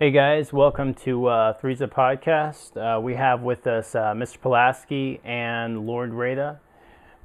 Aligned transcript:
Hey 0.00 0.10
guys, 0.10 0.52
welcome 0.52 0.92
to 1.04 1.26
uh, 1.26 1.56
Threeza 1.56 1.86
Podcast. 1.86 2.76
Uh, 2.76 3.00
we 3.00 3.14
have 3.14 3.42
with 3.42 3.64
us 3.68 3.94
uh, 3.94 4.12
Mr. 4.12 4.40
Pulaski 4.40 5.20
and 5.22 5.86
Lord 5.86 6.12
Rada, 6.12 6.58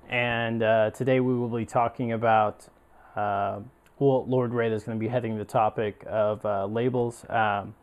and 0.07 0.61
uh, 0.61 0.91
today 0.91 1.19
we 1.19 1.33
will 1.33 1.49
be 1.49 1.65
talking 1.65 2.11
about. 2.11 2.67
Uh, 3.15 3.61
well, 3.97 4.23
Lord 4.27 4.53
Rada 4.53 4.75
is 4.75 4.83
going 4.83 4.99
to 4.99 5.03
be 5.03 5.07
heading 5.07 5.39
the 5.39 5.45
topic 5.45 6.03
of 6.07 6.45
uh, 6.45 6.67
labels, 6.67 7.25
um, 7.27 7.73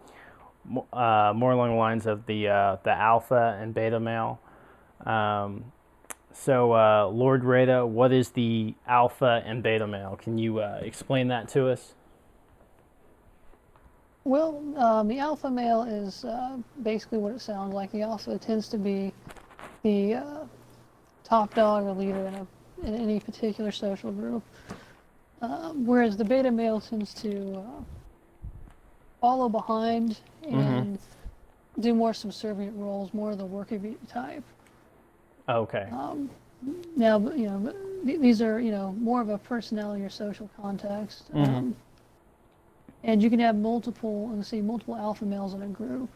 uh, 0.93 1.33
more 1.35 1.51
along 1.51 1.71
the 1.71 1.77
lines 1.77 2.07
of 2.07 2.25
the 2.27 2.45
the 2.85 2.93
alpha 2.93 3.59
and 3.61 3.75
beta 3.75 3.99
male. 3.99 4.41
Um, 5.05 5.73
so, 6.33 6.69
Lord 7.13 7.43
Rada, 7.43 7.85
what 7.85 8.13
is 8.13 8.31
the 8.31 8.75
alpha 8.87 9.43
and 9.45 9.65
beta 9.65 9.89
male? 9.89 10.15
Can 10.15 10.39
you 10.39 10.61
explain 10.61 11.27
that 11.27 11.49
to 11.49 11.71
us? 11.71 11.97
Well, 14.27 14.61
um, 14.77 15.07
the 15.07 15.21
alpha 15.21 15.49
male 15.49 15.85
is 15.85 16.25
uh, 16.25 16.57
basically 16.83 17.19
what 17.19 17.33
it 17.33 17.41
sounds 17.41 17.73
like. 17.73 17.93
The 17.93 18.03
alpha 18.03 18.37
tends 18.39 18.69
to 18.71 18.77
be 18.77 19.13
the 19.85 20.15
uh, 20.15 20.45
top 21.23 21.55
dog 21.55 21.85
or 21.85 21.93
leader 21.93 22.27
in, 22.27 22.35
a, 22.35 22.47
in 22.89 22.95
any 22.97 23.21
particular 23.21 23.71
social 23.71 24.11
group, 24.11 24.43
uh, 25.41 25.71
whereas 25.75 26.17
the 26.17 26.25
beta 26.25 26.51
male 26.51 26.81
tends 26.81 27.15
to 27.23 27.55
uh, 27.65 27.85
follow 29.21 29.49
behind 29.49 30.19
and 30.45 30.99
do 31.79 31.95
more 31.95 32.13
subservient 32.13 32.77
roles, 32.77 33.15
more 33.15 33.31
of 33.31 33.39
the 33.39 33.47
worker 33.47 33.79
bee 33.79 33.97
type. 34.09 34.43
Okay. 35.49 35.87
Um, 35.93 36.29
now, 36.97 37.21
you 37.31 37.47
know, 37.49 37.73
these 38.03 38.43
are 38.43 38.59
you 38.59 38.73
know 38.73 38.91
more 38.99 39.21
of 39.21 39.29
a 39.29 39.39
personality 39.39 40.03
or 40.03 40.11
social 40.11 40.51
context, 40.61 41.33
Mhm. 41.33 41.47
um, 41.47 41.77
and 43.05 43.23
you 43.23 43.31
can 43.31 43.39
have 43.41 43.57
multiple, 43.57 44.31
let's 44.35 44.49
say, 44.49 44.61
multiple 44.61 44.97
alpha 44.97 45.25
males 45.25 45.55
in 45.55 45.63
a 45.63 45.67
group. 45.67 46.09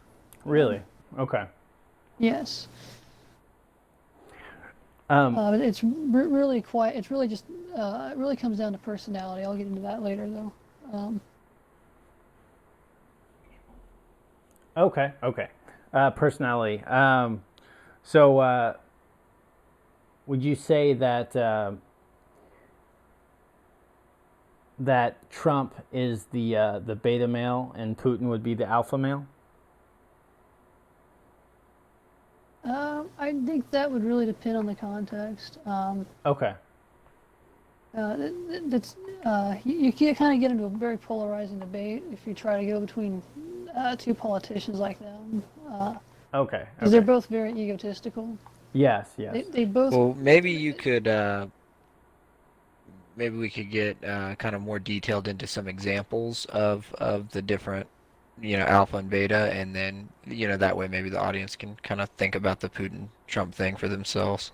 Really? 0.44 0.80
Okay. 1.18 1.44
Yes, 2.18 2.68
Um, 5.08 5.36
uh, 5.36 5.52
it's 5.52 5.82
re- 5.82 6.26
really 6.26 6.62
quite. 6.62 6.94
It's 6.94 7.10
really 7.10 7.26
just. 7.26 7.44
Uh, 7.76 8.10
it 8.12 8.18
really 8.18 8.36
comes 8.36 8.58
down 8.58 8.72
to 8.72 8.78
personality. 8.78 9.42
I'll 9.44 9.56
get 9.56 9.66
into 9.66 9.80
that 9.82 10.02
later, 10.02 10.28
though. 10.28 10.52
Um, 10.92 11.20
Okay, 14.76 15.12
okay. 15.22 15.48
Uh, 15.92 16.10
personality. 16.10 16.82
Um, 16.84 17.42
so, 18.04 18.38
uh, 18.38 18.74
would 20.26 20.42
you 20.44 20.54
say 20.54 20.94
that 20.94 21.34
uh, 21.34 21.72
that 24.80 25.30
Trump 25.30 25.74
is 25.92 26.24
the 26.32 26.56
uh, 26.56 26.78
the 26.80 26.96
beta 26.96 27.28
male 27.28 27.72
and 27.76 27.96
Putin 27.96 28.22
would 28.22 28.42
be 28.42 28.54
the 28.54 28.66
alpha 28.66 28.98
male? 28.98 29.26
uh, 32.64 33.04
I 33.18 33.32
think 33.46 33.70
that 33.70 33.90
would 33.90 34.04
really 34.04 34.26
depend 34.26 34.56
on 34.56 34.66
the 34.66 34.74
context. 34.74 35.58
Um, 35.66 36.06
Okay. 36.26 36.54
Uh, 37.96 38.16
th- 38.16 38.32
th- 38.48 38.62
that's 38.66 38.96
uh, 39.24 39.56
you, 39.64 39.74
you 39.76 39.92
can 39.92 40.14
kind 40.14 40.32
of 40.34 40.40
get 40.40 40.50
into 40.52 40.64
a 40.64 40.68
very 40.68 40.96
polarizing 40.96 41.58
debate 41.58 42.04
if 42.12 42.24
you 42.26 42.34
try 42.34 42.60
to 42.60 42.70
go 42.70 42.80
between 42.80 43.20
uh, 43.76 43.96
two 43.96 44.14
politicians 44.14 44.78
like 44.78 44.98
them, 45.00 45.42
okay. 45.70 45.98
because 46.32 46.66
Okay. 46.82 46.90
they're 46.90 47.00
both 47.00 47.26
very 47.26 47.50
egotistical. 47.52 48.38
Yes. 48.72 49.10
Yes. 49.16 49.32
They, 49.32 49.42
they 49.42 49.64
both 49.64 49.92
Well, 49.92 50.14
maybe 50.18 50.52
you 50.52 50.72
could, 50.72 51.08
uh, 51.08 51.48
maybe 53.20 53.36
we 53.36 53.50
could 53.50 53.70
get 53.70 54.02
uh, 54.04 54.34
kind 54.36 54.56
of 54.56 54.62
more 54.62 54.80
detailed 54.80 55.28
into 55.28 55.46
some 55.46 55.68
examples 55.68 56.46
of 56.46 56.92
of 56.94 57.30
the 57.32 57.42
different, 57.42 57.86
you 58.40 58.56
know, 58.56 58.64
alpha 58.64 58.96
and 58.96 59.10
beta, 59.10 59.52
and 59.52 59.76
then, 59.76 60.08
you 60.26 60.48
know, 60.48 60.56
that 60.56 60.76
way 60.76 60.88
maybe 60.88 61.10
the 61.10 61.20
audience 61.20 61.54
can 61.54 61.76
kind 61.82 62.00
of 62.00 62.08
think 62.10 62.34
about 62.34 62.60
the 62.60 62.70
Putin 62.70 63.08
Trump 63.28 63.54
thing 63.54 63.76
for 63.76 63.88
themselves. 63.88 64.52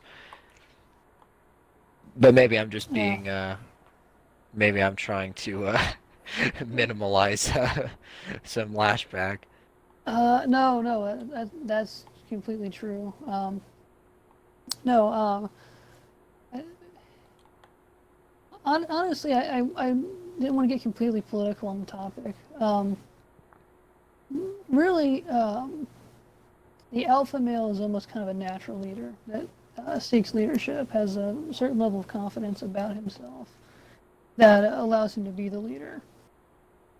But 2.17 2.35
maybe 2.35 2.59
I'm 2.59 2.71
just 2.71 2.93
Yeah. 2.93 2.95
being, 2.95 3.29
uh, 3.29 3.57
maybe 4.55 4.83
I'm 4.83 4.97
trying 4.97 5.35
to 5.35 5.67
uh, 5.69 5.83
minimalize 6.61 7.55
uh, 7.55 7.89
some 8.45 8.71
lashback. 8.73 9.39
Uh, 10.07 10.45
no, 10.47 10.81
no, 10.81 11.25
that, 11.33 11.51
that's 11.67 12.05
completely 12.29 12.71
true. 12.71 13.13
Um, 13.27 13.61
no, 14.85 15.09
um, 15.13 15.51
hon- 18.67 18.87
honestly, 18.89 19.33
I, 19.33 19.61
I, 19.61 19.67
I 19.77 19.87
didn't 20.39 20.55
want 20.55 20.69
to 20.69 20.75
get 20.75 20.83
completely 20.83 21.23
political 21.23 21.69
on 21.69 21.81
the 21.81 21.87
topic. 21.87 22.35
Um, 22.61 22.97
really, 24.69 25.27
um, 25.29 25.87
the 26.93 27.07
alpha 27.07 27.39
male 27.39 27.71
is 27.71 27.81
almost 27.81 28.09
kind 28.09 28.29
of 28.29 28.35
a 28.35 28.39
natural 28.39 28.79
leader 28.79 29.13
that 29.29 29.47
uh, 29.79 29.99
seeks 29.99 30.35
leadership, 30.35 30.91
has 30.91 31.17
a 31.17 31.37
certain 31.53 31.79
level 31.79 32.01
of 32.01 32.09
confidence 32.09 32.63
about 32.63 32.95
himself 32.95 33.49
that 34.37 34.65
allows 34.73 35.17
him 35.17 35.25
to 35.25 35.31
be 35.31 35.49
the 35.49 35.59
leader 35.59 36.03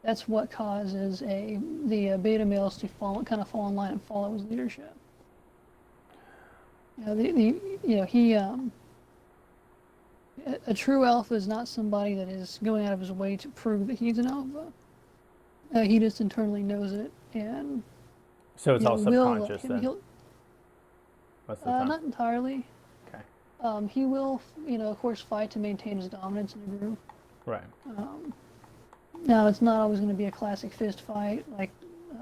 that's 0.07 0.29
what 0.29 0.53
causes 0.53 1.21
a 1.23 1.59
the 1.87 2.13
uh, 2.13 2.17
beta 2.17 2.45
males 2.45 2.77
to 2.79 2.87
fall 2.87 3.25
kind 3.25 3.43
of 3.43 3.49
fall 3.49 3.67
in 3.67 3.75
line 3.75 3.91
and 3.91 4.03
follow 4.03 4.33
his 4.33 4.45
leadership. 4.45 4.95
You 6.97 7.07
know, 7.07 7.17
the, 7.17 7.33
the 7.33 7.61
you 7.85 7.97
know 7.97 8.05
he 8.05 8.37
um, 8.37 8.71
a, 10.47 10.59
a 10.69 10.75
true 10.75 11.05
alpha 11.05 11.35
is 11.35 11.47
not 11.49 11.69
somebody 11.69 12.15
that 12.15 12.29
is 12.29 12.59
going 12.63 12.87
out 12.87 12.93
of 12.93 13.01
his 13.01 13.13
way 13.13 13.37
to 13.37 13.49
prove 13.51 13.87
that 13.89 13.99
he's 13.99 14.19
an 14.19 14.27
alpha. 14.27 14.73
Uh, 15.75 15.81
he 15.81 15.99
just 15.99 16.21
internally 16.21 16.63
knows 16.63 16.93
it 16.93 17.11
and 17.35 17.83
so 18.57 18.75
it's 18.77 18.85
all 18.87 18.97
subconscious 18.97 19.63
then. 19.63 19.81
he'll- 19.81 19.99
Most 21.49 21.59
of 21.59 21.65
the 21.65 21.71
uh, 21.73 21.85
not 21.85 22.03
entirely. 22.03 22.65
Okay. 23.09 23.23
Um, 23.61 23.89
he 23.89 24.07
will, 24.07 24.41
you 24.67 24.79
know, 24.79 24.89
of 24.89 24.99
course, 24.99 25.21
fight 25.21 25.51
to 25.51 25.59
maintain 25.59 25.99
his 25.99 26.09
dominance 26.09 26.55
in 26.55 26.61
the 26.71 26.77
group. 26.79 26.99
Right. 27.45 27.61
Um, 27.99 28.33
now, 29.27 29.47
it's 29.47 29.61
not 29.61 29.81
always 29.81 29.99
going 29.99 30.09
to 30.11 30.17
be 30.17 30.25
a 30.27 30.31
classic 30.31 30.73
fist 30.73 31.03
fight 31.03 31.45
like, 31.59 31.71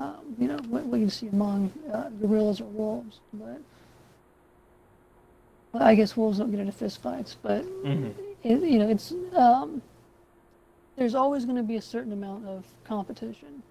um, 0.00 0.16
you 0.38 0.48
know, 0.48 0.56
what, 0.68 0.84
what 0.86 0.98
you 1.00 1.08
see 1.10 1.28
among 1.28 1.72
uh, 1.92 2.08
gorillas 2.20 2.60
or 2.60 2.64
wolves. 2.64 3.20
But 3.34 3.60
well, 5.74 5.82
I 5.82 5.94
guess 5.96 6.16
wolves 6.16 6.38
don't 6.38 6.50
get 6.52 6.60
into 6.60 6.72
fist 6.72 7.02
fights. 7.02 7.36
But 7.42 7.62
hmm 7.62 8.06
it, 8.44 8.62
you 8.62 8.78
know, 8.78 8.88
it's 8.88 9.12
um, 9.34 9.82
there's 10.96 11.14
always 11.14 11.44
going 11.44 11.56
to 11.56 11.62
be 11.62 11.76
a 11.76 11.82
certain 11.82 12.12
amount 12.12 12.46
of 12.46 12.64
competition, 12.84 13.62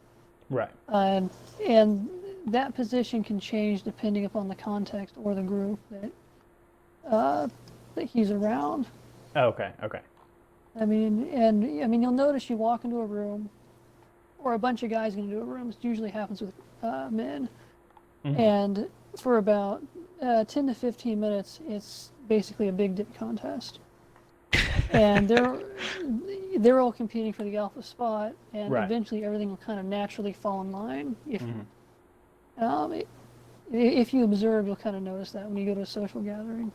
Right. 0.50 0.70
uh, 0.90 1.22
and 1.66 2.10
that 2.48 2.74
position 2.76 3.24
can 3.24 3.40
change 3.40 3.84
depending 3.84 4.26
upon 4.26 4.48
the 4.50 4.56
context 4.56 5.16
or 5.24 5.34
the 5.36 5.42
group 5.44 5.80
that 5.92 6.12
uh, 7.10 7.48
that 7.96 8.06
he's 8.06 8.32
around. 8.32 8.88
Okay. 9.36 9.72
Okay. 9.84 10.02
I 10.80 10.86
mean, 10.86 11.30
and 11.32 11.64
I 11.84 11.88
mean, 11.88 12.02
you'll 12.02 12.12
notice 12.12 12.50
you 12.50 12.58
walk 12.58 12.84
into 12.84 12.98
a 12.98 13.06
room, 13.06 13.50
or 14.40 14.54
a 14.56 14.60
bunch 14.60 14.82
of 14.84 14.90
guys 14.90 15.16
get 15.16 15.24
into 15.24 15.40
a 15.40 15.44
room. 15.46 15.70
It 15.70 15.78
usually 15.82 16.10
happens 16.10 16.42
with 16.42 16.54
uh, 16.82 17.08
men, 17.12 17.48
Mhm. 18.26 18.40
and 18.40 18.90
for 19.18 19.38
about 19.38 19.84
uh, 20.24 20.46
10 20.46 20.68
to 20.68 20.74
15 20.74 21.20
minutes, 21.20 21.60
it's 21.68 22.12
basically 22.28 22.68
a 22.68 22.72
big 22.72 22.96
dip 22.96 23.14
contest, 23.14 23.80
and 24.92 25.28
they're 25.28 25.60
they're 26.58 26.80
all 26.80 26.92
competing 26.92 27.34
for 27.34 27.44
the 27.44 27.58
alpha 27.58 27.82
spot, 27.84 28.34
and 28.54 28.72
Right. 28.72 28.84
eventually 28.84 29.24
everything 29.24 29.50
will 29.50 29.58
kind 29.58 29.80
of 29.80 29.86
naturally 29.86 30.34
fall 30.34 30.62
in 30.62 30.72
line. 30.72 31.16
If 31.30 31.42
Mhm. 31.42 31.66
um, 32.58 32.92
i- 32.94 33.06
if 33.72 34.14
you 34.14 34.24
observe, 34.24 34.68
you'll 34.68 34.76
kind 34.76 34.96
of 34.96 35.02
notice 35.02 35.32
that 35.32 35.48
when 35.48 35.58
you 35.58 35.66
go 35.66 35.74
to 35.74 35.82
a 35.82 35.86
social 35.86 36.22
gathering. 36.22 36.72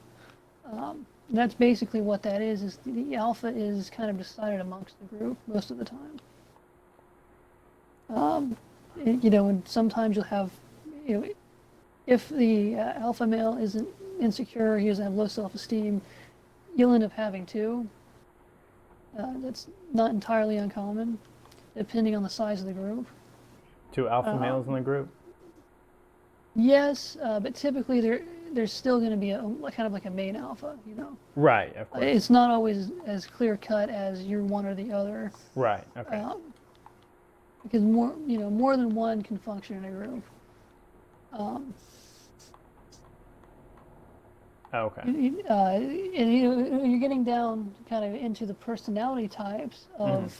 Um, 0.65 1.07
that's 1.31 1.55
basically 1.55 2.01
what 2.01 2.23
that 2.23 2.43
is. 2.43 2.63
Is 2.63 2.79
the 2.85 3.15
alpha 3.15 3.49
is 3.49 3.89
kind 3.91 4.11
of 4.11 4.19
decided 4.19 4.61
amongst 4.61 4.99
the 4.99 5.05
group 5.17 5.39
most 5.47 5.71
of 5.71 5.79
the 5.79 5.85
time. 5.85 6.19
Um, 8.11 8.57
you 9.05 9.31
know, 9.31 9.49
and 9.49 9.67
sometimes 9.69 10.17
you'll 10.17 10.25
have, 10.25 10.51
you 11.07 11.21
know, 11.21 11.29
if 12.09 12.31
the 12.31 12.75
uh, 12.75 13.01
alpha 13.01 13.27
male 13.27 13.59
isn't 13.59 13.87
insecure, 14.19 14.79
he 14.79 14.89
doesn't 14.89 15.05
have 15.05 15.13
low 15.13 15.27
self-esteem, 15.27 16.01
you'll 16.75 16.95
end 16.95 17.05
up 17.05 17.13
having 17.13 17.45
two. 17.45 17.87
Uh, 19.17 19.35
that's 19.43 19.69
not 19.93 20.11
entirely 20.11 20.57
uncommon, 20.57 21.19
depending 21.77 22.17
on 22.17 22.23
the 22.23 22.29
size 22.29 22.61
of 22.61 22.67
the 22.67 22.73
group. 22.73 23.07
Two 23.93 24.09
alpha 24.09 24.31
Uh, 24.31 24.39
males 24.39 24.67
in 24.67 24.73
the 24.73 24.81
group. 24.81 25.09
Yes, 26.57 27.19
uh, 27.23 27.39
but 27.39 27.55
typically 27.55 28.01
there 28.01 28.23
there's 28.55 28.73
still 28.73 28.99
going 28.99 29.11
to 29.11 29.17
be 29.19 29.33
a 29.33 29.43
kind 29.43 29.87
of 29.87 29.93
like 29.93 30.07
a 30.07 30.11
main 30.11 30.35
alpha, 30.35 30.79
you 30.87 30.95
know. 30.95 31.15
Right. 31.37 31.77
Of 31.77 31.91
course. 31.91 32.05
It's 32.05 32.31
not 32.31 32.51
always 32.51 32.91
as 33.05 33.27
clear 33.27 33.59
cut 33.59 33.91
as 33.91 34.25
you're 34.25 34.43
one 34.43 34.65
or 34.65 34.75
the 34.75 34.91
other, 34.91 35.31
right. 35.55 35.85
Okay. 35.99 36.17
um, 36.17 36.41
because 37.63 37.83
more 37.83 38.15
you 38.27 38.39
know 38.39 38.49
more 38.49 38.79
than 38.79 38.95
one 38.95 39.21
can 39.23 39.37
function 39.37 39.77
in 39.77 39.85
a 39.85 39.91
group. 39.91 40.25
Um, 41.35 41.75
okay. 44.75 45.03
You, 45.11 45.43
uh, 45.49 45.73
and 45.73 46.33
you, 46.33 46.83
you're 46.85 47.01
getting 47.01 47.25
down 47.25 47.75
kind 47.89 48.05
of 48.05 48.21
into 48.21 48.47
the 48.47 48.55
personality 48.55 49.29
types 49.29 49.87
of 49.99 50.37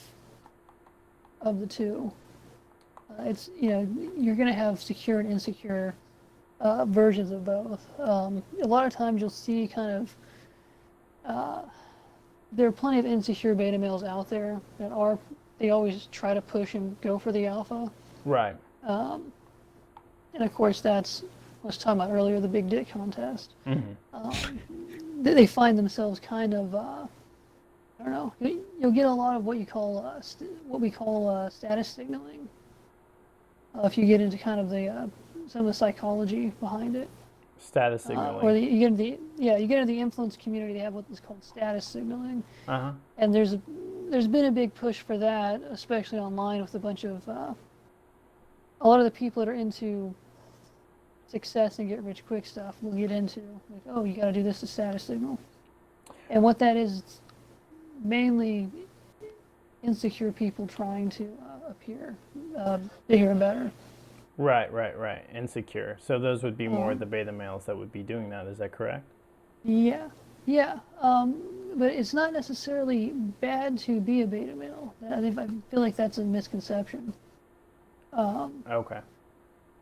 of 1.41 1.59
the 1.59 1.67
two. 1.67 2.11
Uh, 3.09 3.23
it's 3.23 3.49
you 3.59 3.69
know 3.69 3.87
you're 4.17 4.35
going 4.35 4.47
to 4.47 4.53
have 4.53 4.81
secure 4.81 5.19
and 5.19 5.31
insecure 5.31 5.95
uh, 6.59 6.85
versions 6.85 7.31
of 7.31 7.43
both. 7.45 7.87
Um, 7.99 8.43
a 8.61 8.67
lot 8.67 8.85
of 8.85 8.93
times 8.93 9.21
you'll 9.21 9.29
see 9.29 9.67
kind 9.67 9.91
of 9.91 10.15
uh, 11.25 11.61
there 12.51 12.67
are 12.67 12.71
plenty 12.71 12.99
of 12.99 13.05
insecure 13.05 13.55
beta 13.55 13.77
males 13.77 14.03
out 14.03 14.29
there 14.29 14.59
that 14.79 14.91
are 14.91 15.17
they 15.59 15.71
always 15.71 16.07
try 16.11 16.33
to 16.33 16.41
push 16.41 16.73
and 16.73 16.99
go 17.01 17.19
for 17.19 17.31
the 17.31 17.45
alpha. 17.45 17.91
Right. 18.25 18.55
Um, 18.83 19.31
and 20.33 20.43
of 20.43 20.53
course, 20.53 20.81
that's 20.81 21.23
was 21.63 21.77
talking 21.77 22.01
about 22.01 22.11
earlier, 22.13 22.39
the 22.39 22.47
big 22.47 22.69
dick 22.69 22.89
contest. 22.89 23.53
Mm-hmm. 23.67 24.15
Um, 24.15 24.59
they 25.21 25.33
they 25.33 25.47
find 25.47 25.77
themselves 25.77 26.19
kind 26.19 26.53
of, 26.53 26.73
uh, 26.73 27.05
I 27.99 28.03
don't 28.03 28.11
know, 28.11 28.33
you- 28.39 28.65
you'll 28.79 28.91
get 28.91 29.05
a 29.05 29.13
lot 29.13 29.35
of 29.35 29.45
what 29.45 29.57
you 29.57 29.65
call, 29.65 29.99
uh, 29.99 30.21
st- 30.21 30.51
what 30.67 30.79
we 30.81 30.89
call 30.89 31.27
uh, 31.29 31.49
status 31.49 31.87
signaling. 31.87 32.47
Uh, 33.75 33.85
if 33.85 33.97
you 33.97 34.05
get 34.05 34.21
into 34.21 34.37
kind 34.37 34.59
of 34.59 34.69
the, 34.69 34.87
uh, 34.87 35.07
some 35.47 35.61
of 35.61 35.67
the 35.67 35.73
psychology 35.73 36.47
behind 36.59 36.95
it. 36.95 37.09
Status 37.59 38.05
Uh, 38.05 38.07
signaling. 38.09 38.45
or 38.45 38.53
the, 38.53 38.59
you 38.61 38.79
get 38.79 38.85
into 38.87 38.97
the, 39.03 39.19
yeah, 39.37 39.57
you 39.57 39.67
get 39.67 39.79
into 39.79 39.91
the 39.93 39.99
influence 39.99 40.37
community, 40.37 40.73
they 40.73 40.79
have 40.79 40.93
what 40.93 41.03
is 41.11 41.19
called 41.19 41.43
status 41.43 41.85
signaling. 41.85 42.41
uh 42.67 42.79
huh. 42.79 42.91
And 43.17 43.35
there's 43.35 43.53
a, 43.53 43.61
there's 44.09 44.27
been 44.27 44.45
a 44.45 44.51
big 44.51 44.73
push 44.73 45.01
for 45.01 45.17
that, 45.17 45.61
especially 45.69 46.19
online 46.19 46.61
with 46.61 46.73
a 46.75 46.79
bunch 46.79 47.03
of 47.03 47.27
uh, 47.27 47.53
a 48.81 48.87
lot 48.87 48.99
of 48.99 49.05
the 49.05 49.11
people 49.11 49.41
that 49.43 49.49
are 49.51 49.53
into 49.55 50.15
success 51.29 51.79
and 51.79 51.87
get 51.87 52.01
rich 52.03 52.25
quick 52.25 52.45
stuff 52.45 52.75
we'll 52.81 52.97
get 52.97 53.11
into 53.11 53.39
like, 53.69 53.81
oh, 53.89 54.03
you 54.03 54.15
got 54.15 54.25
to 54.25 54.33
do 54.33 54.43
this 54.43 54.59
to 54.61 54.67
status 54.67 55.03
signal. 55.03 55.37
And 56.29 56.43
what 56.43 56.59
that 56.59 56.75
is, 56.77 56.99
it's 56.99 57.21
mainly 58.03 58.69
insecure 59.83 60.31
people 60.31 60.67
trying 60.67 61.09
to 61.09 61.25
uh, 61.41 61.69
appear 61.71 62.15
uh, 62.57 62.79
bigger 63.07 63.31
and 63.31 63.39
better. 63.39 63.71
Right, 64.37 64.71
right, 64.71 64.97
right. 64.97 65.25
Insecure. 65.33 65.97
So 66.01 66.17
those 66.17 66.43
would 66.43 66.57
be 66.57 66.67
more 66.67 66.91
Um, 66.91 66.97
the 66.97 67.05
beta 67.05 67.31
males 67.31 67.65
that 67.65 67.77
would 67.77 67.91
be 67.91 68.03
doing 68.03 68.29
that. 68.29 68.47
Is 68.47 68.57
that 68.59 68.71
correct? 68.71 69.03
Yeah, 69.63 70.09
yeah. 70.45 70.79
Um, 71.01 71.41
but 71.75 71.91
it's 71.91 72.13
not 72.13 72.31
necessarily 72.33 73.09
bad 73.41 73.77
to 73.79 73.99
be 73.99 74.21
a 74.21 74.27
beta 74.27 74.55
male. 74.55 74.93
I 75.09 75.19
feel 75.69 75.81
like 75.81 75.95
that's 75.95 76.17
a 76.17 76.23
misconception. 76.23 77.13
Um, 78.13 78.63
Okay. 78.69 78.99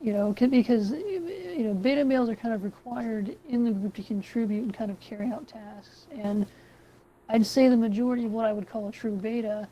You 0.02 0.14
know, 0.14 0.32
because 0.32 0.92
you 0.92 1.64
know 1.64 1.74
beta 1.74 2.06
males 2.06 2.30
are 2.30 2.36
kind 2.36 2.54
of 2.54 2.64
required 2.64 3.36
in 3.50 3.64
the 3.64 3.72
group 3.72 3.96
to 3.96 4.04
contribute 4.04 4.64
and 4.64 4.74
kind 4.74 4.92
of 4.92 5.00
carry 5.00 5.32
out 5.32 5.48
tasks. 5.48 6.08
And 6.12 6.46
I'd 7.30 7.46
say 7.46 7.68
the 7.68 7.78
majority 7.78 8.26
of 8.26 8.32
what 8.32 8.46
I 8.46 8.54
would 8.54 8.70
call 8.70 8.88
a 8.88 8.92
true 8.92 9.12
beta 9.16 9.68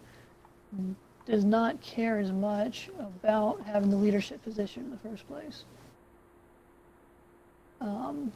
does 1.25 1.45
not 1.45 1.79
care 1.81 2.17
as 2.19 2.31
much 2.31 2.89
about 2.99 3.61
having 3.65 3.89
the 3.89 3.95
leadership 3.95 4.43
position 4.43 4.83
in 4.83 4.91
the 4.91 4.97
first 5.09 5.27
place. 5.27 5.63
Um, 7.81 8.31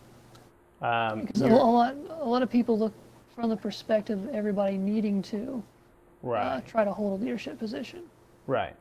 Um, 0.82 1.22
because 1.22 1.42
a, 1.42 1.48
a 1.48 1.50
lot, 1.50 1.96
a 2.22 2.26
lot 2.26 2.42
of 2.44 2.50
people 2.50 2.78
look 2.78 2.94
from 3.36 3.50
the 3.50 3.58
perspective 3.58 4.24
of 4.26 4.34
everybody 4.34 4.78
needing 4.78 5.22
to 5.24 5.62
uh, 6.42 6.62
try 6.62 6.84
to 6.84 6.92
hold 6.92 7.20
a 7.20 7.24
leadership 7.24 7.58
position. 7.60 8.04
right. 8.48 8.76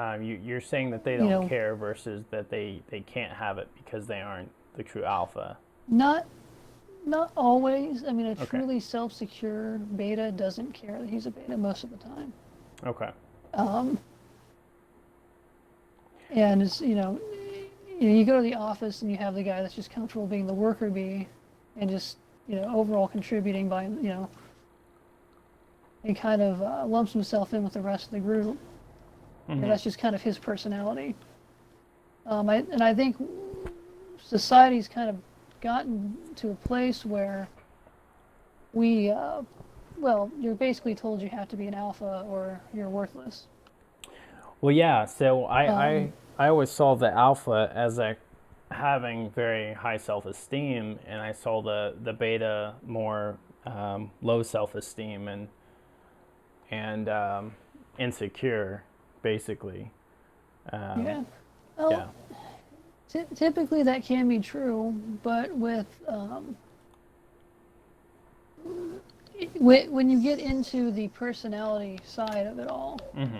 Um, 0.00 0.22
you, 0.22 0.40
you're 0.42 0.60
saying 0.62 0.90
that 0.90 1.04
they 1.04 1.16
don't 1.18 1.28
know- 1.28 1.46
care 1.48 1.74
versus 1.76 2.24
that 2.30 2.48
they, 2.48 2.80
they 2.90 3.00
can't 3.00 3.32
have 3.32 3.58
it 3.58 3.68
because 3.76 4.06
they 4.06 4.20
aren't 4.20 4.50
the 4.76 4.82
true 4.82 5.04
alpha. 5.04 5.58
Not, 5.88 6.26
not 7.04 7.32
always. 7.36 8.04
I 8.04 8.12
mean, 8.12 8.26
a 8.26 8.30
Okay. 8.30 8.46
truly 8.46 8.80
self-secure 8.80 9.78
beta 9.96 10.32
doesn't 10.32 10.72
care 10.72 10.98
that 11.00 11.10
he's 11.10 11.26
a 11.26 11.30
beta 11.30 11.56
most 11.56 11.84
of 11.84 11.90
the 11.90 11.96
time. 11.98 12.32
Okay. 12.86 13.10
Um, 13.52 13.98
and 16.30 16.62
it's 16.62 16.80
you 16.80 16.94
know, 16.94 17.20
you 17.98 18.08
know, 18.08 18.14
you 18.14 18.24
go 18.24 18.36
to 18.36 18.42
the 18.42 18.54
office 18.54 19.02
and 19.02 19.10
you 19.10 19.16
have 19.18 19.34
the 19.34 19.42
guy 19.42 19.60
that's 19.60 19.74
just 19.74 19.90
comfortable 19.90 20.26
being 20.26 20.46
the 20.46 20.54
worker 20.54 20.88
bee, 20.88 21.26
and 21.76 21.90
just 21.90 22.18
you 22.46 22.56
know 22.56 22.72
overall 22.74 23.08
contributing 23.08 23.68
by 23.68 23.82
you 23.84 24.08
know. 24.08 24.30
He 26.04 26.14
kind 26.14 26.40
of 26.40 26.62
uh, 26.62 26.86
lumps 26.86 27.12
himself 27.12 27.52
in 27.52 27.62
with 27.64 27.74
the 27.74 27.82
rest 27.82 28.06
of 28.06 28.12
the 28.12 28.20
group. 28.20 28.56
Mhm. 29.50 29.62
And 29.62 29.64
that's 29.64 29.82
just 29.82 29.98
kind 29.98 30.14
of 30.14 30.22
his 30.22 30.38
personality. 30.38 31.14
Um, 32.24 32.48
I, 32.48 32.56
and 32.70 32.82
I 32.82 32.94
think 32.94 33.16
society's 34.18 34.86
kind 34.86 35.10
of 35.10 35.16
gotten 35.60 36.16
to 36.36 36.50
a 36.50 36.54
place 36.54 37.04
where 37.04 37.48
we, 38.72 39.10
uh, 39.10 39.42
well, 39.98 40.30
you're 40.38 40.54
basically 40.54 40.94
told 40.94 41.20
you 41.20 41.28
have 41.28 41.48
to 41.48 41.56
be 41.56 41.66
an 41.66 41.74
alpha 41.74 42.24
or 42.28 42.60
you're 42.72 42.88
worthless. 42.88 43.48
Well, 44.60 44.72
yeah. 44.74 45.04
So 45.04 45.46
I, 45.46 45.64
I, 45.64 45.96
Um, 45.96 46.12
I 46.38 46.48
always 46.48 46.70
saw 46.70 46.94
the 46.94 47.10
alpha 47.12 47.72
as 47.74 47.98
a 47.98 48.16
having 48.70 49.30
very 49.30 49.74
high 49.74 49.96
self-esteem, 49.96 51.00
and 51.04 51.20
I 51.20 51.32
saw 51.32 51.60
the 51.60 51.96
the 52.04 52.12
beta 52.12 52.74
more 52.86 53.36
um, 53.66 54.12
low 54.22 54.42
self-esteem 54.44 55.26
and 55.26 55.48
and 56.70 57.08
um, 57.08 57.54
insecure, 57.98 58.84
basically. 59.22 59.90
Um, 60.72 61.04
yeah. 61.04 61.22
Well, 61.78 61.90
yeah. 61.90 62.06
ty- 63.08 63.34
typically 63.34 63.82
that 63.82 64.04
can 64.04 64.28
be 64.28 64.38
true, 64.38 64.94
but 65.22 65.54
with 65.56 65.86
um, 66.08 66.56
when 69.58 69.90
when 69.90 70.10
you 70.10 70.22
get 70.22 70.38
into 70.38 70.90
the 70.90 71.08
personality 71.08 71.98
side 72.04 72.46
of 72.46 72.58
it 72.58 72.68
all, 72.68 72.98
hmm 73.14 73.38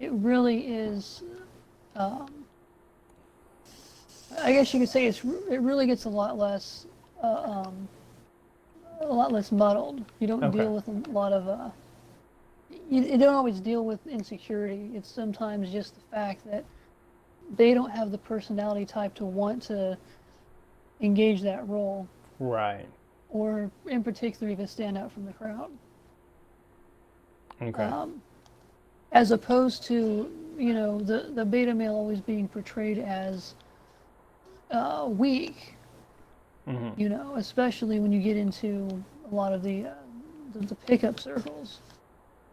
it 0.00 0.10
really 0.12 0.66
is 0.66 1.22
um, 1.96 2.28
i 4.42 4.52
guess 4.52 4.72
you 4.74 4.80
could 4.80 4.88
say 4.88 5.06
it's 5.06 5.22
it 5.50 5.60
really 5.60 5.86
gets 5.86 6.06
a 6.06 6.08
lot 6.08 6.36
less 6.36 6.86
uh, 7.22 7.42
um, 7.66 7.88
a 9.00 9.06
lot 9.06 9.30
less 9.32 9.52
muddled 9.52 10.04
you 10.20 10.26
don't 10.26 10.42
Okay. 10.44 10.58
deal 10.58 10.74
with 10.74 10.88
a 10.88 11.10
lot 11.10 11.32
of 11.32 11.48
uh, 11.48 11.70
you, 12.92 13.02
you 13.02 13.18
don't 13.18 13.34
always 13.34 13.58
deal 13.58 13.84
with 13.86 14.06
insecurity. 14.06 14.90
It's 14.94 15.10
sometimes 15.10 15.70
just 15.70 15.94
the 15.94 16.02
fact 16.14 16.44
that 16.50 16.64
they 17.56 17.72
don't 17.72 17.90
have 17.90 18.10
the 18.10 18.18
personality 18.18 18.84
type 18.84 19.14
to 19.14 19.24
want 19.24 19.62
to 19.64 19.96
engage 21.00 21.40
that 21.42 21.66
role. 21.68 22.06
Right. 22.38 22.86
or 23.30 23.70
in 23.86 24.02
particular 24.02 24.50
even 24.52 24.66
stand 24.66 24.98
out 24.98 25.12
from 25.12 25.24
the 25.24 25.32
crowd. 25.32 25.70
Okay. 27.62 27.84
um, 27.84 28.20
as 29.12 29.30
opposed 29.30 29.84
to 29.84 30.30
you 30.58 30.74
know 30.74 30.98
the 31.00 31.30
the 31.34 31.44
beta 31.44 31.72
male 31.72 31.94
always 31.94 32.20
being 32.20 32.48
portrayed 32.48 32.98
as 32.98 33.54
uh, 34.70 35.06
weak. 35.08 35.74
Hmm 36.66 36.90
you 36.96 37.08
know 37.08 37.34
especially 37.36 38.00
when 38.00 38.12
you 38.12 38.20
get 38.20 38.36
into 38.36 39.02
a 39.30 39.34
lot 39.34 39.52
of 39.52 39.62
the 39.62 39.86
uh, 39.86 39.94
the, 40.52 40.66
the 40.66 40.74
pickup 40.74 41.18
circles 41.18 41.78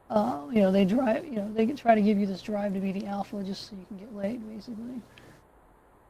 uh, 0.09 0.41
you 0.51 0.61
know 0.61 0.71
they 0.71 0.85
drive 0.85 1.25
you 1.25 1.35
know 1.35 1.51
they 1.53 1.65
can 1.65 1.75
try 1.75 1.93
to 1.95 2.01
give 2.01 2.17
you 2.17 2.25
this 2.25 2.41
drive 2.41 2.73
to 2.73 2.79
be 2.79 2.91
the 2.91 3.05
alpha 3.05 3.43
just 3.43 3.69
so 3.69 3.75
you 3.75 3.85
can 3.87 3.97
get 3.97 4.15
laid 4.15 4.47
basically. 4.53 5.01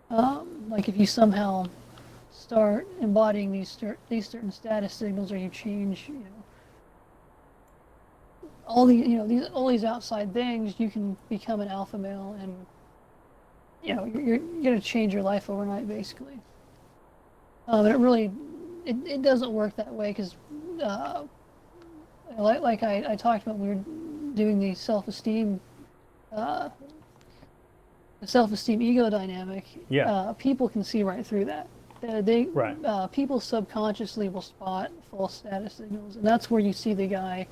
Um, 0.09 0.65
like 0.69 0.89
if 0.89 0.97
you 0.97 1.05
somehow 1.05 1.65
start 2.31 2.87
embodying 3.01 3.51
these 3.51 3.77
these 4.07 4.27
certain 4.27 4.51
status 4.51 4.93
signals 4.93 5.31
or 5.31 5.37
you 5.37 5.49
change 5.49 6.05
you 6.07 6.15
know 6.15 6.43
all 8.65 8.85
the 8.85 8.95
you 8.95 9.17
know 9.17 9.27
these 9.27 9.47
all 9.47 9.67
these 9.67 9.83
outside 9.83 10.33
things 10.33 10.75
you 10.77 10.89
can 10.89 11.17
become 11.27 11.59
an 11.59 11.67
alpha 11.67 11.97
male 11.97 12.37
and 12.39 12.55
you 13.83 13.95
know 13.95 14.05
you're, 14.05 14.21
you're 14.21 14.37
going 14.37 14.79
to 14.79 14.81
change 14.81 15.13
your 15.13 15.23
life 15.23 15.49
overnight 15.49 15.87
basically. 15.87 16.39
Um, 17.67 17.85
and 17.85 17.95
it 17.95 17.97
really 17.97 18.31
it, 18.85 18.95
it 19.05 19.21
doesn't 19.21 19.51
work 19.51 19.75
that 19.75 19.93
way 19.93 20.11
because 20.11 20.35
uh, 20.81 21.23
like, 22.37 22.61
like 22.61 22.83
I, 22.83 23.03
I 23.09 23.15
talked 23.15 23.43
about 23.43 23.57
when 23.57 23.69
we 23.69 23.75
were 23.75 24.35
doing 24.35 24.59
the 24.59 24.73
self-esteem 24.75 25.59
uh, 26.31 26.69
the 28.21 28.27
self-esteem 28.27 28.81
ego 28.81 29.09
dynamic 29.09 29.65
Yeah. 29.89 30.11
uh, 30.11 30.33
people 30.33 30.69
can 30.69 30.83
see 30.83 31.03
right 31.03 31.25
through 31.25 31.45
that 31.45 31.67
they, 32.01 32.21
they 32.21 32.43
Right. 32.45 32.77
uh, 32.85 33.07
people 33.07 33.39
subconsciously 33.39 34.29
will 34.29 34.41
spot 34.41 34.91
false 35.09 35.33
status 35.35 35.73
signals 35.73 36.15
and 36.17 36.25
that's 36.25 36.49
where 36.51 36.61
you 36.61 36.73
see 36.73 36.93
the 36.93 37.07
guy 37.07 37.47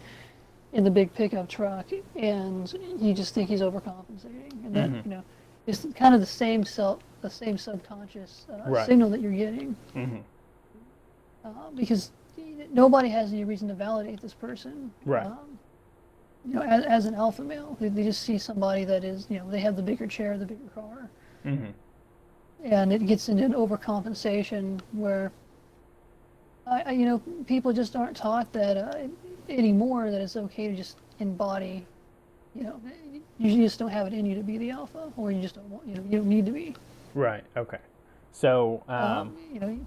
in 0.73 0.83
the 0.83 0.91
big 0.91 1.13
pickup 1.13 1.47
truck 1.49 1.87
and 2.15 2.73
you 2.99 3.13
just 3.13 3.33
think 3.33 3.49
he's 3.49 3.61
overcompensating 3.61 4.51
and 4.65 4.73
that 4.75 4.89
Mhm. 4.89 5.05
you 5.05 5.11
know 5.11 5.23
it's 5.65 5.85
kind 5.95 6.13
of 6.13 6.19
the 6.21 6.25
same 6.27 6.63
self 6.63 6.99
the 7.21 7.29
same 7.29 7.57
subconscious 7.57 8.45
uh, 8.53 8.69
Right. 8.69 8.85
signal 8.85 9.09
that 9.09 9.21
you're 9.21 9.31
getting 9.31 9.75
hmm 9.93 10.17
uh, 11.43 11.49
because 11.75 12.11
nobody 12.71 13.09
has 13.09 13.31
any 13.33 13.43
reason 13.43 13.67
to 13.67 13.73
validate 13.73 14.21
this 14.21 14.33
person 14.33 14.91
Right. 15.05 15.25
um, 15.25 15.57
you 16.45 16.53
know 16.55 16.61
as, 16.63 16.85
as 16.85 17.05
an 17.05 17.15
alpha 17.15 17.41
male 17.43 17.75
they, 17.79 17.89
they 17.89 18.03
just 18.03 18.23
see 18.23 18.37
somebody 18.37 18.83
that 18.85 19.03
is 19.03 19.27
you 19.29 19.39
know 19.39 19.49
they 19.49 19.59
have 19.59 19.75
the 19.75 19.81
bigger 19.81 20.07
chair 20.07 20.37
the 20.37 20.45
bigger 20.45 20.69
car 20.73 21.09
hmm 21.43 21.65
and 22.63 22.91
it 22.91 23.05
gets 23.05 23.29
into 23.29 23.45
an 23.45 23.53
overcompensation 23.53 24.79
where 24.93 25.31
I, 26.65 26.81
I- 26.87 26.91
you 26.91 27.05
know 27.05 27.19
people 27.45 27.71
just 27.73 27.95
aren't 27.95 28.17
taught 28.17 28.51
that 28.53 28.77
uh, 28.77 29.07
anymore 29.49 30.11
that 30.11 30.21
it's 30.21 30.35
okay 30.35 30.67
to 30.69 30.75
just 30.75 30.97
embody 31.19 31.85
you 32.55 32.63
know, 32.63 32.81
you 33.37 33.55
just 33.63 33.77
don't 33.77 33.91
have 33.91 34.07
it 34.07 34.13
in 34.13 34.25
you 34.25 34.33
to 34.33 34.41
be 34.41 34.57
the 34.57 34.71
alpha, 34.71 35.11
or 35.15 35.31
you 35.31 35.39
just 35.43 35.53
don't 35.53 35.69
want, 35.69 35.85
you 35.87 35.93
know, 35.93 36.01
you 36.09 36.17
don't 36.17 36.27
need 36.27 36.43
to 36.47 36.51
be. 36.51 36.73
Right. 37.13 37.43
Okay. 37.55 37.77
So, 38.31 38.83
um, 38.87 38.95
Um, 38.95 39.37
you 39.53 39.59
know, 39.59 39.79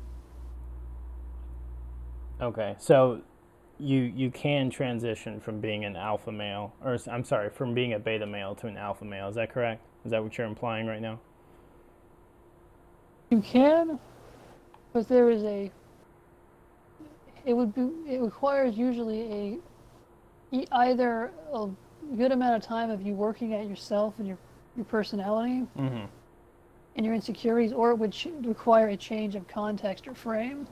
okay. 2.41 2.77
So, 2.79 3.23
you 3.79 4.01
you 4.01 4.31
can 4.31 4.69
transition 4.71 5.41
from 5.41 5.61
being 5.61 5.85
an 5.85 5.97
alpha 5.97 6.31
male, 6.31 6.75
or 6.85 6.99
I'm 7.11 7.25
sorry, 7.25 7.49
from 7.51 7.73
being 7.75 7.95
a 7.95 7.99
beta 7.99 8.27
male 8.27 8.55
to 8.57 8.67
an 8.67 8.77
alpha 8.77 9.05
male. 9.05 9.29
Is 9.29 9.37
that 9.37 9.51
correct? 9.53 9.83
Is 10.05 10.11
that 10.11 10.23
what 10.23 10.37
you're 10.37 10.47
implying 10.47 10.87
right 10.87 11.01
now? 11.01 11.19
you 13.31 13.41
can, 13.41 13.99
but 14.93 15.09
there 15.09 15.31
is 15.31 15.43
a. 15.45 15.71
It 17.45 17.55
would 17.55 17.75
be. 17.75 17.89
It 18.13 18.21
requires 18.21 18.77
usually 18.77 19.61
a, 20.53 20.67
either 20.73 21.31
a 21.55 21.69
good 22.17 22.33
amount 22.33 22.57
of 22.57 22.63
time 22.63 22.91
of 22.91 23.01
you 23.01 23.15
working 23.15 23.55
at 23.55 23.67
yourself 23.69 24.15
and 24.19 24.27
your 24.27 24.37
your 24.77 24.85
personality 24.85 25.67
Mm-hmm. 25.79 26.05
and 26.97 27.07
your 27.07 27.15
insecurities, 27.15 27.73
or 27.73 27.91
it 27.93 27.95
would 27.97 28.13
ch- 28.13 28.29
require 28.43 28.89
a 28.89 28.97
change 28.97 29.37
of 29.37 29.47
context 29.49 30.07
or 30.07 30.15
frame, 30.15 30.67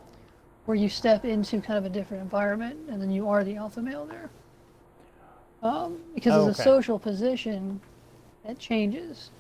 where 0.68 0.76
you 0.76 0.90
step 0.90 1.24
into 1.24 1.62
kind 1.62 1.78
of 1.78 1.86
a 1.86 1.88
different 1.88 2.22
environment 2.22 2.78
and 2.90 3.00
then 3.00 3.10
you 3.10 3.26
are 3.26 3.42
the 3.42 3.56
alpha 3.56 3.80
male 3.80 4.04
there. 4.04 4.28
Um, 5.62 5.98
because 6.14 6.34
Oh, 6.34 6.46
it's 6.50 6.58
a 6.58 6.62
social 6.62 6.98
position 6.98 7.80
that 8.46 8.58
changes, 8.58 9.30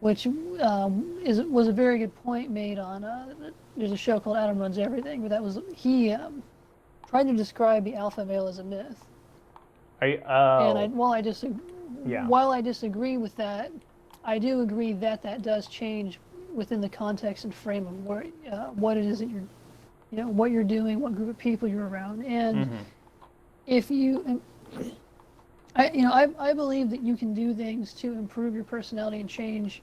which 0.00 0.26
um, 0.60 1.20
is 1.22 1.40
was 1.42 1.68
a 1.68 1.72
very 1.72 1.98
good 2.00 2.12
point 2.24 2.50
made 2.50 2.80
on. 2.80 3.04
Uh, 3.04 3.32
there's 3.76 3.92
a 3.92 3.96
show 3.96 4.18
called 4.18 4.36
Adam 4.36 4.58
Ruins 4.58 4.76
Everything, 4.76 5.20
but 5.22 5.30
that 5.30 5.40
was 5.40 5.60
he 5.72 6.10
um, 6.10 6.42
tried 7.08 7.28
to 7.28 7.32
describe 7.32 7.84
the 7.84 7.94
alpha 7.94 8.24
male 8.24 8.48
as 8.48 8.58
a 8.58 8.64
myth. 8.64 9.04
You? 10.02 10.20
Oh. 10.28 10.68
And 10.70 10.78
I, 10.80 10.86
while 10.88 11.12
I 11.12 11.20
disagree, 11.20 11.62
Yeah. 12.04 12.26
while 12.26 12.50
I 12.50 12.60
disagree 12.60 13.18
with 13.18 13.36
that, 13.36 13.70
I 14.24 14.36
do 14.36 14.62
agree 14.62 14.94
that 14.94 15.22
that 15.22 15.42
does 15.42 15.68
change 15.68 16.18
within 16.52 16.80
the 16.80 16.88
context 16.88 17.44
and 17.44 17.54
frame 17.54 17.86
of 17.86 18.04
where, 18.04 18.24
uh, 18.50 18.64
what 18.70 18.96
it 18.96 19.04
is 19.04 19.20
that 19.20 19.30
you're, 19.30 19.44
you 20.12 20.18
know, 20.18 20.28
what 20.28 20.50
you're 20.50 20.62
doing, 20.62 21.00
what 21.00 21.16
group 21.16 21.30
of 21.30 21.38
people 21.38 21.66
you're 21.66 21.88
around, 21.88 22.24
and 22.24 22.66
Mhm. 22.66 22.84
if 23.66 23.90
you, 23.90 24.40
I, 25.74 25.90
you 25.90 26.02
know, 26.02 26.12
I, 26.12 26.28
I 26.38 26.52
believe 26.52 26.90
that 26.90 27.00
you 27.00 27.16
can 27.16 27.32
do 27.32 27.54
things 27.54 27.94
to 27.94 28.12
improve 28.12 28.54
your 28.54 28.64
personality 28.64 29.20
and 29.20 29.28
change 29.28 29.82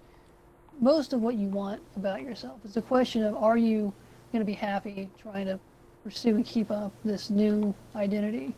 most 0.80 1.14
of 1.14 1.22
what 1.22 1.36
you 1.36 1.48
want 1.48 1.82
about 1.96 2.22
yourself. 2.22 2.60
It's 2.64 2.78
a 2.78 2.82
question 2.82 3.24
of 3.24 3.36
are 3.36 3.58
you 3.58 3.92
going 4.32 4.42
to 4.42 4.46
be 4.46 4.54
happy 4.54 5.10
trying 5.20 5.48
to 5.48 5.60
pursue 6.04 6.36
and 6.36 6.46
keep 6.46 6.70
up 6.72 6.94
this 7.04 7.30
new 7.30 7.74
identity. 7.96 8.56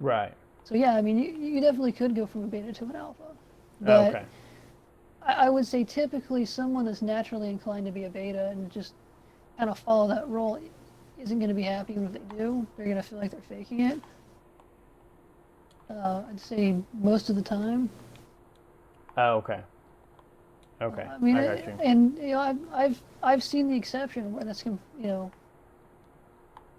Right. 0.00 0.32
So 0.64 0.74
yeah, 0.74 0.96
I 0.96 1.02
mean, 1.02 1.18
you, 1.18 1.32
you 1.32 1.60
definitely 1.60 1.92
could 1.92 2.14
go 2.14 2.26
from 2.26 2.44
a 2.44 2.46
beta 2.46 2.72
to 2.72 2.84
an 2.84 2.96
alpha. 2.96 3.24
But 3.82 4.08
okay. 4.08 4.24
I, 5.22 5.32
I 5.46 5.50
would 5.50 5.66
say 5.66 5.84
typically 5.84 6.46
someone 6.46 6.86
that's 6.86 7.02
naturally 7.02 7.50
inclined 7.50 7.86
to 7.86 7.92
be 7.92 8.04
a 8.04 8.10
beta 8.10 8.48
and 8.48 8.70
just 8.70 8.94
kind 9.58 9.68
of 9.68 9.78
follow 9.78 10.08
that 10.08 10.26
role 10.28 10.58
isn't 11.20 11.38
going 11.38 11.48
to 11.48 11.54
be 11.54 11.62
happy 11.62 11.92
even 11.94 12.06
if 12.06 12.12
they 12.12 12.36
do. 12.36 12.66
They're 12.76 12.86
going 12.86 12.96
to 12.96 13.02
feel 13.02 13.18
like 13.18 13.30
they're 13.30 13.40
faking 13.48 13.80
it. 13.80 14.00
Uh, 15.90 16.22
I'd 16.28 16.40
say 16.40 16.76
most 16.94 17.30
of 17.30 17.36
the 17.36 17.42
time. 17.42 17.88
Oh, 19.16 19.36
okay. 19.36 19.60
Okay. 20.82 21.02
I 21.02 21.18
mean, 21.18 21.36
I 21.36 21.44
got 21.56 21.66
you. 21.66 21.78
and 21.82 22.16
you 22.18 22.28
know, 22.28 22.40
I've 22.40 22.58
I've 22.72 23.02
I've 23.22 23.42
seen 23.44 23.68
the 23.68 23.76
exception 23.76 24.32
where 24.32 24.44
that's 24.44 24.64
you 24.64 24.78
know 24.98 25.30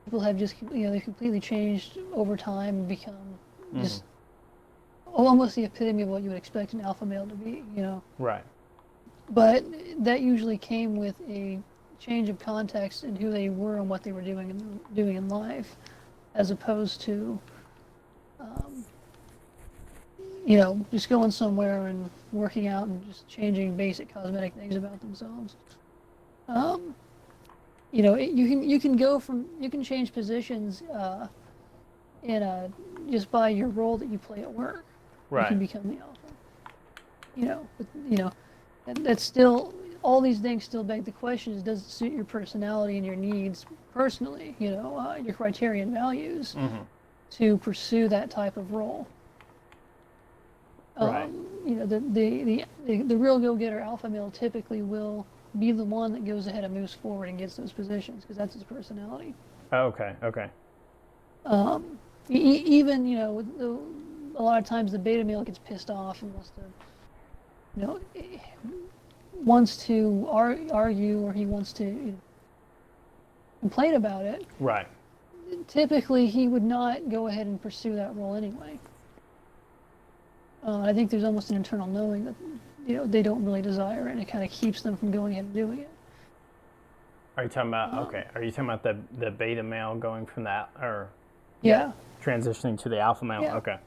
people 0.05 0.19
have 0.21 0.37
just 0.37 0.55
you 0.61 0.85
know 0.85 0.91
they 0.91 0.99
completely 0.99 1.39
changed 1.39 1.99
over 2.13 2.35
time 2.35 2.75
and 2.75 2.87
become 2.87 3.15
Mm-hmm. 3.73 3.83
just 3.83 4.03
almost 5.13 5.55
the 5.55 5.63
epitome 5.63 6.01
of 6.03 6.09
what 6.09 6.23
you 6.23 6.29
would 6.29 6.37
expect 6.37 6.73
an 6.73 6.81
alpha 6.81 7.05
male 7.05 7.25
to 7.25 7.35
be. 7.35 7.63
You 7.75 7.83
know. 7.83 8.03
Right. 8.19 8.43
But 9.29 9.63
that 9.99 10.19
usually 10.21 10.57
came 10.57 10.97
with 10.97 11.15
a 11.29 11.59
change 12.01 12.29
of 12.29 12.39
context 12.39 13.03
and 13.03 13.17
who 13.17 13.29
they 13.31 13.49
were 13.49 13.77
and 13.77 13.87
what 13.87 14.03
they 14.03 14.11
were 14.11 14.21
doing 14.21 14.49
in, 14.49 14.79
doing 14.95 15.15
in 15.15 15.29
life, 15.29 15.75
as 16.35 16.49
opposed 16.51 17.01
to, 17.01 17.39
um, 18.39 18.83
you 20.45 20.57
know, 20.57 20.83
just 20.91 21.09
going 21.09 21.29
somewhere 21.31 21.87
and 21.87 22.09
working 22.33 22.67
out 22.67 22.87
and 22.87 23.05
just 23.05 23.27
changing 23.27 23.77
basic 23.77 24.11
cosmetic 24.13 24.53
things 24.55 24.75
about 24.75 24.99
themselves. 24.99 25.55
Um, 26.47 26.95
you 27.91 28.01
know, 28.01 28.15
it, 28.15 28.31
you 28.31 28.47
can 28.47 28.67
you 28.67 28.79
can 28.79 28.97
go 28.97 29.19
from 29.19 29.45
you 29.59 29.69
can 29.69 29.83
change 29.83 30.11
positions 30.13 30.81
uh, 30.93 31.27
in 32.23 32.41
a 32.41 32.71
just 33.09 33.29
by 33.31 33.49
your 33.49 33.67
role 33.67 33.97
that 33.97 34.07
you 34.09 34.17
play 34.17 34.41
at 34.41 34.51
work 34.51 34.85
you 35.31 35.37
Right. 35.37 35.47
can 35.47 35.59
become 35.59 35.83
the 35.83 35.97
alpha. 35.99 36.27
You 37.35 37.45
know, 37.45 37.67
but, 37.77 37.87
you 38.09 38.17
know, 38.17 38.31
that, 38.85 39.01
that's 39.03 39.23
still 39.23 39.73
all 40.03 40.21
these 40.21 40.39
things 40.39 40.63
still 40.63 40.83
beg 40.83 41.05
the 41.05 41.11
question: 41.11 41.53
is 41.53 41.63
does 41.63 41.81
it 41.81 41.89
suit 41.89 42.13
your 42.13 42.25
personality 42.25 42.97
and 42.97 43.05
your 43.05 43.15
needs 43.15 43.65
personally? 43.93 44.55
You 44.59 44.71
know, 44.71 44.97
uh, 44.97 45.15
your 45.15 45.33
criterion 45.33 45.93
values 45.93 46.55
Mhm. 46.55 46.85
to 47.31 47.57
pursue 47.57 48.07
that 48.09 48.29
type 48.29 48.57
of 48.57 48.71
role. 48.71 49.07
Right. 50.99 51.23
Um, 51.25 51.47
you 51.65 51.75
know, 51.75 51.85
the, 51.85 51.99
the, 51.99 52.43
the, 52.43 52.65
the, 52.85 53.01
the 53.03 53.17
real 53.17 53.39
go-getter 53.39 53.79
alpha 53.79 54.09
male 54.09 54.29
typically 54.29 54.81
will 54.81 55.25
be 55.57 55.71
the 55.71 55.83
one 55.83 56.11
that 56.13 56.25
goes 56.25 56.47
ahead 56.47 56.63
and 56.63 56.73
moves 56.73 56.93
forward 56.93 57.29
and 57.29 57.37
gets 57.37 57.55
those 57.55 57.71
positions 57.71 58.21
because 58.23 58.37
that's 58.37 58.53
his 58.53 58.63
personality. 58.63 59.33
Oh, 59.71 59.85
okay. 59.87 60.15
Okay. 60.23 60.49
Um, 61.45 61.99
e- 62.29 62.63
even 62.65 63.05
you 63.05 63.17
know, 63.17 63.33
with 63.33 63.57
the, 63.57 64.39
a 64.39 64.43
lot 64.43 64.59
of 64.59 64.65
times 64.65 64.91
the 64.91 64.99
beta 64.99 65.23
male 65.23 65.43
gets 65.43 65.59
pissed 65.59 65.89
off 65.89 66.21
and 66.21 66.33
wants 66.33 66.51
to, 66.51 66.61
you 67.75 67.83
know, 67.83 67.99
wants 69.43 69.85
to 69.87 70.27
ar- 70.29 70.59
argue 70.71 71.19
or 71.21 71.33
he 71.33 71.45
wants 71.45 71.73
to 71.73 71.83
you 71.83 71.91
know, 71.91 72.17
complain 73.59 73.95
about 73.95 74.25
it. 74.25 74.45
Right. 74.59 74.87
Typically, 75.67 76.27
he 76.27 76.47
would 76.47 76.63
not 76.63 77.09
go 77.09 77.27
ahead 77.27 77.47
and 77.47 77.61
pursue 77.61 77.95
that 77.95 78.15
role 78.15 78.35
anyway. 78.35 78.79
Uh, 80.65 80.79
I 80.81 80.93
think 80.93 81.09
there's 81.09 81.23
almost 81.23 81.49
an 81.49 81.57
internal 81.57 81.87
knowing 81.87 82.25
that 82.25 82.35
you 82.87 82.95
know 82.95 83.05
they 83.05 83.21
don't 83.21 83.43
really 83.43 83.61
desire 83.61 84.07
it, 84.07 84.11
and 84.11 84.21
it 84.21 84.27
kind 84.27 84.43
of 84.43 84.51
keeps 84.51 84.81
them 84.81 84.95
from 84.95 85.11
going 85.11 85.33
ahead 85.33 85.45
and 85.45 85.53
doing 85.53 85.79
it. 85.79 85.89
Are 87.37 87.43
you 87.43 87.49
talking 87.49 87.69
about? 87.69 88.07
Okay. 88.07 88.25
Are 88.35 88.43
you 88.43 88.51
talking 88.51 88.65
about 88.65 88.83
the 88.83 88.97
the 89.19 89.31
beta 89.31 89.63
male 89.63 89.95
going 89.95 90.25
from 90.25 90.43
that 90.43 90.69
or 90.79 91.09
Yeah. 91.61 91.91
transitioning 92.23 92.79
to 92.83 92.89
the 92.89 92.99
alpha 92.99 93.25
male? 93.25 93.41
Yeah. 93.41 93.55
Okay. 93.57 93.77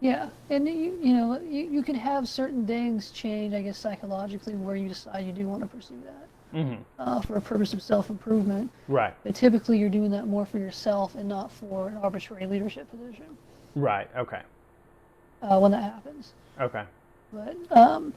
Yeah, 0.00 0.28
and 0.50 0.68
you 0.68 0.98
you 1.02 1.14
know 1.14 1.40
you, 1.40 1.64
you 1.64 1.82
can 1.82 1.94
have 1.94 2.28
certain 2.28 2.66
things 2.66 3.10
change, 3.10 3.54
I 3.54 3.62
guess 3.62 3.78
psychologically, 3.78 4.54
where 4.54 4.76
you 4.76 4.88
decide 4.88 5.24
you 5.26 5.32
do 5.32 5.48
want 5.48 5.62
to 5.62 5.66
pursue 5.68 6.00
that 6.04 6.28
hmm 6.58 6.74
uh, 6.98 7.20
for 7.22 7.36
a 7.36 7.40
purpose 7.40 7.72
of 7.72 7.82
self 7.82 8.10
improvement. 8.10 8.70
Right. 8.88 9.14
But 9.24 9.34
typically, 9.34 9.78
you're 9.78 9.88
doing 9.90 10.10
that 10.10 10.26
more 10.26 10.44
for 10.46 10.58
yourself 10.58 11.14
and 11.14 11.28
not 11.28 11.50
for 11.50 11.88
an 11.88 11.96
arbitrary 11.96 12.46
leadership 12.46 12.90
position 12.90 13.24
Right. 13.74 14.08
Okay. 14.16 14.42
uh, 15.42 15.58
when 15.58 15.70
that 15.72 15.82
happens. 15.82 16.32
Okay. 16.60 16.84
But 17.32 17.56
um, 17.76 18.12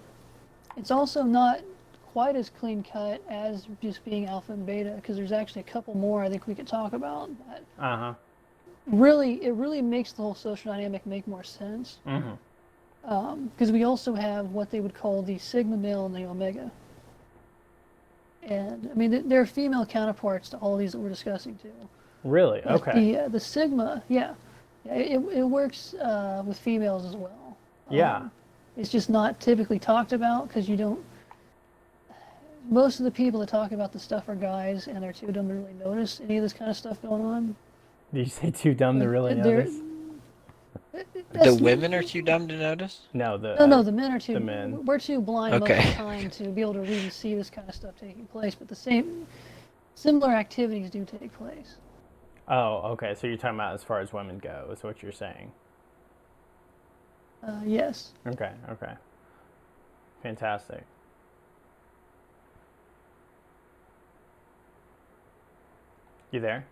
it's 0.78 0.92
also 0.92 1.24
not 1.24 1.62
quite 2.14 2.36
as 2.36 2.50
clean 2.50 2.84
cut 2.84 3.22
as 3.30 3.68
just 3.82 4.04
being 4.04 4.26
alpha 4.28 4.52
and 4.54 4.66
beta, 4.66 4.94
because 4.96 5.16
there's 5.16 5.32
actually 5.32 5.62
a 5.62 5.66
couple 5.72 5.96
more 5.96 6.24
I 6.24 6.30
think 6.30 6.46
we 6.48 6.56
could 6.56 6.68
talk 6.68 6.94
about 6.94 7.30
Uh 7.80 7.98
huh. 7.98 8.14
Really 8.92 9.44
it 9.44 9.54
really 9.54 9.82
makes 9.82 10.12
the 10.12 10.22
whole 10.22 10.36
social 10.36 10.72
dynamic 10.72 11.06
make 11.06 11.28
more 11.28 11.44
sense. 11.44 12.00
because 13.02 13.72
we 13.72 13.84
also 13.84 14.14
have 14.14 14.48
what 14.48 14.70
they 14.72 14.80
would 14.80 14.94
call 14.94 15.22
the 15.22 15.38
sigma 15.38 15.78
male 15.78 16.06
and 16.06 16.16
the 16.16 16.26
omega. 16.26 16.72
And 18.44 18.90
I 18.92 18.96
mean, 18.96 19.12
th- 19.12 19.24
there 19.26 19.42
are 19.42 19.46
female 19.46 19.86
counterparts 19.86 20.50
to 20.50 20.58
all 20.58 20.78
these 20.78 20.94
that 20.94 21.00
we're 21.00 21.10
discussing 21.10 21.58
too. 21.58 21.72
Really? 22.24 22.62
But 22.64 22.74
Okay. 22.82 22.94
The 22.94 23.18
uh, 23.18 23.28
the 23.30 23.40
sigma, 23.40 24.04
yeah, 24.08 24.34
yeah 24.86 24.96
it, 24.96 25.20
it 25.32 25.44
works 25.44 25.94
uh, 25.96 26.44
with 26.46 26.58
females 26.58 27.06
as 27.06 27.16
well. 27.16 27.58
Yeah. 27.90 28.18
Um, 28.18 28.32
it's 28.78 28.90
just 28.90 29.10
not 29.10 29.40
typically 29.40 29.80
talked 29.80 30.14
about 30.14 30.48
because 30.48 30.70
you 30.70 30.78
don't. 30.78 31.04
Most 32.70 33.00
of 33.00 33.06
the 33.06 33.12
people 33.12 33.40
that 33.40 33.50
talk 33.50 33.72
about 33.72 33.92
the 33.92 34.00
stuff 34.00 34.30
are 34.30 34.36
guys, 34.36 34.88
and 34.88 35.02
they're 35.02 35.14
too 35.14 35.32
dumb 35.32 35.48
to 35.48 35.56
really 35.56 35.74
notice 35.74 36.22
any 36.22 36.38
of 36.38 36.44
this 36.44 36.54
kind 36.54 36.70
of 36.70 36.78
stuff 36.78 37.02
going 37.02 37.26
on. 37.26 37.56
Did 38.14 38.20
you 38.26 38.32
say 38.32 38.52
too 38.52 38.74
dumb 38.74 39.00
to 39.00 39.08
really 39.08 39.34
They're- 39.36 39.58
notice? 39.64 39.76
The 40.92 41.24
That's- 41.32 41.62
women 41.62 41.94
are 41.94 42.02
too 42.02 42.22
dumb 42.24 42.48
to 42.48 42.58
notice. 42.58 43.08
No. 43.14 43.38
The. 43.38 43.56
No, 43.60 43.66
no, 43.68 43.84
the 43.84 43.92
men 43.92 44.12
are 44.12 44.20
too. 44.20 44.34
the 44.34 44.40
men. 44.40 44.84
We're 44.86 44.98
too 45.00 45.22
blind 45.22 45.60
most 45.60 45.70
of 45.70 45.78
the 45.78 45.94
time 45.94 46.30
to 46.32 46.50
be 46.50 46.62
able 46.62 46.74
to 46.74 46.82
really 46.82 47.10
see 47.12 47.36
this 47.36 47.50
kind 47.52 47.70
of 47.70 47.76
stuff 47.76 47.94
taking 48.00 48.26
place. 48.26 48.56
But 48.56 48.68
the 48.68 48.76
same, 48.76 49.28
similar 49.94 50.32
activities 50.32 50.90
do 50.90 51.06
take 51.06 51.32
place. 51.34 51.78
Oh, 52.48 52.78
okay. 52.94 53.14
So 53.14 53.28
you're 53.28 53.38
talking 53.38 53.58
about 53.58 53.76
as 53.76 53.84
far 53.84 54.00
as 54.00 54.12
women 54.12 54.40
go, 54.40 54.70
is 54.72 54.82
what 54.84 55.04
you're 55.04 55.12
saying. 55.12 55.52
Uh, 57.44 57.62
yes. 57.64 58.14
Okay. 58.28 58.52
Okay. 58.72 58.94
Fantastic. 60.24 60.84
You 66.32 66.40
there? 66.40 66.66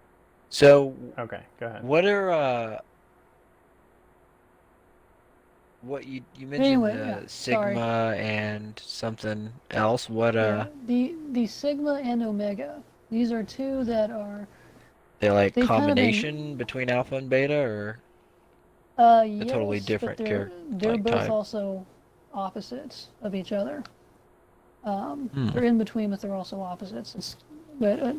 So, 0.50 0.96
Okay. 1.20 1.42
Go 1.60 1.68
ahead. 1.68 1.84
what 1.84 2.06
are 2.06 2.32
uh, 2.32 2.80
what 5.82 6.06
you 6.08 6.22
you 6.36 6.48
mentioned 6.48 6.66
Anyway, 6.66 6.94
uh, 6.94 7.06
yeah, 7.06 7.20
sigma 7.28 7.76
sorry. 7.76 8.20
and 8.20 8.82
something 8.84 9.52
else. 9.72 10.10
What 10.10 10.34
Yeah, 10.36 10.42
uh, 10.42 10.68
the 10.86 11.16
the 11.32 11.48
sigma 11.48 12.02
and 12.04 12.24
omega. 12.24 12.82
These 13.12 13.32
are 13.32 13.44
two 13.44 13.84
that 13.86 14.10
are 14.12 14.48
they 15.20 15.30
like 15.32 15.54
They've 15.54 15.66
kind 15.68 15.84
of 15.90 15.96
been- 15.96 16.06
combination 16.06 16.56
between 16.56 16.90
alpha 16.90 17.16
and 17.16 17.30
beta, 17.30 17.56
or 17.60 18.00
uh 18.98 19.24
A 19.26 19.46
totally 19.46 19.80
different 19.80 20.18
but 20.18 20.26
they're 20.26 20.52
they're 20.72 20.94
like 20.94 21.04
both 21.04 21.14
type. 21.14 21.30
also 21.30 21.86
opposites 22.34 23.08
of 23.22 23.36
each 23.36 23.52
other. 23.52 23.84
Um, 24.84 25.30
Hmm. 25.34 25.48
They're 25.50 25.64
in 25.66 25.78
between, 25.78 26.10
but 26.10 26.22
they're 26.22 26.34
also 26.36 26.62
opposites. 26.62 27.14
It's, 27.16 27.36
but 27.80 28.00
uh, 28.02 28.14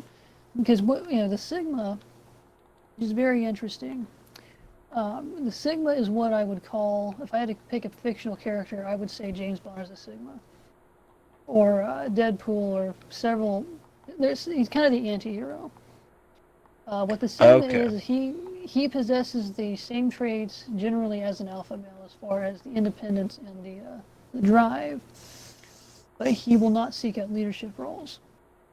because 0.57 0.81
what 0.81 1.09
you 1.11 1.17
know, 1.17 1.27
the 1.29 1.37
sigma 1.37 1.97
is 3.01 3.11
very 3.11 3.45
interesting. 3.45 4.05
Um, 4.91 5.45
the 5.45 5.51
sigma 5.51 5.91
is 5.91 6.09
what 6.09 6.33
I 6.33 6.43
would 6.43 6.63
call, 6.63 7.15
if 7.21 7.33
I 7.33 7.37
had 7.37 7.49
to 7.49 7.55
pick 7.69 7.85
a 7.85 7.89
fictional 7.89 8.35
character, 8.35 8.85
I 8.87 8.95
would 8.95 9.09
say 9.09 9.31
James 9.31 9.59
Bond 9.59 9.81
is 9.81 9.91
a 9.91 9.95
sigma, 9.95 10.39
or 11.47 11.83
uh, 11.83 12.09
Deadpool, 12.09 12.47
or 12.73 12.95
several. 13.09 13.65
There's 14.17 14.45
he's 14.45 14.67
kind 14.69 14.85
of 14.85 14.91
the 14.91 15.09
anti-hero. 15.09 15.71
Uh, 16.87 17.05
what 17.05 17.19
the 17.19 17.27
sigma 17.27 17.65
Okay. 17.65 17.79
is, 17.79 18.01
he 18.01 18.33
he 18.65 18.87
possesses 18.87 19.53
the 19.53 19.75
same 19.75 20.09
traits 20.09 20.65
generally 20.75 21.21
as 21.21 21.39
an 21.39 21.47
alpha 21.47 21.77
male, 21.77 22.01
as 22.03 22.13
far 22.13 22.43
as 22.43 22.61
the 22.61 22.71
independence 22.71 23.39
and 23.45 23.63
the, 23.63 23.85
uh, 23.85 23.97
the 24.33 24.41
drive, 24.41 24.99
but 26.17 26.27
he 26.29 26.57
will 26.57 26.69
not 26.71 26.93
seek 26.93 27.17
out 27.19 27.31
leadership 27.31 27.71
roles. 27.77 28.19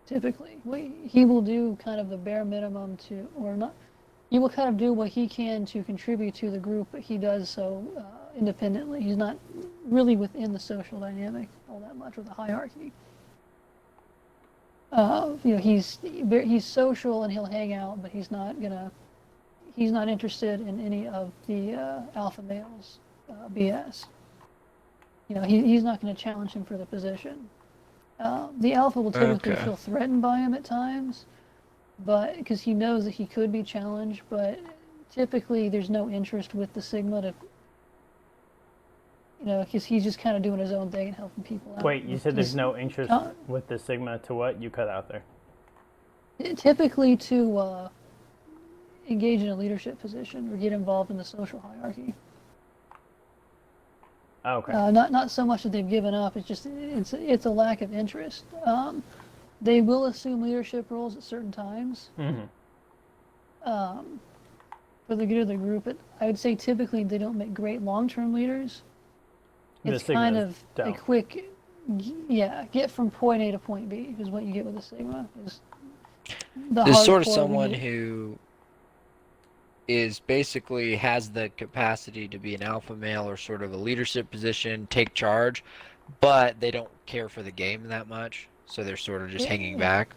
Typically, 0.07 0.59
he 1.07 1.25
will 1.25 1.43
do 1.43 1.77
kind 1.77 2.01
of 2.01 2.09
the 2.09 2.17
bare 2.17 2.45
minimum 2.45 2.97
to, 2.97 3.29
or 3.37 3.55
not. 3.57 3.75
He 4.31 4.39
will 4.39 4.49
kind 4.51 4.69
of 4.69 4.77
do 4.77 4.93
what 4.93 5.09
he 5.09 5.29
can 5.29 5.65
to 5.67 5.83
contribute 5.85 6.35
to 6.37 6.51
the 6.51 6.59
group, 6.59 6.89
but 6.93 7.01
he 7.03 7.19
does 7.19 7.49
so 7.49 7.85
uh, 7.99 8.37
independently. 8.39 9.03
He's 9.03 9.17
not 9.17 9.39
really 9.87 10.17
within 10.17 10.53
the 10.53 10.59
social 10.59 11.01
dynamic 11.01 11.49
all 11.71 11.81
that 11.81 11.97
much, 11.97 12.19
or 12.19 12.23
the 12.23 12.33
hierarchy. 12.35 12.93
Uh, 14.93 15.35
you 15.45 15.55
know, 15.55 15.59
he's 15.61 15.99
he's 16.03 16.65
social 16.65 17.25
and 17.25 17.33
he'll 17.33 17.45
hang 17.47 17.73
out, 17.75 18.03
but 18.03 18.11
he's 18.13 18.31
not 18.31 18.61
gonna. 18.61 18.91
He's 19.77 19.93
not 19.93 20.09
interested 20.09 20.61
in 20.61 20.81
any 20.81 21.07
of 21.09 21.33
the 21.47 21.75
uh, 21.75 22.01
alpha 22.17 22.43
males 22.43 22.99
uh, 23.31 23.49
BS. 23.55 24.07
You 25.29 25.37
know, 25.37 25.43
he, 25.43 25.63
he's 25.65 25.83
not 25.85 26.01
going 26.01 26.15
to 26.15 26.21
challenge 26.21 26.53
him 26.53 26.65
for 26.65 26.77
the 26.77 26.87
position. 26.87 27.49
Uh, 28.21 28.49
the 28.61 28.75
alpha 28.75 29.01
will 29.01 29.13
typically 29.13 29.53
Okay. 29.53 29.65
feel 29.65 29.77
threatened 29.77 30.23
by 30.23 30.39
him 30.39 30.55
at 30.55 30.65
times, 30.65 31.27
but 32.05 32.37
because 32.37 32.61
he 32.61 32.75
knows 32.75 33.05
that 33.05 33.13
he 33.13 33.27
could 33.27 33.51
be 33.53 33.63
challenged, 33.63 34.23
but 34.29 34.59
typically 35.11 35.69
there's 35.69 35.91
no 35.91 36.11
interest 36.11 36.55
with 36.55 36.73
the 36.75 36.83
sigma 36.83 37.23
to. 37.23 37.35
You 39.41 39.47
know, 39.47 39.65
because 39.65 39.85
he's 39.85 40.03
just 40.03 40.19
kind 40.19 40.35
of 40.37 40.43
doing 40.43 40.59
his 40.59 40.73
own 40.73 40.91
thing 40.91 41.09
and 41.09 41.17
helping 41.17 41.45
people 41.45 41.75
out. 41.77 41.83
Wait, 41.85 42.05
you 42.05 42.17
said 42.17 42.35
there's 42.35 42.49
He's- 42.49 42.57
no 42.57 42.77
interest 42.77 43.11
uh, 43.11 43.31
with 43.47 43.67
the 43.69 43.79
sigma 43.79 44.19
to 44.21 44.35
what? 44.35 44.61
You 44.63 44.71
cut 44.71 44.89
out 44.89 45.09
there. 45.09 45.23
typically 46.57 47.17
to 47.19 47.59
uh, 47.59 47.89
engage 49.11 49.43
in 49.43 49.49
a 49.49 49.55
leadership 49.55 50.01
position 50.01 50.51
or 50.53 50.57
get 50.57 50.73
involved 50.73 51.11
in 51.11 51.19
the 51.19 51.25
social 51.25 51.61
hierarchy. 51.61 52.15
Oh, 54.47 54.59
okay. 54.59 54.73
Uh, 54.73 54.91
not 54.91 55.11
not 55.13 55.31
so 55.31 55.45
much 55.45 55.65
that 55.65 55.73
they've 55.73 55.89
given 55.89 56.15
up. 56.15 56.37
It's 56.37 56.47
just 56.49 56.67
it's 56.67 57.13
it's 57.13 57.47
a 57.47 57.51
lack 57.51 57.83
of 57.83 57.93
interest. 57.93 58.45
Um, 58.65 59.03
they 59.61 59.81
will 59.81 60.07
assume 60.07 60.43
leadership 60.43 60.87
roles 60.91 61.17
at 61.17 61.23
certain 61.23 61.53
times 61.53 62.11
hmm 62.17 62.43
um, 63.65 64.21
for 65.09 65.17
the 65.17 65.27
good 65.27 65.39
of 65.39 65.49
the 65.49 65.57
group. 65.57 65.85
But 65.85 65.97
I 66.21 66.27
would 66.27 66.39
say 66.39 66.55
typically 66.55 67.03
they 67.05 67.19
don't 67.19 67.37
make 67.37 67.53
great 67.53 67.83
long-term 67.83 68.33
leaders. 68.33 68.83
The 69.85 69.95
It's 69.95 70.05
kind 70.05 70.37
sigmas 70.37 70.55
of 70.79 70.87
a 70.87 70.93
quick, 70.93 71.51
yeah, 72.29 72.65
get 72.73 72.91
from 72.91 73.11
point 73.11 73.43
A 73.43 73.51
to 73.53 73.59
point 73.59 73.89
B 73.89 74.15
is 74.21 74.31
what 74.31 74.45
you 74.45 74.53
get 74.53 74.65
with 74.65 74.77
a 74.77 74.83
sigma. 74.83 75.29
Is 75.45 75.61
the 76.71 76.85
There's 76.85 77.05
sort 77.05 77.23
of 77.27 77.29
someone 77.33 77.71
lead- 77.73 77.81
who 77.81 78.39
is 79.89 80.19
basically 80.21 80.97
has 80.97 81.31
the 81.31 81.49
capacity 81.51 82.27
to 82.27 82.39
be 82.39 82.55
an 82.57 82.63
alpha 82.63 82.95
male 82.97 83.29
or 83.29 83.37
sort 83.37 83.63
of 83.63 83.73
a 83.73 83.77
leadership 83.77 84.29
position, 84.31 84.87
take 84.91 85.15
charge, 85.15 85.63
but 86.21 86.59
they 86.59 86.73
don't 86.73 86.91
care 87.07 87.29
for 87.29 87.43
the 87.43 87.53
game 87.53 87.85
that 87.89 88.09
much, 88.09 88.49
so 88.67 88.85
they're 88.85 88.97
sort 88.97 89.23
of 89.23 89.31
just 89.31 89.45
Yeah. 89.45 89.51
hanging 89.51 89.79
back. 89.79 90.15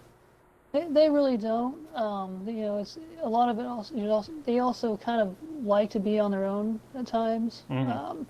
They, 0.72 0.88
they 0.88 1.10
really 1.10 1.38
don't. 1.38 1.88
Um, 1.96 2.44
you 2.48 2.62
know, 2.62 2.78
it's 2.78 2.98
a 3.24 3.30
lot 3.30 3.50
of 3.50 3.58
it. 3.60 3.66
Also, 3.66 3.96
you 3.96 4.04
know, 4.04 4.12
also, 4.12 4.32
they 4.46 4.60
also 4.60 4.98
kind 4.98 5.22
of 5.22 5.36
like 5.64 5.90
to 5.92 6.00
be 6.00 6.20
on 6.20 6.30
their 6.32 6.46
own 6.46 6.80
at 6.96 7.08
times. 7.08 7.64
Mhm. 7.70 7.96
Um, 7.96 8.28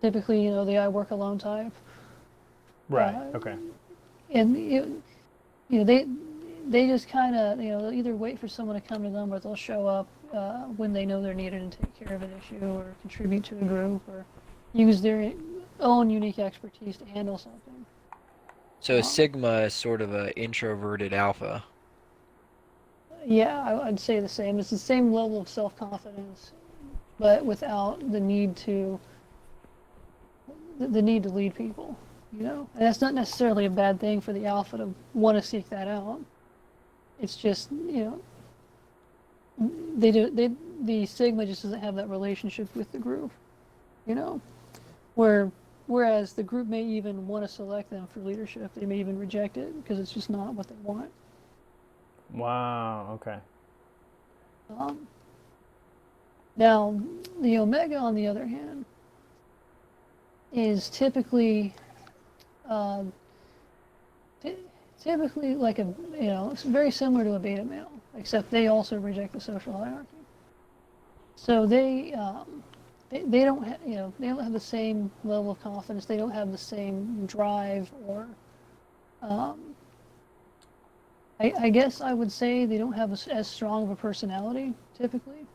typically, 0.00 0.42
you 0.42 0.50
know, 0.50 0.64
the 0.64 0.78
I 0.78 0.88
work 0.88 1.10
alone 1.12 1.38
type, 1.38 1.72
Right. 2.88 3.14
uh, 3.14 3.36
Okay. 3.36 3.56
and 4.30 4.56
you, 4.56 5.02
you 5.68 5.78
know, 5.78 5.84
they 5.84 6.06
they 6.68 6.86
just 6.86 7.08
kind 7.08 7.36
of 7.36 7.60
you 7.60 7.70
know 7.70 7.82
they'll 7.82 7.92
either 7.92 8.14
wait 8.16 8.38
for 8.38 8.48
someone 8.48 8.80
to 8.80 8.86
come 8.86 9.02
to 9.02 9.10
them 9.10 9.32
or 9.32 9.38
they'll 9.38 9.54
show 9.54 9.86
up 9.86 10.08
uh, 10.32 10.62
when 10.76 10.92
they 10.92 11.04
know 11.06 11.20
they're 11.22 11.34
needed 11.34 11.60
and 11.60 11.72
take 11.72 11.94
care 11.94 12.14
of 12.16 12.22
an 12.22 12.32
issue 12.32 12.64
or 12.64 12.94
contribute 13.02 13.44
to 13.44 13.58
a 13.58 13.64
group 13.64 14.02
or 14.08 14.24
use 14.72 15.00
their 15.00 15.32
own 15.80 16.10
unique 16.10 16.38
expertise 16.38 16.96
to 16.96 17.04
handle 17.04 17.38
something. 17.38 17.84
So 18.82 18.96
a 18.96 19.02
sigma 19.04 19.60
is 19.60 19.74
sort 19.74 20.02
of 20.02 20.12
an 20.12 20.30
introverted 20.30 21.14
alpha. 21.14 21.62
Yeah, 23.24 23.62
I, 23.62 23.86
I'd 23.86 24.00
say 24.00 24.18
the 24.18 24.28
same. 24.28 24.58
It's 24.58 24.70
the 24.70 24.76
same 24.76 25.12
level 25.12 25.40
of 25.40 25.48
self 25.48 25.76
confidence, 25.76 26.50
but 27.16 27.44
without 27.44 28.10
the 28.10 28.18
need 28.18 28.56
to 28.56 28.98
the, 30.80 30.88
the 30.88 31.00
need 31.00 31.22
to 31.22 31.28
lead 31.28 31.54
people. 31.54 31.96
You 32.32 32.42
know, 32.42 32.68
and 32.74 32.84
that's 32.84 33.00
not 33.00 33.14
necessarily 33.14 33.66
a 33.66 33.70
bad 33.70 34.00
thing 34.00 34.20
for 34.20 34.32
the 34.32 34.46
alpha 34.46 34.78
to 34.78 34.92
want 35.14 35.38
to 35.38 35.42
seek 35.42 35.68
that 35.68 35.86
out. 35.86 36.20
It's 37.20 37.36
just 37.36 37.70
you 37.70 38.04
know 38.04 38.20
they 39.96 40.10
do 40.10 40.28
they 40.28 40.50
the 40.80 41.06
sigma 41.06 41.46
just 41.46 41.62
doesn't 41.62 41.78
have 41.78 41.94
that 41.94 42.10
relationship 42.10 42.74
with 42.74 42.90
the 42.90 42.98
group. 42.98 43.30
You 44.06 44.16
know, 44.16 44.40
where 45.14 45.52
whereas 45.86 46.32
the 46.32 46.42
group 46.42 46.68
may 46.68 46.82
even 46.82 47.26
want 47.26 47.44
to 47.44 47.48
select 47.48 47.90
them 47.90 48.06
for 48.06 48.20
leadership, 48.20 48.70
they 48.74 48.86
may 48.86 48.98
even 48.98 49.18
reject 49.18 49.56
it 49.56 49.82
because 49.82 49.98
it's 49.98 50.12
just 50.12 50.30
not 50.30 50.54
what 50.54 50.68
they 50.68 50.74
want. 50.82 51.10
Wow. 52.32 53.18
Okay. 53.20 53.38
Um, 54.78 55.06
now, 56.56 57.00
the 57.40 57.58
omega, 57.58 57.96
on 57.96 58.14
the 58.14 58.26
other 58.26 58.46
hand, 58.46 58.84
is 60.52 60.90
typically 60.90 61.74
ty- 64.42 64.54
typically 65.02 65.54
like 65.54 65.78
a 65.78 65.94
you 66.14 66.28
know 66.28 66.50
it's 66.52 66.62
very 66.62 66.90
similar 66.90 67.24
to 67.24 67.34
a 67.34 67.38
beta 67.38 67.64
male, 67.64 67.90
except 68.16 68.50
they 68.50 68.68
also 68.68 68.98
reject 68.98 69.32
the 69.32 69.40
social 69.40 69.72
hierarchy. 69.72 70.06
So 71.36 71.66
they 71.66 72.12
um, 72.12 72.62
they, 73.12 73.22
they 73.22 73.44
don't 73.44 73.62
ha- 73.62 73.78
you 73.86 73.94
know 73.94 74.12
they 74.18 74.26
don't 74.26 74.42
have 74.42 74.52
the 74.52 74.60
same 74.60 75.10
level 75.22 75.52
of 75.52 75.62
confidence. 75.62 76.06
They 76.06 76.16
don't 76.16 76.32
have 76.32 76.50
the 76.50 76.58
same 76.58 77.26
drive 77.26 77.88
or 78.06 78.26
um, 79.22 79.60
I, 81.42 81.52
I 81.58 81.70
guess 81.70 82.00
I 82.00 82.12
would 82.12 82.30
say 82.30 82.66
they 82.66 82.78
don't 82.78 82.92
have 82.92 83.12
as, 83.12 83.26
as 83.28 83.48
strong 83.48 83.84
of 83.84 83.90
a 83.90 83.96
personality 83.96 84.74
typically. 84.96 85.46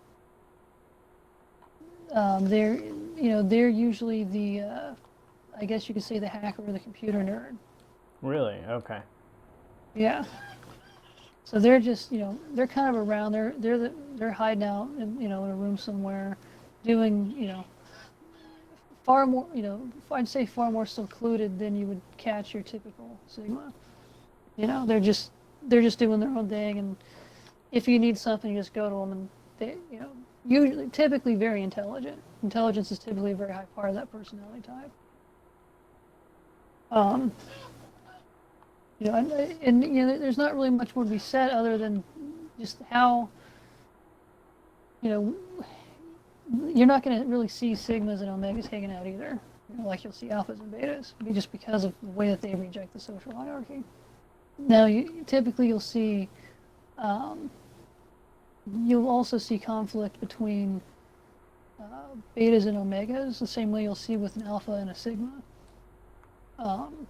Um, 2.13 2.48
they're, 2.48 2.76
you 2.76 3.30
know, 3.30 3.41
they're 3.41 3.70
usually 3.70 4.24
the, 4.24 4.62
uh, 4.62 4.93
I 5.60 5.65
guess 5.65 5.88
you 5.88 5.93
could 5.93 6.04
say 6.04 6.20
the 6.20 6.28
hacker 6.28 6.62
or 6.65 6.72
the 6.72 6.80
computer 6.80 7.20
nerd. 7.20 7.56
Really? 8.22 8.60
Okay. 8.70 9.02
Yeah. 9.96 10.24
So 11.43 11.60
they're 11.60 11.80
just, 11.80 12.12
you 12.12 12.20
know, 12.20 12.39
they're 12.54 12.67
kind 12.67 12.93
of 12.93 13.08
around. 13.08 13.32
They're 13.32 13.54
they're 13.58 13.78
the, 13.78 13.93
they're 14.15 14.32
hiding 14.32 14.63
out, 14.63 14.89
in, 15.00 15.20
you 15.22 15.30
know, 15.30 15.46
in 15.46 15.52
a 15.52 15.56
room 15.56 15.78
somewhere, 15.78 16.38
doing, 16.88 17.34
you 17.38 17.47
know, 17.47 17.65
far 19.04 19.26
more, 19.26 19.45
you 19.54 19.62
know, 19.62 19.82
I'd 20.12 20.28
say 20.28 20.45
far 20.45 20.71
more 20.71 20.86
secluded 20.86 21.60
than 21.60 21.76
you 21.76 21.86
would 21.86 22.02
catch 22.17 22.54
your 22.54 22.63
typical 22.63 23.17
Sigma. 23.28 23.73
You 24.56 24.67
know, 24.67 24.86
they're 24.86 25.00
just 25.00 25.32
they're 25.63 25.82
just 25.82 26.00
doing 26.00 26.19
their 26.19 26.30
own 26.30 26.50
thing, 26.50 26.80
and 26.80 26.95
if 27.71 27.88
you 27.88 28.00
need 28.00 28.17
something, 28.17 28.52
you 28.52 28.60
just 28.60 28.73
go 28.73 28.89
to 28.89 28.95
them, 28.95 29.12
and 29.12 29.30
they, 29.60 29.78
you 29.91 30.00
know, 30.00 30.10
usually 30.45 30.89
typically 30.89 31.36
very 31.36 31.62
intelligent. 31.62 32.21
Intelligence 32.43 32.91
is 32.91 33.00
typically 33.00 33.32
a 33.32 33.36
very 33.36 33.54
high 33.54 33.65
part 33.76 33.89
of 33.89 33.95
that 33.95 34.12
personality 34.12 34.62
type. 34.62 34.91
Um, 36.91 37.32
you 39.00 39.08
know, 39.08 39.15
and, 39.15 39.32
and 39.62 39.84
you 39.84 40.06
know, 40.06 40.17
there's 40.17 40.38
not 40.38 40.56
really 40.56 40.69
much 40.69 40.95
more 40.95 41.04
to 41.06 41.12
be 41.12 41.19
said 41.19 41.52
other 41.52 41.78
than 41.78 42.04
just 42.60 42.78
how, 42.89 43.30
you 45.02 45.10
know, 45.10 45.36
you're 46.74 46.88
not 46.88 47.04
going 47.04 47.22
to 47.22 47.28
really 47.28 47.48
see 47.48 47.74
sigmas 47.74 48.22
and 48.22 48.30
omegas 48.30 48.68
hanging 48.68 48.92
out 48.92 49.06
either. 49.06 49.40
You 49.70 49.78
know, 49.82 49.88
like 49.88 50.04
you'll 50.04 50.14
see 50.14 50.28
alphas 50.28 50.60
and 50.62 50.72
betas, 50.72 51.14
just 51.34 51.52
because 51.52 51.84
of 51.84 51.94
the 52.02 52.10
way 52.10 52.30
that 52.30 52.42
they 52.42 52.56
reject 52.56 52.94
the 52.94 53.00
social 53.00 53.36
hierarchy. 53.36 53.84
Now, 54.58 54.86
you, 54.86 55.24
typically 55.28 55.68
you'll 55.68 55.80
see, 55.80 56.30
um, 56.98 57.52
you'll 58.86 59.10
also 59.10 59.38
see 59.38 59.60
conflict 59.60 60.20
between 60.20 60.82
uh, 61.82 61.84
betas 62.36 62.66
and 62.66 62.78
omegas, 62.78 63.40
the 63.40 63.48
same 63.48 63.72
way 63.72 63.84
you'll 63.84 63.94
see 63.96 64.16
with 64.18 64.36
an 64.38 64.44
alpha 64.48 64.72
and 64.72 64.90
a 64.90 64.96
sigma. 64.96 65.32
Um, 66.60 67.08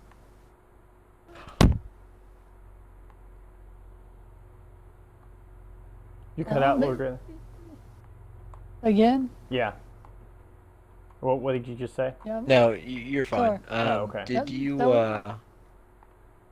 You 6.37 6.45
cut 6.45 6.57
Um, 6.57 6.63
out, 6.63 6.79
Lord. 6.79 7.17
Again, 8.83 9.29
Yeah. 9.49 9.73
What, 11.19 11.39
what 11.39 11.53
did 11.53 11.67
you 11.67 11.73
just 11.75 11.95
say? 11.95 12.13
yeah, 12.25 12.41
No, 12.45 12.71
you're 12.73 13.25
fine. 13.25 13.39
Sorry. 13.67 13.81
Um, 13.81 13.87
Oh, 13.87 13.99
okay. 14.03 14.23
Did 14.25 14.37
That- 14.37 14.49
you? 14.49 14.77
that 14.77 14.87
was- 14.87 15.21
Uh, 15.25 15.35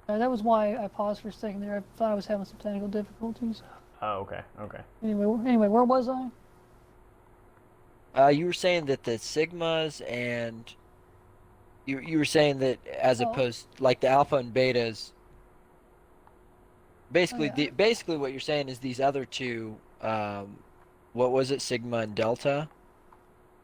uh, 0.10 0.18
that 0.18 0.30
was 0.32 0.42
why 0.42 0.76
I 0.76 0.88
paused 0.88 1.22
for 1.22 1.30
a 1.30 1.32
second 1.32 1.62
there. 1.62 1.78
I 1.78 1.98
thought 1.98 2.12
I 2.12 2.16
was 2.16 2.26
having 2.26 2.46
some 2.46 2.58
technical 2.58 2.88
difficulties. 2.88 3.62
Oh, 4.02 4.20
okay, 4.22 4.42
okay. 4.60 4.82
Anyway, 5.04 5.40
anyway, 5.48 5.68
where 5.68 5.84
was 5.84 6.10
I? 6.10 6.30
uh, 8.18 8.28
you 8.28 8.46
were 8.46 8.54
saying 8.54 8.86
that 8.86 9.04
the 9.04 9.12
sigmas 9.20 10.02
and 10.10 10.74
you 11.86 12.00
you 12.00 12.18
were 12.18 12.24
saying 12.26 12.60
that 12.60 12.80
as 12.88 13.22
Oh. 13.22 13.30
opposed 13.30 13.68
like 13.80 14.00
the 14.00 14.08
alpha 14.08 14.38
and 14.38 14.54
betas. 14.54 15.12
Basically, 17.12 17.48
yeah. 17.48 17.54
the, 17.56 17.70
basically 17.72 18.18
what 18.18 18.32
you're 18.32 18.40
saying 18.40 18.70
is 18.70 18.80
these 18.80 19.00
other 19.00 19.26
two. 19.26 19.78
Um, 20.02 20.58
what 21.16 21.32
was 21.32 21.50
it, 21.50 21.62
sigma 21.62 22.00
and 22.00 22.14
delta? 22.14 22.68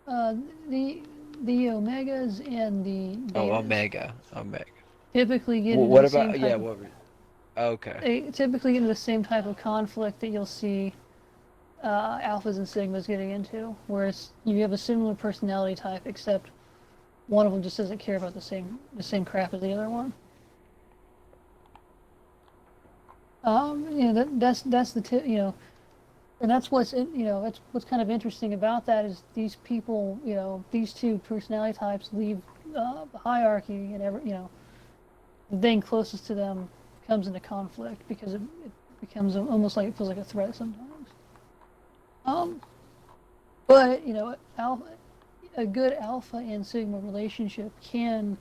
Uh, 0.07 0.35
the 0.69 1.01
the 1.43 1.65
omegas 1.67 2.39
and 2.47 2.83
the 2.85 3.17
Oh, 3.37 3.51
omega, 3.51 4.13
omega. 4.35 4.65
typically 5.13 5.59
get 5.61 5.75
Well, 5.77 5.85
into 5.85 5.93
what 5.93 6.05
about 6.05 6.39
yeah? 6.39 6.47
of- 6.55 6.61
What? 6.61 6.77
Okay. 7.57 7.97
they 8.01 8.31
typically 8.31 8.71
get 8.73 8.77
into 8.77 8.87
the 8.87 8.95
same 8.95 9.23
type 9.23 9.45
of 9.45 9.57
conflict 9.57 10.19
that 10.21 10.27
you'll 10.29 10.45
see 10.45 10.93
uh, 11.83 12.19
alphas 12.19 12.55
and 12.57 12.65
sigmas 12.65 13.05
getting 13.07 13.31
into, 13.31 13.75
whereas 13.87 14.29
you 14.45 14.61
have 14.61 14.71
a 14.71 14.77
similar 14.77 15.13
personality 15.13 15.75
type, 15.75 16.03
except 16.05 16.49
one 17.27 17.45
of 17.45 17.51
them 17.51 17.61
just 17.61 17.75
doesn't 17.75 17.97
care 17.97 18.15
about 18.15 18.33
the 18.33 18.41
same 18.41 18.79
the 18.95 19.03
same 19.03 19.25
crap 19.25 19.53
as 19.53 19.59
the 19.61 19.73
other 19.73 19.89
one. 19.89 20.13
Um, 23.43 23.87
you 23.91 24.05
know 24.05 24.13
that 24.13 24.39
that's 24.39 24.61
that's 24.61 24.93
the 24.93 25.01
tip, 25.01 25.25
you 25.25 25.37
know, 25.37 25.53
and 26.41 26.49
that's 26.49 26.71
what's 26.71 26.91
you 26.93 27.23
know 27.23 27.41
that's 27.41 27.61
what's 27.71 27.85
kind 27.85 28.01
of 28.01 28.09
interesting 28.09 28.53
about 28.53 28.85
that 28.87 29.05
is 29.05 29.23
these 29.35 29.55
people, 29.57 30.19
you 30.25 30.33
know, 30.33 30.63
these 30.71 30.91
two 30.91 31.19
personality 31.19 31.77
types 31.77 32.09
leave 32.11 32.41
uh, 32.75 33.05
the 33.11 33.17
hierarchy 33.17 33.93
and 33.93 34.01
ever, 34.01 34.19
you 34.25 34.31
know, 34.31 34.49
the 35.51 35.57
thing 35.57 35.81
closest 35.81 36.25
to 36.27 36.35
them 36.35 36.67
comes 37.05 37.27
into 37.27 37.39
conflict 37.39 38.01
because 38.07 38.33
it, 38.33 38.41
it 38.65 38.71
becomes 38.99 39.35
almost 39.35 39.77
like 39.77 39.87
it 39.87 39.95
feels 39.95 40.09
like 40.09 40.17
a 40.17 40.23
threat 40.23 40.55
sometimes. 40.55 41.07
Um, 42.25 42.61
but 43.67 44.05
you 44.05 44.13
know, 44.13 44.35
alpha, 44.57 44.83
a 45.57 45.65
good 45.65 45.93
alpha 45.93 46.37
and 46.37 46.65
sigma 46.65 46.97
relationship 46.99 47.71
can 47.81 48.37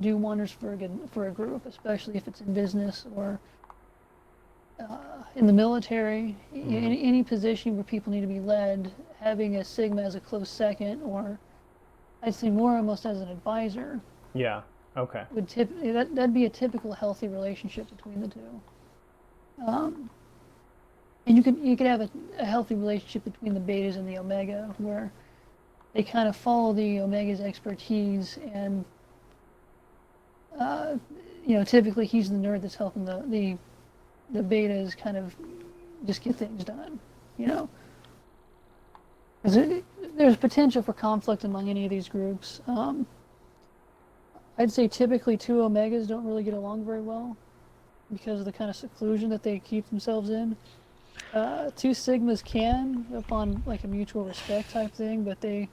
do 0.00 0.16
wonders 0.16 0.52
for 0.52 0.72
a 0.72 0.76
good, 0.76 1.00
for 1.10 1.26
a 1.26 1.30
group, 1.30 1.66
especially 1.66 2.16
if 2.16 2.28
it's 2.28 2.40
in 2.40 2.54
business 2.54 3.06
or 3.14 3.40
uh, 4.80 4.96
in 5.36 5.46
the 5.46 5.52
military, 5.52 6.36
i- 6.52 6.56
any, 6.58 7.02
any 7.02 7.22
position 7.22 7.74
where 7.76 7.84
people 7.84 8.12
need 8.12 8.20
to 8.22 8.26
be 8.26 8.40
led. 8.40 8.90
Having 9.20 9.56
a 9.56 9.64
sigma 9.64 10.02
as 10.02 10.14
a 10.16 10.20
close 10.20 10.50
second, 10.50 11.00
or 11.02 11.38
I'd 12.22 12.34
say 12.34 12.50
more 12.50 12.76
almost 12.76 13.06
as 13.06 13.20
an 13.20 13.28
advisor, 13.28 14.00
Yeah. 14.34 14.62
Okay. 14.96 15.24
would 15.32 15.48
tip 15.48 15.70
that 15.82 16.14
that'd 16.14 16.34
be 16.34 16.44
a 16.44 16.50
typical 16.50 16.92
healthy 16.92 17.26
relationship 17.28 17.88
between 17.96 18.20
the 18.20 18.28
two. 18.28 18.60
Um, 19.66 20.10
and 21.26 21.36
you 21.36 21.42
could 21.42 21.56
you 21.58 21.76
could 21.76 21.86
have 21.86 22.00
a, 22.02 22.10
a 22.38 22.44
healthy 22.44 22.74
relationship 22.74 23.24
between 23.24 23.54
the 23.54 23.60
betas 23.60 23.96
and 23.96 24.06
the 24.08 24.18
omega, 24.18 24.72
where 24.78 25.10
they 25.94 26.02
kind 26.02 26.28
of 26.28 26.36
follow 26.36 26.72
the 26.74 27.00
omega's 27.00 27.40
expertise, 27.40 28.38
and 28.52 28.84
uh, 30.60 30.96
you 31.46 31.56
know 31.56 31.64
typically 31.64 32.06
he's 32.06 32.28
the 32.30 32.36
nerd 32.36 32.62
that's 32.62 32.74
helping 32.76 33.04
the 33.04 33.22
the 33.28 33.56
the 34.30 34.42
betas 34.42 34.96
kind 34.96 35.16
of 35.16 35.34
just 36.06 36.22
get 36.22 36.36
things 36.36 36.64
done, 36.64 36.98
you 37.38 37.46
know. 37.46 37.68
There's 39.42 40.36
potential 40.36 40.82
for 40.82 40.94
conflict 40.94 41.44
among 41.44 41.68
any 41.68 41.84
of 41.84 41.90
these 41.90 42.08
groups. 42.08 42.62
Um, 42.66 43.06
I'd 44.56 44.72
say 44.72 44.88
typically 44.88 45.36
two 45.36 45.54
omegas 45.54 46.06
don't 46.06 46.24
really 46.24 46.42
get 46.42 46.54
along 46.54 46.84
very 46.84 47.02
well 47.02 47.36
because 48.12 48.40
of 48.40 48.46
the 48.46 48.52
kind 48.52 48.70
of 48.70 48.76
seclusion 48.76 49.28
that 49.30 49.42
they 49.42 49.58
keep 49.58 49.88
themselves 49.90 50.30
in. 50.30 50.56
Uh, 51.32 51.70
two 51.76 51.90
sigmas 51.90 52.44
can 52.44 53.06
upon 53.14 53.62
like 53.66 53.84
a 53.84 53.88
mutual 53.88 54.24
respect 54.24 54.70
type 54.70 54.92
thing, 54.92 55.24
but 55.24 55.40
they 55.40 55.68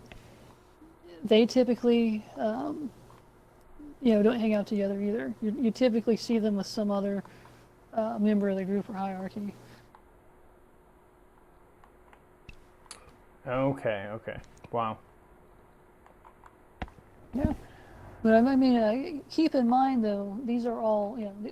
they 1.23 1.45
typically 1.45 2.25
um, 2.37 2.89
you 4.01 4.13
know 4.13 4.23
don't 4.23 4.39
hang 4.39 4.53
out 4.53 4.67
together 4.67 4.99
either. 4.99 5.33
You, 5.41 5.55
you 5.59 5.71
typically 5.71 6.17
see 6.17 6.39
them 6.39 6.55
with 6.55 6.67
some 6.67 6.89
other 6.91 7.23
uh, 7.93 8.17
member 8.19 8.49
of 8.49 8.57
the 8.57 8.65
group 8.65 8.89
or 8.89 8.93
hierarchy. 8.93 9.53
Okay. 13.47 14.07
Okay. 14.11 14.37
Wow. 14.71 14.97
Yeah. 17.33 17.53
But 18.23 18.33
I 18.35 18.55
mean, 18.55 18.77
uh, 18.77 19.21
keep 19.29 19.55
in 19.55 19.67
mind 19.67 20.03
though, 20.03 20.37
these 20.45 20.65
are 20.65 20.77
all 20.79 21.15
you 21.17 21.25
know 21.25 21.51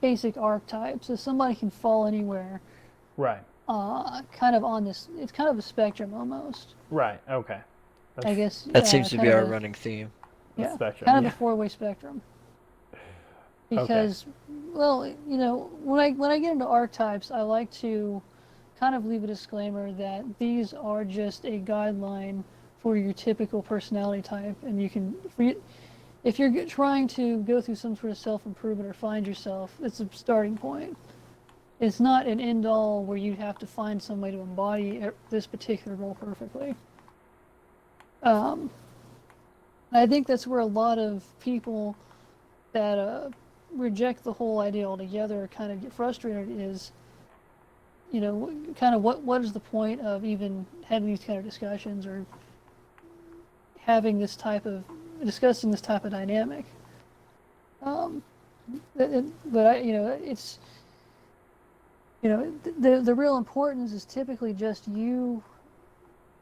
basic 0.00 0.36
archetypes. 0.36 1.08
So 1.08 1.16
somebody 1.16 1.54
can 1.54 1.70
fall 1.70 2.06
anywhere. 2.06 2.60
Right. 3.16 3.42
Uh, 3.68 4.22
kind 4.32 4.56
of 4.56 4.64
on 4.64 4.84
this. 4.84 5.08
It's 5.16 5.32
kind 5.32 5.48
of 5.48 5.58
a 5.58 5.62
spectrum 5.62 6.14
almost. 6.14 6.74
Right. 6.90 7.20
Okay. 7.30 7.60
That's, 8.16 8.26
I 8.26 8.34
guess 8.34 8.62
That 8.72 8.82
uh, 8.82 8.86
seems 8.86 9.10
to 9.10 9.18
be 9.18 9.30
our 9.32 9.42
a- 9.42 9.48
running 9.48 9.74
theme. 9.74 10.10
Yeah, 10.56 10.74
spectrum. 10.74 11.06
kind 11.06 11.18
of 11.18 11.24
yeah. 11.24 11.36
a 11.36 11.38
four-way 11.38 11.68
spectrum. 11.68 12.20
Because, 13.68 14.26
well, 14.72 15.06
you 15.06 15.36
know, 15.36 15.70
when 15.82 16.00
I 16.00 16.10
when 16.12 16.30
I 16.30 16.38
get 16.38 16.52
into 16.52 16.66
archetypes, 16.66 17.30
I 17.30 17.42
like 17.42 17.70
to 17.72 18.22
kind 18.78 18.94
of 18.94 19.04
leave 19.04 19.24
a 19.24 19.26
disclaimer 19.26 19.92
that 19.92 20.24
these 20.38 20.72
are 20.72 21.04
just 21.04 21.44
a 21.44 21.58
guideline 21.58 22.42
for 22.80 22.96
your 22.96 23.12
typical 23.12 23.62
personality 23.62 24.22
type, 24.22 24.56
and 24.62 24.80
you 24.80 24.88
can, 24.88 25.14
you, 25.36 25.62
if 26.24 26.38
you're 26.38 26.64
trying 26.64 27.06
to 27.08 27.38
go 27.42 27.60
through 27.60 27.74
some 27.74 27.94
sort 27.94 28.10
of 28.10 28.16
self-improvement 28.16 28.88
or 28.88 28.94
find 28.94 29.26
yourself, 29.26 29.74
it's 29.82 30.00
a 30.00 30.08
starting 30.12 30.56
point. 30.56 30.96
It's 31.78 32.00
not 32.00 32.26
an 32.26 32.40
end-all 32.40 33.04
where 33.04 33.18
you 33.18 33.34
have 33.34 33.58
to 33.58 33.66
find 33.66 34.02
some 34.02 34.20
way 34.20 34.30
to 34.30 34.38
embody 34.38 35.06
this 35.30 35.46
particular 35.46 35.96
role 35.96 36.16
perfectly. 36.20 36.74
Um, 38.22 38.70
I 39.92 40.06
think 40.06 40.26
that's 40.26 40.46
where 40.46 40.60
a 40.60 40.66
lot 40.66 40.98
of 40.98 41.24
people 41.40 41.96
that 42.72 42.98
uh, 42.98 43.30
reject 43.74 44.24
the 44.24 44.32
whole 44.32 44.60
idea 44.60 44.86
altogether 44.86 45.48
kind 45.54 45.72
of 45.72 45.80
get 45.80 45.92
frustrated 45.92 46.48
is, 46.60 46.92
you 48.12 48.20
know, 48.20 48.52
kind 48.76 48.94
of 48.94 49.02
what 49.02 49.22
what 49.22 49.42
is 49.42 49.52
the 49.52 49.60
point 49.60 50.00
of 50.00 50.24
even 50.24 50.66
having 50.84 51.08
these 51.08 51.24
kind 51.24 51.38
of 51.38 51.44
discussions 51.44 52.06
or 52.06 52.24
having 53.80 54.18
this 54.18 54.36
type 54.36 54.66
of 54.66 54.84
discussing 55.24 55.70
this 55.70 55.80
type 55.80 56.04
of 56.04 56.10
dynamic. 56.10 56.64
Um, 57.82 58.22
but 58.96 59.66
I, 59.66 59.76
you 59.78 59.92
know, 59.92 60.06
it's 60.22 60.58
you 62.22 62.28
know 62.28 62.52
the 62.78 63.00
the 63.00 63.14
real 63.14 63.36
importance 63.36 63.92
is 63.92 64.04
typically 64.04 64.52
just 64.52 64.86
you 64.88 65.42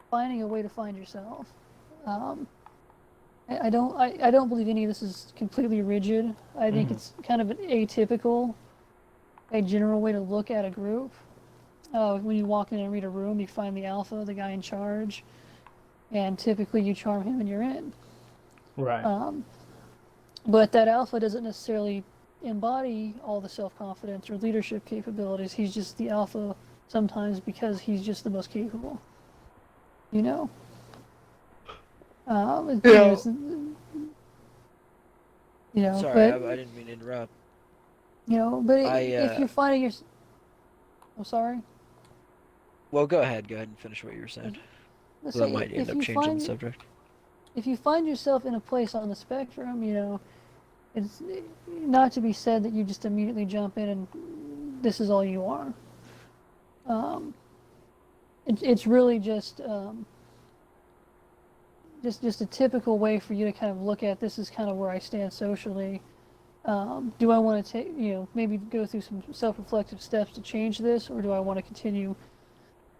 finding 0.09 0.41
a 0.41 0.47
way 0.47 0.61
to 0.61 0.69
find 0.69 0.97
yourself. 0.97 1.47
Um, 2.05 2.47
I, 3.49 3.67
I 3.67 3.69
don't 3.69 3.95
I, 3.95 4.15
I 4.21 4.31
don't 4.31 4.49
believe 4.49 4.67
any 4.69 4.83
of 4.83 4.89
this 4.89 5.01
is 5.01 5.33
completely 5.35 5.81
rigid. 5.81 6.35
I 6.57 6.71
think 6.71 6.89
Mhm. 6.89 6.93
it's 6.93 7.13
kind 7.23 7.41
of 7.41 7.49
an 7.51 7.57
atypical, 7.57 8.53
a 9.51 9.61
general 9.61 10.01
way 10.01 10.11
to 10.11 10.19
look 10.19 10.51
at 10.51 10.65
a 10.65 10.69
group. 10.69 11.11
Uh, 11.93 12.19
when 12.19 12.37
you 12.37 12.45
walk 12.45 12.71
in 12.71 12.79
and 12.79 12.91
read 12.91 13.03
a 13.03 13.09
room, 13.09 13.39
you 13.39 13.47
find 13.47 13.75
the 13.75 13.85
alpha, 13.85 14.23
the 14.23 14.33
guy 14.33 14.51
in 14.51 14.61
charge, 14.61 15.23
and 16.11 16.37
typically 16.37 16.81
you 16.81 16.93
charm 16.93 17.23
him 17.23 17.39
and 17.39 17.49
you're 17.49 17.63
in. 17.63 17.91
Right. 18.77 19.03
Um, 19.03 19.43
but 20.45 20.71
that 20.73 20.87
alpha 20.87 21.19
doesn't 21.19 21.43
necessarily 21.43 22.03
embody 22.43 23.15
all 23.23 23.41
the 23.41 23.49
self 23.49 23.77
confidence 23.77 24.29
or 24.29 24.37
leadership 24.37 24.85
capabilities. 24.85 25.51
He's 25.53 25.73
just 25.73 25.97
the 25.97 26.09
alpha 26.09 26.55
sometimes 26.87 27.39
because 27.39 27.79
he's 27.79 28.03
just 28.03 28.23
the 28.23 28.29
most 28.29 28.51
capable. 28.51 29.01
You 30.11 30.21
know? 30.21 30.49
Um, 32.27 32.81
you 32.83 32.93
know, 32.93 33.21
you 35.73 35.81
know, 35.83 36.01
Sorry, 36.01 36.31
but, 36.31 36.43
I, 36.43 36.51
I 36.53 36.55
didn't 36.55 36.75
mean 36.75 36.87
to 36.87 36.93
interrupt. 36.93 37.31
you 38.27 38.37
know, 38.37 38.61
but 38.63 38.79
I, 38.85 38.99
if 38.99 39.31
uh, 39.31 39.39
you're 39.39 39.47
finding 39.47 39.81
your, 39.83 39.91
I'm 41.17 41.25
sorry. 41.25 41.59
Well, 42.91 43.07
go 43.07 43.21
ahead. 43.21 43.47
Go 43.47 43.55
ahead 43.55 43.67
and 43.67 43.77
finish 43.79 44.03
what 44.03 44.13
you 44.13 44.21
were 44.21 44.27
saying. 44.27 44.57
Let's 45.23 45.37
That 45.37 45.47
say 45.47 45.51
might 45.53 45.73
end 45.73 45.89
up 45.89 45.95
changing 45.95 46.15
find, 46.15 46.41
the 46.41 46.45
subject. 46.45 46.81
if 47.55 47.67
you 47.67 47.77
find 47.77 48.07
yourself 48.07 48.45
in 48.45 48.55
a 48.55 48.59
place 48.59 48.95
on 48.95 49.09
the 49.09 49.15
spectrum, 49.15 49.83
you 49.83 49.93
know, 49.93 50.21
it's 50.95 51.21
not 51.67 52.11
to 52.13 52.21
be 52.21 52.33
said 52.33 52.63
that 52.63 52.73
you 52.73 52.83
just 52.83 53.05
immediately 53.05 53.45
jump 53.45 53.77
in 53.77 53.89
and 53.89 54.07
this 54.81 54.99
is 54.99 55.09
all 55.09 55.23
you 55.23 55.45
are. 55.45 55.73
Um, 56.87 57.33
it, 58.47 58.63
it's 58.63 58.87
really 58.87 59.19
just 59.19 59.61
um, 59.61 60.05
just 62.03 62.21
just 62.21 62.41
a 62.41 62.45
typical 62.45 62.97
way 62.97 63.19
for 63.19 63.33
you 63.33 63.45
to 63.45 63.51
kind 63.51 63.71
of 63.71 63.81
look 63.81 64.03
at 64.03 64.19
this 64.19 64.39
is 64.39 64.49
kind 64.49 64.69
of 64.69 64.77
where 64.77 64.89
I 64.89 64.99
stand 64.99 65.31
socially. 65.33 66.01
Um, 66.65 67.13
do 67.19 67.31
I 67.31 67.37
want 67.37 67.65
to 67.65 67.71
take 67.71 67.87
you 67.97 68.13
know 68.13 68.27
maybe 68.33 68.57
go 68.57 68.85
through 68.85 69.01
some 69.01 69.23
self-reflective 69.31 70.01
steps 70.01 70.31
to 70.33 70.41
change 70.41 70.77
this, 70.77 71.09
or 71.09 71.21
do 71.21 71.31
I 71.31 71.39
want 71.39 71.57
to 71.57 71.63
continue 71.63 72.15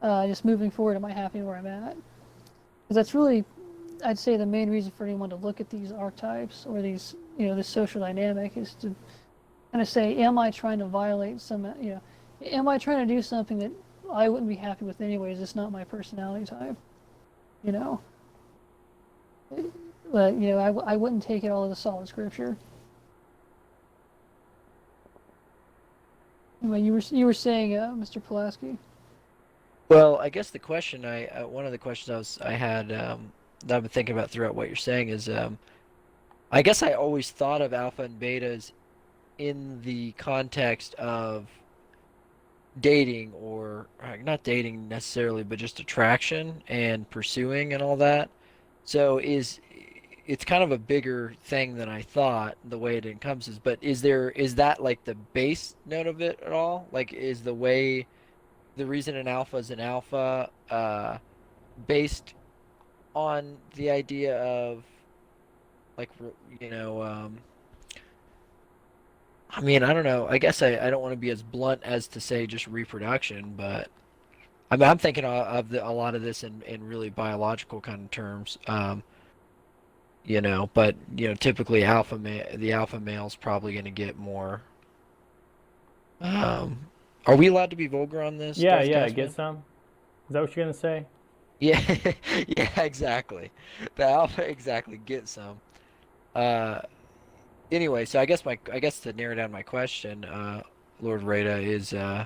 uh, 0.01 0.27
just 0.27 0.45
moving 0.45 0.71
forward? 0.71 0.95
Am 0.95 1.05
I 1.05 1.12
happy 1.12 1.41
where 1.41 1.55
I'm 1.55 1.67
at? 1.67 1.95
Because 2.83 2.95
that's 2.95 3.13
really, 3.13 3.45
I'd 4.03 4.17
say, 4.17 4.38
the 4.38 4.45
main 4.45 4.69
reason 4.69 4.91
for 4.91 5.03
anyone 5.03 5.29
to 5.29 5.35
look 5.35 5.62
at 5.62 5.69
these 5.69 5.91
archetypes 5.91 6.65
or 6.67 6.81
these 6.81 7.15
you 7.38 7.47
know 7.47 7.55
this 7.55 7.67
social 7.67 8.01
dynamic 8.01 8.57
is 8.57 8.73
to 8.75 8.95
kind 9.71 9.81
of 9.81 9.88
say, 9.88 10.17
am 10.17 10.38
I 10.38 10.51
trying 10.51 10.79
to 10.79 10.85
violate 10.85 11.41
some 11.41 11.65
you 11.79 11.91
know, 11.91 12.01
am 12.43 12.67
I 12.67 12.77
trying 12.77 13.07
to 13.07 13.13
do 13.13 13.21
something 13.21 13.59
that 13.59 13.71
I 14.12 14.27
wouldn't 14.27 14.49
be 14.49 14.55
happy 14.55 14.85
with 14.85 14.99
anyways? 14.99 15.39
It's 15.39 15.55
not 15.55 15.71
my 15.71 15.83
personality 15.83 16.45
type, 16.45 16.75
you 17.63 17.71
know 17.71 18.01
but 20.12 20.33
you 20.33 20.49
know, 20.49 20.57
I, 20.57 20.93
I 20.93 20.95
wouldn't 20.95 21.23
take 21.23 21.43
it 21.43 21.49
all 21.49 21.65
as 21.65 21.71
a 21.71 21.81
solid 21.81 22.07
scripture. 22.07 22.57
Anyway, 26.62 26.81
you 26.81 26.93
were 26.93 27.01
you 27.12 27.25
were 27.25 27.33
saying, 27.33 27.77
uh, 27.77 27.93
Mr. 27.95 28.21
Pulaski. 28.23 28.77
Well, 29.88 30.17
I 30.17 30.29
guess 30.29 30.49
the 30.49 30.59
question 30.59 31.05
I 31.05 31.27
uh, 31.27 31.47
one 31.47 31.65
of 31.65 31.71
the 31.71 31.77
questions 31.77 32.13
I 32.13 32.17
was 32.17 32.39
I 32.41 32.51
had 32.51 32.91
um, 32.91 33.31
that 33.65 33.77
I've 33.77 33.83
been 33.83 33.89
thinking 33.89 34.15
about 34.15 34.29
throughout 34.29 34.55
what 34.55 34.67
you're 34.67 34.75
saying 34.75 35.09
is, 35.09 35.29
um, 35.29 35.57
I 36.51 36.62
guess 36.62 36.83
I 36.83 36.93
always 36.93 37.31
thought 37.31 37.62
of 37.62 37.73
alpha 37.73 38.03
and 38.03 38.19
betas 38.19 38.71
in 39.38 39.81
the 39.83 40.12
context 40.13 40.93
of 40.95 41.47
dating 42.81 43.33
or 43.33 43.88
uh, 44.03 44.15
not 44.23 44.43
dating 44.43 44.88
necessarily, 44.88 45.43
but 45.43 45.57
just 45.57 45.79
attraction 45.79 46.62
and 46.67 47.09
pursuing 47.09 47.73
and 47.73 47.81
all 47.81 47.95
that. 47.97 48.29
So 48.83 49.17
is 49.19 49.59
it's 50.25 50.45
kind 50.45 50.63
of 50.63 50.71
a 50.71 50.77
bigger 50.77 51.33
thing 51.45 51.75
than 51.75 51.89
I 51.89 52.03
thought 52.03 52.55
the 52.63 52.77
way 52.77 52.97
it 52.97 53.05
encompasses. 53.05 53.57
But 53.57 53.79
is 53.81 54.01
there 54.01 54.29
is 54.29 54.55
that 54.55 54.81
like 54.81 55.03
the 55.03 55.15
base 55.15 55.75
note 55.85 56.07
of 56.07 56.21
it 56.21 56.39
at 56.45 56.51
all? 56.51 56.87
Like 56.91 57.13
is 57.13 57.41
the 57.41 57.53
way 57.53 58.05
the 58.77 58.85
reason 58.85 59.15
an 59.15 59.27
alpha 59.27 59.57
is 59.57 59.71
an 59.71 59.79
alpha 59.79 60.49
uh, 60.69 61.17
based 61.87 62.33
on 63.15 63.57
the 63.75 63.89
idea 63.89 64.37
of 64.37 64.83
like 65.97 66.09
you 66.59 66.69
know 66.69 67.01
um, 67.01 67.37
I 69.49 69.61
mean 69.61 69.83
I 69.83 69.93
don't 69.93 70.03
know 70.03 70.27
I 70.29 70.37
guess 70.37 70.61
I, 70.61 70.77
I 70.77 70.89
don't 70.89 71.01
want 71.01 71.11
to 71.13 71.17
be 71.17 71.29
as 71.29 71.41
blunt 71.41 71.81
as 71.83 72.07
to 72.09 72.21
say 72.21 72.47
just 72.47 72.67
reproduction 72.67 73.53
but 73.57 73.89
I 74.71 74.77
mean, 74.77 74.88
I'm 74.88 74.97
thinking 74.97 75.25
of 75.25 75.69
the, 75.69 75.86
a 75.86 75.89
lot 75.89 76.15
of 76.15 76.21
this 76.21 76.43
in, 76.43 76.62
in 76.63 76.88
really 76.88 77.10
biological 77.10 77.82
kind 77.82 78.03
of 78.03 78.12
terms. 78.12 78.58
Um, 78.67 79.03
you 80.25 80.41
know, 80.41 80.69
but 80.73 80.95
you 81.15 81.27
know, 81.27 81.34
typically 81.34 81.84
alpha 81.84 82.17
ma- 82.17 82.55
the 82.55 82.73
alpha 82.73 82.99
male 82.99 83.25
is 83.25 83.36
probably 83.36 83.73
going 83.73 83.86
to 83.86 83.91
get 83.91 84.17
more. 84.17 84.62
Um, 86.21 86.77
are 87.25 87.36
we 87.36 87.47
allowed 87.47 87.69
to 87.71 87.75
be 87.75 87.88
vulgar 87.88 88.21
on 88.21 88.38
this? 88.38 88.58
Yeah, 88.58 88.82
yeah, 88.84 89.10
get 89.10 89.32
some. 89.32 89.63
Is 90.27 90.34
that 90.34 90.41
what 90.41 90.55
you're 90.55 90.65
gonna 90.65 90.73
say? 90.73 91.05
Yeah, 91.60 91.82
yeah, 92.47 92.82
exactly. 92.82 93.51
The 93.95 94.05
alpha, 94.05 94.47
exactly. 94.47 94.99
Get 95.05 95.27
some. 95.27 95.60
Uh, 96.36 96.82
anyway, 97.71 98.05
so 98.05 98.19
I 98.19 98.25
guess 98.25 98.45
my, 98.45 98.58
I 98.71 98.79
guess 98.79 98.99
to 99.01 99.13
narrow 99.13 99.36
down 99.36 99.51
my 99.51 99.63
question, 99.63 100.23
uh, 100.25 100.62
Lord 101.01 101.23
Rada 101.23 101.58
is, 101.58 101.93
uh, 101.93 102.25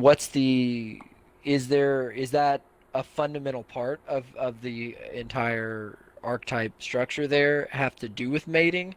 what's 0.00 0.28
the 0.28 1.00
is 1.44 1.68
there 1.68 2.10
is 2.10 2.30
that 2.32 2.60
a 2.94 3.02
fundamental 3.02 3.62
part 3.64 4.00
of 4.08 4.24
of 4.36 4.60
the 4.62 4.96
entire 5.12 5.98
archetype 6.22 6.72
structure 6.80 7.26
there 7.26 7.68
have 7.70 7.96
to 7.96 8.08
do 8.08 8.30
with 8.30 8.46
mating? 8.46 8.94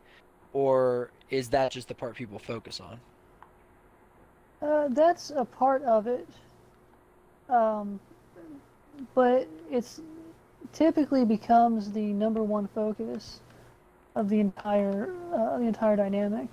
Or 0.54 1.12
is 1.30 1.50
that 1.50 1.72
just 1.72 1.88
the 1.88 1.94
part 1.94 2.16
people 2.16 2.40
focus 2.40 2.80
on? 2.80 3.00
Uh, 4.62 4.88
that's 4.90 5.32
a 5.32 5.46
part 5.46 5.82
of 5.84 6.08
it. 6.08 6.28
Um, 7.50 8.00
but 9.16 9.48
it's 9.70 10.02
typically 10.74 11.26
becomes 11.26 11.92
the 11.92 12.14
number 12.14 12.44
one 12.44 12.68
focus 12.76 13.40
of 14.16 14.30
the 14.30 14.40
entire 14.40 15.14
uh, 15.34 15.58
the 15.58 15.66
entire 15.66 15.96
dynamic. 15.96 16.48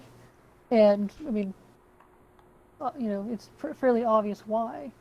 And 0.71 1.11
i 1.27 1.31
mean 1.31 1.55
you 2.99 3.09
know, 3.09 3.27
it's 3.31 3.51
fairly 3.81 4.05
obvious 4.05 4.47
why. 4.47 4.93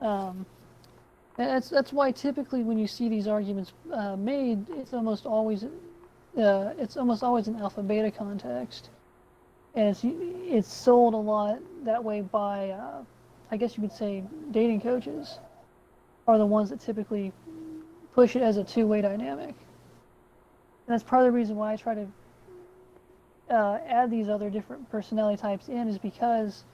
Um, 0.00 0.46
that's 1.36 1.70
that's 1.70 1.92
why 1.92 2.10
typically 2.10 2.62
when 2.62 2.78
you 2.78 2.86
see 2.86 3.08
these 3.08 3.26
arguments 3.26 3.72
uh, 3.92 4.16
made, 4.16 4.68
it's 4.70 4.92
almost 4.92 5.26
always 5.26 5.64
uh, 5.64 6.74
it's 6.78 6.96
almost 6.96 7.22
always 7.22 7.48
an 7.48 7.56
alpha 7.56 7.82
beta 7.82 8.10
context, 8.10 8.90
and 9.74 9.88
it's 9.88 10.00
it's 10.04 10.72
sold 10.72 11.14
a 11.14 11.16
lot 11.16 11.58
that 11.84 12.02
way 12.02 12.20
by 12.20 12.70
uh, 12.70 13.02
I 13.50 13.56
guess 13.56 13.76
you 13.76 13.82
could 13.82 13.92
say 13.92 14.24
dating 14.50 14.80
coaches 14.82 15.38
are 16.26 16.38
the 16.38 16.46
ones 16.46 16.70
that 16.70 16.80
typically 16.80 17.32
push 18.14 18.36
it 18.36 18.42
as 18.42 18.56
a 18.56 18.64
two 18.64 18.86
way 18.86 19.00
dynamic. 19.00 19.54
And 20.86 20.94
that's 20.94 21.02
part 21.02 21.22
of 21.22 21.32
the 21.32 21.36
reason 21.36 21.56
why 21.56 21.72
I 21.72 21.76
try 21.76 21.94
to 21.94 22.06
uh, 23.50 23.78
add 23.86 24.10
these 24.10 24.28
other 24.28 24.50
different 24.50 24.90
personality 24.90 25.40
types 25.40 25.68
in 25.68 25.88
is 25.88 25.98
because 25.98 26.64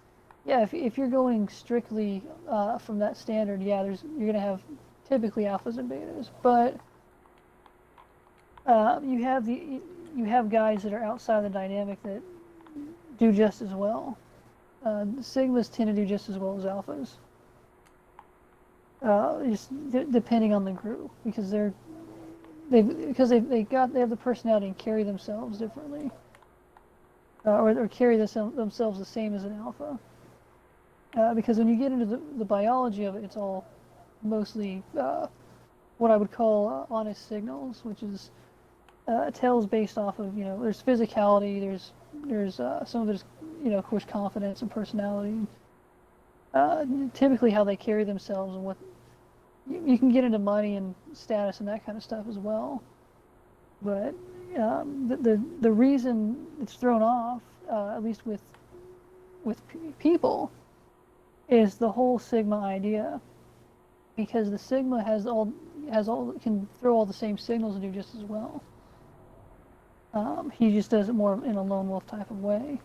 yeah, 0.49 0.63
if, 0.63 0.73
if 0.73 0.97
you're 0.97 1.09
going 1.09 1.47
strictly 1.51 2.23
uh, 2.49 2.79
from 2.79 2.99
that 3.01 3.19
standard, 3.19 3.63
yeah, 3.63 3.83
there's 3.83 4.03
you're 4.17 4.27
gonna 4.27 4.41
have 4.41 4.63
typically 5.07 5.45
alphas 5.45 5.77
and 5.77 5.91
betas, 5.91 6.31
but 6.43 6.75
uh, 8.65 8.99
you 9.05 9.23
have 9.23 9.45
the 9.45 9.81
you 10.17 10.25
have 10.25 10.49
guys 10.49 10.83
that 10.85 10.95
are 10.95 11.05
outside 11.05 11.45
the 11.45 11.51
dynamic 11.51 12.03
that 12.03 12.23
do 13.19 13.31
just 13.31 13.61
as 13.61 13.69
well. 13.69 14.17
Uh, 14.83 15.05
sigmas 15.21 15.71
tend 15.71 15.95
to 15.95 15.95
do 15.95 16.07
just 16.07 16.31
as 16.31 16.39
well 16.39 16.57
as 16.57 16.65
alphas, 16.65 17.11
uh, 19.03 19.45
just 19.45 19.71
depending 20.11 20.55
on 20.55 20.65
the 20.65 20.73
group 20.73 21.11
because 21.27 21.51
they're 21.51 21.75
they 22.71 22.81
because 22.81 23.29
they 23.29 23.41
they 23.41 23.65
got 23.65 23.93
they 23.93 24.01
have 24.01 24.09
the 24.09 24.17
personality 24.17 24.69
and 24.69 24.79
carry 24.79 25.03
themselves 25.03 25.59
differently, 25.59 26.11
uh, 27.45 27.51
or, 27.51 27.79
or 27.79 27.89
carry 27.89 28.17
themselves 28.17 28.99
the 28.99 29.05
same 29.05 29.35
as 29.35 29.45
an 29.45 29.53
alpha. 29.53 29.99
Uh, 31.17 31.35
because 31.35 31.59
when 31.59 31.69
you 31.69 31.77
get 31.77 31.91
into 31.91 32.05
the, 32.05 32.21
the 32.37 32.45
biology 32.45 33.05
of 33.05 33.17
it, 33.17 33.25
it's 33.25 33.37
all 33.37 33.67
mostly 34.23 34.83
uh, 34.99 35.27
what 35.99 36.11
I 36.11 36.17
would 36.17 36.31
call 36.31 36.69
uh, 36.69 36.95
honest 36.95 37.29
signals, 37.29 37.81
which 37.83 38.03
is 38.03 38.31
uh, 39.07 39.31
tells 39.31 39.67
based 39.67 39.97
off 39.97 40.19
of 40.19 40.37
you 40.37 40.45
know 40.45 40.63
there's 40.63 40.83
physicality, 40.83 41.61
there's 41.61 41.93
there's 42.27 42.61
uh, 42.61 42.85
some 42.85 43.03
of 43.03 43.09
it 43.09 43.15
is 43.15 43.25
you 43.65 43.71
know 43.71 43.79
of 43.79 43.87
course 43.87 44.05
confidence 44.05 44.61
and 44.61 44.71
personality, 44.71 45.47
uh, 46.53 46.85
typically 47.15 47.51
how 47.51 47.65
they 47.65 47.77
carry 47.77 48.05
themselves 48.05 48.55
and 48.55 48.65
what 48.65 48.77
you, 49.69 49.83
you, 49.87 49.99
can 49.99 50.13
get 50.13 50.25
into 50.25 50.39
money 50.39 50.77
and 50.77 50.95
status 51.15 51.61
and 51.61 51.69
that 51.69 51.85
kind 51.87 51.97
of 51.97 52.05
stuff 52.05 52.27
as 52.29 52.39
well, 52.39 52.83
but 53.81 54.15
um, 54.59 55.09
the, 55.09 55.17
the 55.17 55.43
the 55.63 55.73
reason 55.73 56.47
it's 56.61 56.75
thrown 56.75 57.03
off 57.03 57.41
at 57.71 58.03
least 58.05 58.27
with 58.27 58.43
with 59.45 59.61
people 59.99 60.51
is 61.49 61.77
the 61.77 61.91
whole 61.91 62.19
sigma 62.19 62.61
idea. 62.61 63.21
Because 64.17 64.51
the 64.51 64.59
sigma 64.59 65.03
has 65.03 65.27
all 65.27 65.53
has 65.91 66.09
all 66.09 66.33
can 66.43 66.69
throw 66.81 66.95
all 66.95 67.07
the 67.07 67.15
same 67.15 67.39
signals 67.39 67.77
and 67.77 67.83
do 67.83 67.91
just 67.91 68.15
as 68.15 68.23
well. 68.23 68.63
Um, 70.13 70.51
he 70.51 70.73
just 70.73 70.91
does 70.91 71.09
it 71.09 71.13
more 71.13 71.35
in 71.45 71.57
a 71.57 71.63
lone 71.63 71.89
wolf 71.89 72.07
type 72.07 72.31
of 72.31 72.43
way. 72.43 72.81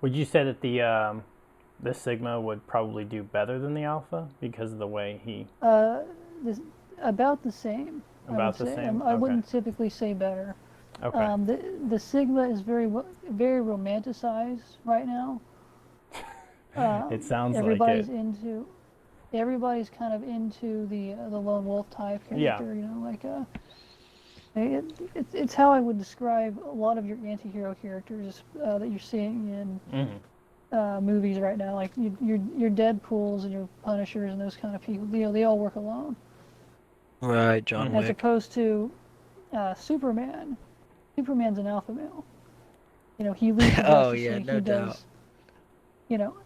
Would 0.00 0.14
you 0.14 0.24
say 0.24 0.44
that 0.44 0.60
the 0.60 0.82
um, 0.82 1.24
the 1.82 1.92
sigma 1.92 2.40
would 2.40 2.64
probably 2.66 3.04
do 3.04 3.22
better 3.22 3.58
than 3.58 3.74
the 3.74 3.82
alpha 3.82 4.28
because 4.40 4.72
of 4.72 4.78
the 4.78 4.86
way 4.86 5.20
he 5.24 5.46
uh, 5.62 6.00
this, 6.44 6.60
about 7.02 7.42
the 7.42 7.52
same 7.52 8.02
about 8.28 8.56
the 8.56 8.66
say. 8.66 8.74
same? 8.76 9.02
I, 9.02 9.12
I 9.12 9.14
wouldn't 9.14 9.48
typically 9.48 9.90
say 9.90 10.12
better. 10.12 10.54
Okay. 11.02 11.18
Um, 11.18 11.44
the 11.44 11.58
the 11.88 11.98
sigma 11.98 12.48
is 12.48 12.60
very 12.60 12.90
very 13.30 13.62
romanticized 13.62 14.76
right 14.84 15.06
now 15.06 15.40
uh, 16.76 17.08
it 17.10 17.24
sounds 17.24 17.56
everybody's 17.56 18.08
like 18.08 18.16
it. 18.16 18.20
into 18.20 18.66
everybody's 19.32 19.90
kind 19.90 20.14
of 20.14 20.22
into 20.22 20.86
the 20.86 21.12
uh, 21.12 21.28
the 21.28 21.38
lone 21.38 21.64
wolf 21.64 21.88
type 21.90 22.26
character. 22.28 22.38
Yeah. 22.38 22.60
You 22.60 22.86
know, 22.86 23.00
like 23.04 23.24
uh, 23.24 23.44
it, 24.56 24.84
it, 25.14 25.26
it's 25.32 25.54
how 25.54 25.70
I 25.70 25.80
would 25.80 25.98
describe 25.98 26.58
a 26.64 26.72
lot 26.72 26.98
of 26.98 27.06
your 27.06 27.18
anti-hero 27.24 27.76
characters 27.80 28.42
uh, 28.64 28.78
that 28.78 28.88
you're 28.88 28.98
seeing 28.98 29.80
in 29.92 30.06
mm-hmm. 30.06 30.76
uh, 30.76 31.00
movies 31.00 31.38
right 31.38 31.58
now. 31.58 31.74
Like 31.74 31.92
you, 31.96 32.16
your 32.20 32.38
your 32.56 32.70
Deadpool's 32.70 33.44
and 33.44 33.52
your 33.52 33.68
Punishers 33.82 34.32
and 34.32 34.40
those 34.40 34.56
kind 34.56 34.74
of 34.74 34.82
people. 34.82 35.06
You 35.12 35.26
know, 35.26 35.32
they 35.32 35.44
all 35.44 35.58
work 35.58 35.76
alone. 35.76 36.16
Right, 37.20 37.64
John 37.64 37.94
As 37.94 38.04
Wick. 38.04 38.10
opposed 38.10 38.52
to 38.54 38.90
uh, 39.52 39.74
Superman. 39.74 40.56
Superman's 41.16 41.58
an 41.58 41.66
alpha 41.66 41.92
male. 41.92 42.24
You 43.18 43.24
know, 43.24 43.32
he 43.32 43.52
leads. 43.52 43.74
oh 43.84 44.12
yeah, 44.12 44.38
no 44.38 44.54
he 44.54 44.60
doubt. 44.60 44.86
Does, 44.86 45.04
you 46.08 46.16
know, 46.16 46.36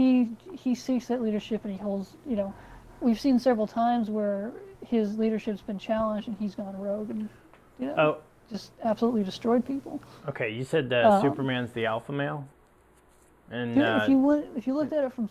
he 0.00 0.30
he 0.56 0.74
seeks 0.74 1.06
that 1.08 1.20
leadership 1.20 1.62
and 1.64 1.72
he 1.74 1.78
holds 1.78 2.16
you 2.26 2.34
know 2.36 2.54
we've 3.02 3.20
seen 3.20 3.38
several 3.38 3.66
times 3.66 4.08
where 4.08 4.50
his 4.86 5.18
leadership's 5.18 5.60
been 5.60 5.78
challenged 5.78 6.26
and 6.28 6.36
he's 6.40 6.54
gone 6.54 6.74
rogue 6.80 7.10
and 7.10 7.28
you 7.78 7.86
know, 7.86 7.94
Oh, 7.98 8.16
just 8.50 8.72
absolutely 8.82 9.22
destroyed 9.24 9.64
people. 9.66 10.00
okay. 10.28 10.48
You 10.50 10.64
said 10.64 10.90
uh, 10.92 11.10
Um, 11.12 11.20
Superman's 11.22 11.72
the 11.72 11.84
alpha 11.86 12.12
male, 12.12 12.46
and 13.50 13.76
If- 13.76 13.84
uh, 13.84 14.00
if 14.02 14.08
you 14.08 14.18
would, 14.18 14.48
if 14.56 14.66
you 14.66 14.74
looked 14.74 14.92
at 14.94 15.04
it 15.04 15.12
from 15.12 15.28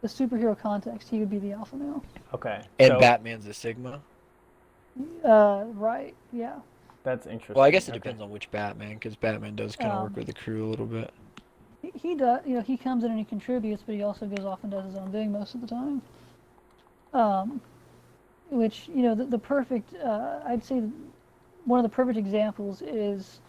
the 0.00 0.08
superhero 0.08 0.56
context, 0.58 1.08
he 1.08 1.18
would 1.18 1.30
be 1.30 1.38
the 1.38 1.52
alpha 1.52 1.76
male. 1.76 2.02
okay. 2.34 2.62
And 2.78 2.92
so 2.92 3.00
Batman's 3.00 3.46
a 3.46 3.54
Sigma. 3.54 4.00
Uh, 5.24 5.64
right? 5.74 6.14
Yeah. 6.32 6.54
That's 7.04 7.26
interesting. 7.26 7.54
Well, 7.56 7.64
I 7.64 7.70
guess 7.70 7.88
it 7.88 7.92
Okay. 7.92 7.98
depends 7.98 8.20
on 8.22 8.30
which 8.30 8.50
Batman, 8.50 8.94
because 8.94 9.14
Batman 9.16 9.54
does 9.54 9.76
kind 9.76 9.92
of 9.92 9.98
Um, 9.98 10.02
work 10.04 10.16
with 10.16 10.26
the 10.26 10.32
crew 10.32 10.66
a 10.66 10.68
little 10.68 10.86
bit. 10.86 11.12
He, 11.92 11.98
he 11.98 12.14
does. 12.14 12.46
You 12.46 12.56
know, 12.56 12.60
he 12.62 12.76
comes 12.76 13.04
in 13.04 13.10
and 13.10 13.18
he 13.18 13.24
contributes, 13.24 13.82
but 13.82 13.94
he 13.94 14.02
also 14.02 14.26
goes 14.26 14.44
off 14.44 14.62
and 14.62 14.72
does 14.72 14.84
his 14.86 14.96
own 14.96 15.12
thing 15.12 15.32
most 15.32 15.54
of 15.54 15.60
the 15.60 15.66
time. 15.66 16.02
Um, 17.12 17.60
which 18.50 18.88
you 18.88 19.02
know, 19.02 19.14
the, 19.14 19.24
the 19.24 19.38
perfect. 19.38 19.94
Uh, 19.94 20.40
I'd 20.46 20.64
say 20.64 20.82
one 21.64 21.78
of 21.78 21.82
the 21.90 21.94
perfect 21.94 22.18
examples 22.18 22.82
is 22.82 23.40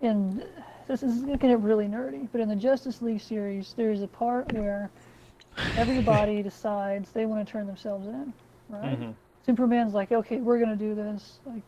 in 0.00 0.42
this 0.86 1.02
is 1.02 1.22
going 1.22 1.38
to 1.38 1.48
get 1.48 1.60
really 1.60 1.86
nerdy, 1.86 2.28
but 2.32 2.40
in 2.40 2.48
the 2.48 2.56
Justice 2.56 3.02
League 3.02 3.20
series, 3.20 3.74
there 3.74 3.90
is 3.90 4.02
a 4.02 4.08
part 4.08 4.52
where 4.52 4.90
everybody 5.76 6.42
decides 6.44 7.12
they 7.12 7.26
want 7.26 7.46
to 7.46 7.50
turn 7.50 7.66
themselves 7.66 8.06
in, 8.06 8.32
right? 8.68 8.98
Mhm. 8.98 9.14
Superman's 9.46 9.94
like, 9.94 10.12
okay, 10.12 10.38
we're 10.40 10.58
gonna 10.58 10.76
do 10.76 10.94
this. 10.94 11.40
Like, 11.44 11.62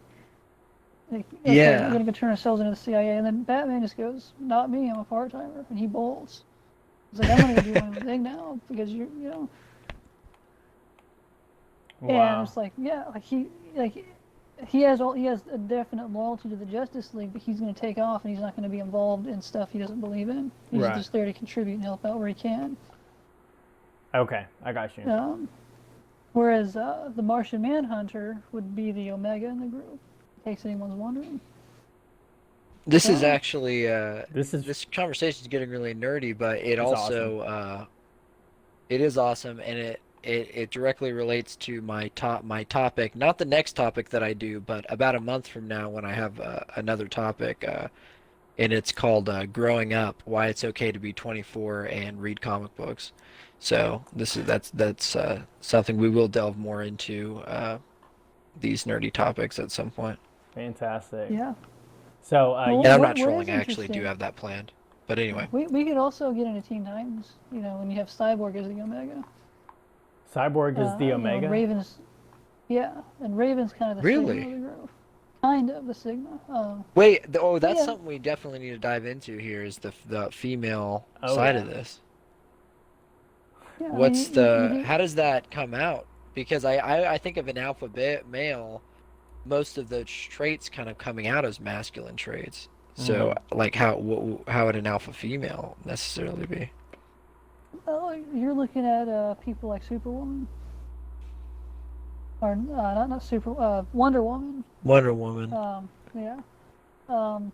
like 1.10 1.24
okay, 1.44 1.54
Yeah. 1.56 1.88
we're 1.92 1.98
gonna 1.98 2.12
turn 2.12 2.30
ourselves 2.30 2.60
into 2.60 2.70
the 2.70 2.76
CIA, 2.76 3.16
and 3.16 3.24
then 3.26 3.42
Batman 3.44 3.80
just 3.82 3.96
goes, 3.96 4.32
not 4.40 4.70
me, 4.70 4.90
I'm 4.90 4.98
a 4.98 5.04
part 5.04 5.30
timer, 5.32 5.64
and 5.70 5.78
he 5.78 5.86
bolts. 5.86 6.42
He's 7.10 7.20
like, 7.20 7.30
I'm 7.30 7.38
gonna 7.54 7.62
do 7.62 7.72
my 7.74 7.80
own 7.86 7.94
thing 7.94 8.22
now 8.22 8.58
because 8.68 8.90
you, 8.90 9.10
you 9.20 9.28
know. 9.30 9.48
Wow. 12.00 12.40
And 12.40 12.46
it's 12.48 12.56
like, 12.56 12.72
yeah, 12.76 13.04
like 13.14 13.22
he, 13.22 13.46
like 13.74 14.04
he 14.66 14.82
has 14.82 15.00
all, 15.00 15.12
he 15.12 15.24
has 15.26 15.40
a 15.52 15.58
definite 15.58 16.10
loyalty 16.10 16.48
to 16.48 16.56
the 16.56 16.66
Justice 16.66 17.14
League, 17.14 17.32
but 17.32 17.40
he's 17.42 17.60
gonna 17.60 17.72
take 17.72 17.98
off 17.98 18.24
and 18.24 18.32
he's 18.34 18.40
not 18.42 18.54
gonna 18.56 18.68
be 18.68 18.80
involved 18.80 19.26
in 19.26 19.40
stuff 19.40 19.70
he 19.70 19.78
doesn't 19.78 20.00
believe 20.00 20.28
in. 20.28 20.50
He's 20.70 20.82
Right. 20.82 20.94
just 20.96 21.12
there 21.12 21.24
to 21.24 21.32
contribute 21.32 21.74
and 21.74 21.82
help 21.84 22.04
out 22.04 22.18
where 22.18 22.28
he 22.28 22.34
can. 22.34 22.76
Okay, 24.14 24.44
I 24.64 24.72
got 24.72 24.96
you. 24.96 25.04
Um, 25.10 25.48
whereas 26.32 26.76
uh, 26.76 27.10
the 27.14 27.22
Martian 27.22 27.62
Manhunter 27.62 28.38
would 28.52 28.74
be 28.74 28.92
the 28.92 29.10
Omega 29.12 29.46
in 29.46 29.60
the 29.60 29.66
group. 29.66 29.98
In 30.46 30.54
case 30.54 30.64
anyone's 30.64 30.94
wondering. 30.94 31.40
This 32.86 33.08
is 33.08 33.24
actually 33.24 33.88
uh, 33.88 34.22
This 34.30 34.54
is 34.54 34.64
this 34.64 34.84
conversation 34.84 35.42
is 35.42 35.48
getting 35.48 35.70
really 35.70 35.92
nerdy, 35.92 36.38
but 36.38 36.58
it 36.58 36.78
It's 36.78 36.80
also 36.80 37.40
uh, 37.40 37.84
it 38.88 39.00
is 39.00 39.18
awesome, 39.18 39.58
and 39.58 39.76
it, 39.76 40.00
it 40.22 40.48
it 40.54 40.70
directly 40.70 41.10
relates 41.10 41.56
to 41.56 41.82
my 41.82 42.06
top 42.14 42.44
my 42.44 42.62
topic. 42.62 43.16
Not 43.16 43.38
the 43.38 43.44
next 43.44 43.72
topic 43.72 44.08
that 44.10 44.22
I 44.22 44.34
do, 44.34 44.60
but 44.60 44.86
about 44.88 45.16
a 45.16 45.20
month 45.20 45.48
from 45.48 45.66
now 45.66 45.88
when 45.88 46.04
I 46.04 46.12
have 46.12 46.38
uh, 46.38 46.60
another 46.76 47.08
topic, 47.08 47.64
uh, 47.66 47.88
and 48.56 48.72
it's 48.72 48.92
called 48.92 49.28
uh, 49.28 49.46
"Growing 49.46 49.94
Up: 49.94 50.22
Why 50.26 50.46
It's 50.46 50.62
Okay 50.62 50.92
to 50.92 51.00
Be 51.00 51.12
24 51.12 51.86
and 51.86 52.22
Read 52.22 52.40
Comic 52.40 52.72
Books." 52.76 53.10
So 53.58 54.04
this 54.14 54.36
is 54.36 54.44
that's 54.44 54.70
that's 54.70 55.16
uh, 55.16 55.42
something 55.60 55.96
we 55.96 56.08
will 56.08 56.28
delve 56.28 56.56
more 56.56 56.84
into 56.84 57.38
uh, 57.48 57.78
these 58.60 58.84
nerdy 58.84 59.12
topics 59.12 59.58
at 59.58 59.72
some 59.72 59.90
point. 59.90 60.20
Fantastic. 60.56 61.30
Yeah. 61.30 61.54
So, 62.22 62.54
uh, 62.54 62.66
Well, 62.68 62.78
And 62.78 62.88
I'm 62.88 63.00
not 63.02 63.14
trolling; 63.16 63.48
I 63.50 63.54
actually 63.54 63.86
do 63.88 64.02
have 64.02 64.18
that 64.18 64.34
planned. 64.34 64.72
But 65.06 65.20
anyway. 65.20 65.46
We, 65.52 65.68
we 65.68 65.84
could 65.84 65.96
also 65.98 66.32
get 66.32 66.48
into 66.48 66.60
Teen 66.62 66.84
Titans, 66.84 67.34
you 67.52 67.60
know, 67.60 67.76
when 67.76 67.88
you 67.92 67.96
have 67.98 68.08
Cyborg 68.08 68.56
as 68.56 68.66
the 68.66 68.80
Omega. 68.80 69.22
Cyborg 70.34 70.80
is 70.80 70.88
Uh, 70.88 70.96
the 70.96 71.04
you 71.04 71.10
know, 71.10 71.16
Omega. 71.16 71.48
Raven's, 71.48 71.98
yeah, 72.66 72.90
and 73.22 73.38
Raven's 73.38 73.72
kind 73.72 73.92
of 73.92 73.98
the 73.98 74.02
Really? 74.02 74.40
Sigma 74.40 74.56
of 74.56 74.62
the 74.62 74.68
group. 74.78 74.90
Kind 75.42 75.70
of 75.70 75.86
the 75.86 75.94
Sigma. 75.94 76.40
Um, 76.48 76.84
Wait, 76.96 77.22
th- 77.22 77.36
oh, 77.40 77.60
that's 77.60 77.78
Yeah. 77.78 77.84
something 77.84 78.04
we 78.04 78.18
definitely 78.18 78.58
need 78.58 78.70
to 78.70 78.78
dive 78.78 79.06
into 79.06 79.36
here 79.38 79.62
is 79.62 79.78
the 79.78 79.92
the 80.08 80.28
female 80.32 81.06
Oh, 81.22 81.36
side 81.36 81.54
yeah. 81.54 81.60
of 81.60 81.68
this. 81.68 82.00
yeah, 83.80 83.86
I 83.86 83.90
mean, 83.90 83.98
What's 83.98 84.18
you- 84.18 84.26
you- 84.26 84.34
the 84.34 84.74
you- 84.78 84.84
how 84.84 84.96
does 84.98 85.14
that 85.14 85.48
come 85.52 85.72
out? 85.72 86.06
Because 86.34 86.64
I 86.64 86.78
I, 86.78 87.12
I 87.14 87.18
think 87.18 87.36
of 87.36 87.46
an 87.46 87.58
alphabet 87.58 88.26
male, 88.26 88.82
most 89.46 89.78
of 89.78 89.88
those 89.88 90.10
traits 90.10 90.68
kind 90.68 90.88
of 90.88 90.98
coming 90.98 91.26
out 91.26 91.44
as 91.44 91.60
masculine 91.60 92.16
traits. 92.16 92.68
So 92.94 93.34
Mm-hmm. 93.50 93.58
like 93.58 93.74
how 93.74 93.96
wh- 94.00 94.50
how 94.50 94.66
would 94.66 94.76
an 94.76 94.86
alpha 94.86 95.12
female 95.12 95.76
necessarily 95.84 96.46
be? 96.46 96.70
Oh, 97.86 98.10
you're 98.34 98.54
looking 98.54 98.86
at 98.86 99.06
uh, 99.08 99.34
people 99.34 99.68
like 99.68 99.82
Superwoman, 99.84 100.48
or 102.40 102.52
uh, 102.52 102.54
not 102.94 103.08
not 103.10 103.22
Super 103.22 103.54
uh, 103.60 103.84
Wonder 103.92 104.22
Woman. 104.22 104.64
Wonder 104.82 105.12
Woman. 105.12 105.52
Um, 105.52 105.88
yeah. 106.14 106.38
Um, 107.08 107.52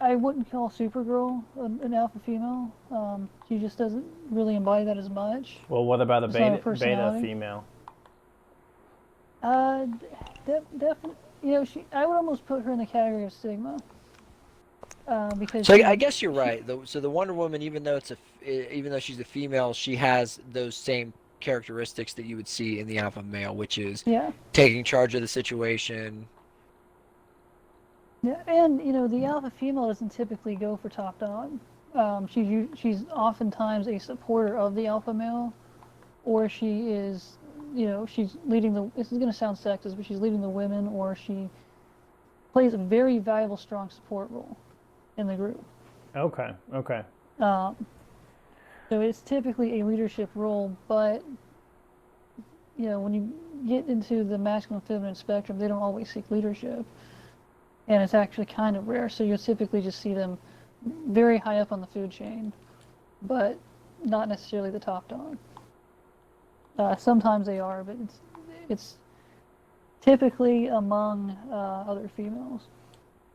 I 0.00 0.16
wouldn't 0.16 0.50
call 0.50 0.68
Supergirl 0.70 1.42
an, 1.58 1.80
an 1.82 1.94
alpha 1.94 2.18
female. 2.26 2.70
Um, 2.90 3.28
she 3.48 3.58
just 3.58 3.78
doesn't 3.78 4.04
really 4.30 4.56
embody 4.56 4.84
that 4.84 4.98
as 4.98 5.08
much. 5.08 5.58
well, 5.68 5.84
what 5.84 6.00
about 6.00 6.24
a 6.24 6.26
It's 6.26 6.34
beta, 6.34 6.60
beta 6.78 7.18
female? 7.20 7.64
Uh, 9.44 9.86
definitely. 10.46 11.10
You 11.42 11.50
know, 11.52 11.64
she. 11.64 11.84
I 11.92 12.06
would 12.06 12.14
almost 12.16 12.46
put 12.46 12.62
her 12.62 12.72
in 12.72 12.78
the 12.78 12.86
category 12.86 13.24
of 13.24 13.32
Sigma. 13.32 13.76
Uh, 15.06 15.34
because 15.34 15.66
So 15.66 15.76
she- 15.76 15.84
I, 15.84 15.96
guess 15.96 16.22
you're 16.22 16.32
right. 16.32 16.66
The, 16.66 16.80
so 16.84 16.98
the 16.98 17.10
Wonder 17.10 17.34
Woman, 17.34 17.60
even 17.60 17.84
though 17.84 17.96
it's 17.96 18.10
a, 18.10 18.16
even 18.74 18.90
though 18.90 18.98
she's 18.98 19.20
a 19.20 19.24
female, 19.24 19.74
she 19.74 19.94
has 19.96 20.40
those 20.52 20.74
same 20.74 21.12
characteristics 21.40 22.14
that 22.14 22.24
you 22.24 22.36
would 22.36 22.48
see 22.48 22.78
in 22.80 22.86
the 22.86 22.96
alpha 22.98 23.22
male, 23.22 23.54
which 23.54 23.76
is 23.76 24.02
Yeah. 24.06 24.30
taking 24.54 24.82
charge 24.82 25.14
of 25.14 25.20
the 25.20 25.28
situation. 25.28 26.26
Yeah, 28.22 28.40
and 28.46 28.80
you 28.80 28.94
know 28.94 29.06
the 29.06 29.26
alpha 29.26 29.50
female 29.50 29.88
doesn't 29.88 30.08
typically 30.08 30.56
go 30.56 30.78
for 30.78 30.88
top 30.88 31.18
dog. 31.18 31.58
Um, 31.94 32.26
she's 32.26 32.66
she's 32.74 33.04
oftentimes 33.14 33.86
a 33.88 33.98
supporter 33.98 34.56
of 34.56 34.74
the 34.74 34.86
alpha 34.86 35.12
male, 35.12 35.52
or 36.24 36.48
she 36.48 36.88
is, 36.88 37.36
you 37.74 37.86
know, 37.86 38.06
she's 38.06 38.36
leading 38.46 38.72
the. 38.72 38.90
This 38.96 39.10
is 39.10 39.18
going 39.18 39.30
to 39.30 39.36
sound 39.36 39.56
sexist, 39.56 39.96
but 39.96 40.06
she's 40.06 40.20
leading 40.20 40.40
the 40.40 40.48
women, 40.48 40.86
or 40.88 41.16
she 41.16 41.48
plays 42.52 42.72
a 42.72 42.78
very 42.78 43.18
valuable, 43.18 43.56
strong 43.56 43.90
support 43.90 44.30
role 44.30 44.56
in 45.16 45.26
the 45.26 45.34
group. 45.34 45.62
Okay, 46.16 46.50
okay. 46.72 47.02
Um, 47.40 47.74
so 48.88 49.00
it's 49.00 49.22
typically 49.22 49.80
a 49.80 49.84
leadership 49.84 50.30
role, 50.34 50.76
but 50.86 51.22
you 52.78 52.86
know 52.86 53.00
when 53.00 53.12
you 53.12 53.32
get 53.66 53.88
into 53.88 54.22
the 54.22 54.38
masculine 54.38 54.80
feminine 54.82 55.16
spectrum, 55.16 55.58
they 55.58 55.66
don't 55.66 55.82
always 55.82 56.08
seek 56.10 56.30
leadership, 56.30 56.84
and 57.88 58.02
it's 58.02 58.14
actually 58.14 58.46
kind 58.46 58.76
of 58.76 58.86
rare. 58.86 59.08
So 59.08 59.24
you'll 59.24 59.38
typically 59.38 59.82
just 59.82 60.00
see 60.00 60.14
them 60.14 60.38
very 61.08 61.38
high 61.38 61.58
up 61.58 61.72
on 61.72 61.80
the 61.80 61.88
food 61.88 62.12
chain, 62.12 62.52
but 63.22 63.58
not 64.04 64.28
necessarily 64.28 64.70
the 64.70 64.78
top 64.78 65.08
dog. 65.08 65.36
Uh, 66.78 66.96
sometimes 66.96 67.46
they 67.46 67.60
are, 67.60 67.84
but 67.84 67.96
it's 68.02 68.20
it's 68.68 68.94
typically 70.00 70.66
among 70.66 71.30
uh, 71.50 71.84
other 71.88 72.08
females. 72.16 72.62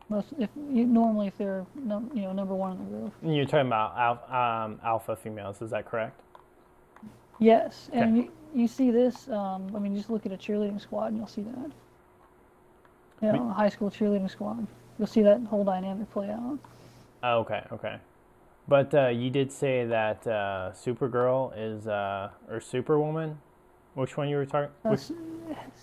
Most 0.08 0.28
if 0.38 0.50
you, 0.70 0.86
normally 0.86 1.28
if 1.28 1.38
they're 1.38 1.64
num, 1.74 2.10
you 2.14 2.22
know 2.22 2.32
number 2.32 2.54
one 2.54 2.72
in 2.72 2.78
the 2.78 2.84
group. 2.98 3.12
You're 3.22 3.44
talking 3.44 3.68
about 3.68 3.96
al- 3.96 4.64
um, 4.64 4.80
alpha 4.84 5.16
females, 5.16 5.62
is 5.62 5.70
that 5.70 5.86
correct? 5.86 6.20
Yes, 7.38 7.88
and 7.92 8.16
you, 8.18 8.32
you 8.54 8.68
see 8.68 8.90
this. 8.90 9.28
Um, 9.28 9.74
I 9.74 9.78
mean, 9.78 9.96
just 9.96 10.10
look 10.10 10.26
at 10.26 10.32
a 10.32 10.36
cheerleading 10.36 10.80
squad, 10.80 11.06
and 11.06 11.16
you'll 11.16 11.26
see 11.26 11.42
that. 11.42 11.70
You 13.22 13.32
know, 13.32 13.50
a 13.50 13.52
high 13.52 13.68
school 13.68 13.90
cheerleading 13.90 14.30
squad. 14.30 14.66
You'll 14.98 15.06
see 15.06 15.22
that 15.22 15.40
whole 15.44 15.64
dynamic 15.64 16.10
play 16.10 16.30
out. 16.30 16.58
Oh, 17.22 17.38
okay, 17.40 17.64
okay. 17.72 17.96
But 18.70 18.94
uh, 18.94 19.08
you 19.08 19.30
did 19.30 19.50
say 19.50 19.84
that 19.84 20.24
uh, 20.28 20.70
Supergirl 20.74 21.52
is, 21.56 21.88
uh, 21.88 22.30
or 22.48 22.60
Superwoman? 22.60 23.36
Which 23.94 24.16
one 24.16 24.28
you 24.28 24.36
were 24.36 24.46
talking? 24.46 24.70
Uh, 24.84 24.90
Which, 24.90 25.10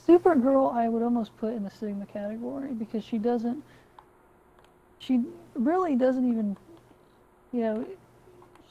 Supergirl, 0.07 0.73
I 0.73 0.87
would 0.87 1.03
almost 1.03 1.35
put 1.35 1.53
in 1.53 1.65
the 1.65 1.69
Sigma 1.69 2.05
category 2.05 2.71
because 2.71 3.03
she 3.03 3.17
doesn't. 3.17 3.61
She 4.99 5.23
really 5.53 5.97
doesn't 5.97 6.29
even, 6.29 6.55
you 7.51 7.59
know, 7.59 7.85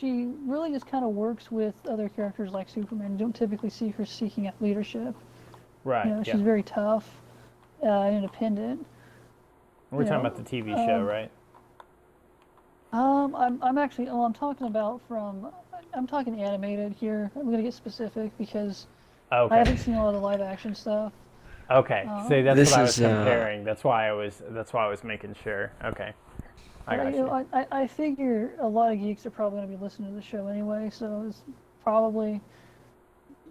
she 0.01 0.33
really 0.47 0.73
just 0.73 0.87
kind 0.87 1.05
of 1.05 1.11
works 1.11 1.53
with 1.53 1.75
other 1.87 2.09
characters 2.09 2.53
like 2.53 2.71
Superman. 2.71 3.13
You 3.13 3.19
don't 3.19 3.37
typically 3.37 3.69
see 3.69 3.91
her 3.91 4.07
seeking 4.07 4.47
out 4.47 4.55
leadership. 4.63 5.15
right, 5.85 6.07
You 6.07 6.13
know, 6.13 6.23
yeah. 6.25 6.33
she's 6.33 6.41
very 6.41 6.63
tough, 6.63 7.07
uh, 7.85 8.09
independent. 8.11 8.87
We're 9.91 10.05
you 10.05 10.09
talking 10.09 10.23
know, 10.23 10.31
about 10.31 10.43
the 10.43 10.57
TV 10.57 10.75
show, 10.75 11.01
um, 11.01 11.05
right? 11.05 11.31
Um, 12.97 13.35
I'm, 13.35 13.63
I'm 13.63 13.79
actually, 13.79 14.09
oh, 14.09 14.23
I'm 14.25 14.33
talking 14.33 14.67
about 14.67 15.03
from, 15.07 15.51
I'm 15.95 16.07
talking 16.07 16.41
animated 16.41 16.93
here. 16.95 17.31
I'm 17.37 17.51
gonna 17.51 17.63
get 17.63 17.75
specific 17.75 18.37
because 18.39 18.87
I 19.51 19.59
haven't 19.59 19.79
seen 19.79 19.95
a 19.95 19.99
lot 20.03 20.09
of 20.09 20.15
the 20.15 20.21
live 20.21 20.41
action 20.41 20.75
stuff. 20.75 21.13
okay. 21.71 22.09
uh, 22.09 22.29
See, 22.29 22.43
that's 22.43 22.57
This 22.57 22.71
what 22.71 22.81
I 22.81 22.83
was 22.83 22.99
is, 22.99 23.03
uh, 23.03 23.09
comparing. 23.09 23.65
That's 23.65 23.85
why 23.85 24.09
I 24.09 24.13
was. 24.13 24.43
That's 24.51 24.73
why 24.73 24.85
I 24.87 24.89
was 24.89 25.05
making 25.05 25.35
sure. 25.35 25.73
Okay, 25.85 26.13
I 26.87 26.97
But, 26.97 27.05
got 27.05 27.15
you 27.15 27.19
you. 27.19 27.27
know, 27.27 27.31
I, 27.53 27.61
I, 27.61 27.67
I 27.83 27.87
figure 27.87 28.57
a 28.61 28.69
lot 28.69 28.93
of 28.93 28.99
geeks 29.01 29.27
are 29.27 29.31
probably 29.31 29.59
gonna 29.61 29.69
be 29.77 29.77
listening 29.77 30.11
to 30.11 30.17
the 30.17 30.23
show 30.23 30.47
anyway, 30.49 30.91
so 30.91 31.25
it's 31.29 31.43
probably 31.83 32.41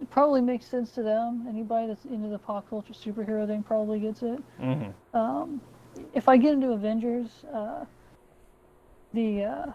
it 0.00 0.10
probably 0.10 0.40
makes 0.42 0.66
sense 0.66 0.92
to 0.92 1.02
them. 1.02 1.46
Anybody 1.48 1.88
that's 1.88 2.04
into 2.04 2.28
the 2.28 2.38
pop 2.38 2.68
culture 2.68 2.92
superhero 2.92 3.46
thing 3.46 3.62
probably 3.62 4.00
gets 4.00 4.22
it. 4.22 4.42
hmm 4.58 4.90
Um, 5.14 5.62
if 6.12 6.28
I 6.28 6.36
get 6.36 6.54
into 6.54 6.72
Avengers, 6.72 7.44
uh, 7.52 7.84
the 9.16 9.44
uh, 9.44 9.66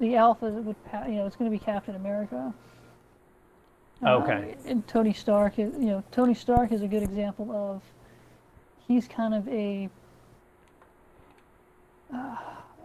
the 0.00 0.16
Alpha 0.16 0.46
would 0.50 0.76
you 1.08 1.14
know 1.14 1.26
it's 1.26 1.36
going 1.36 1.50
to 1.50 1.56
be 1.56 1.64
Captain 1.64 1.94
America. 1.94 2.52
Uh, 4.02 4.16
Okay. 4.16 4.56
and 4.66 4.86
Tony 4.88 5.12
Stark 5.12 5.58
is 5.58 5.72
you 5.74 5.86
know 5.86 6.02
Tony 6.10 6.34
Stark 6.34 6.72
is 6.72 6.82
a 6.82 6.88
good 6.88 7.02
example 7.02 7.50
of 7.52 7.82
he's 8.88 9.06
kind 9.06 9.34
of 9.34 9.46
a 9.48 9.88
uh, 12.12 12.36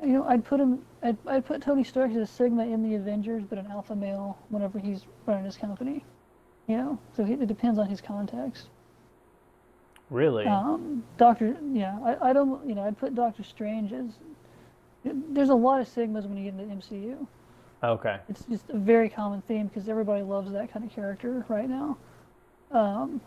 you 0.04 0.14
know 0.14 0.26
I'd 0.28 0.46
put 0.46 0.60
him 0.60 0.86
I'd, 1.02 1.18
I'd 1.26 1.46
put 1.46 1.62
Tony 1.62 1.84
Stark 1.84 2.12
as 2.12 2.18
a 2.18 2.28
Sigma 2.28 2.66
in 2.68 2.88
the 2.88 2.96
Avengers, 2.96 3.44
but 3.50 3.58
an 3.58 3.68
Alpha 3.72 3.96
male 3.96 4.38
whenever 4.50 4.78
he's 4.78 5.02
running 5.26 5.46
his 5.46 5.58
company. 5.58 6.04
You 6.68 6.78
know, 6.78 7.00
so 7.16 7.24
he, 7.24 7.34
it 7.34 7.48
depends 7.48 7.80
on 7.80 7.88
his 7.88 8.02
context. 8.02 8.68
Really? 10.10 10.46
Um, 10.46 11.04
Doctor, 11.18 11.56
yeah, 11.72 11.98
I, 12.04 12.30
I 12.30 12.34
don't, 12.34 12.68
you 12.68 12.76
know, 12.76 12.84
I'd 12.84 12.98
put 12.98 13.16
Doctor 13.16 13.44
Strange 13.44 13.92
as. 13.94 14.06
There's 15.06 15.50
a 15.50 15.56
lot 15.56 15.82
of 15.82 15.88
sigmas 15.88 16.28
when 16.28 16.38
you 16.38 16.52
get 16.52 16.60
into 16.60 16.76
MCU. 16.76 17.28
okay. 17.84 18.20
It's 18.30 18.44
just 18.46 18.70
a 18.70 18.78
very 18.78 19.10
common 19.10 19.42
theme 19.44 19.68
because 19.68 19.88
everybody 19.88 20.24
loves 20.24 20.52
that 20.52 20.72
kind 20.72 20.86
of 20.86 20.92
character 20.92 21.46
right 21.48 21.70
now. 21.70 21.98
Um, 22.72 23.22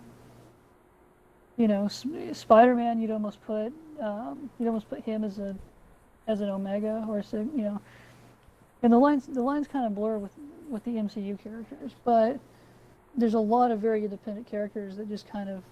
you 1.56 1.68
know, 1.68 1.86
S- 1.86 2.04
Spider-Man, 2.32 3.00
you'd 3.00 3.10
almost 3.10 3.44
put, 3.44 3.72
um, 4.00 4.50
you'd 4.58 4.68
almost 4.68 4.88
put 4.88 5.02
him 5.04 5.24
as 5.24 5.38
a, 5.38 5.56
as 6.26 6.40
an 6.40 6.48
Omega 6.48 7.04
or 7.08 7.18
a 7.18 7.22
Sig, 7.22 7.48
you 7.54 7.62
know, 7.62 7.80
and 8.82 8.92
the 8.92 8.98
lines, 8.98 9.26
the 9.26 9.42
lines 9.42 9.66
kind 9.66 9.86
of 9.86 9.94
blur 9.94 10.18
with, 10.18 10.32
with 10.68 10.84
the 10.84 10.92
MCU 10.92 11.38
characters, 11.42 11.92
but 12.04 12.38
there's 13.16 13.34
a 13.34 13.40
lot 13.40 13.70
of 13.70 13.80
very 13.80 14.04
independent 14.04 14.46
characters 14.46 14.96
that 14.96 15.08
just 15.08 15.28
kind 15.28 15.48
of, 15.48 15.62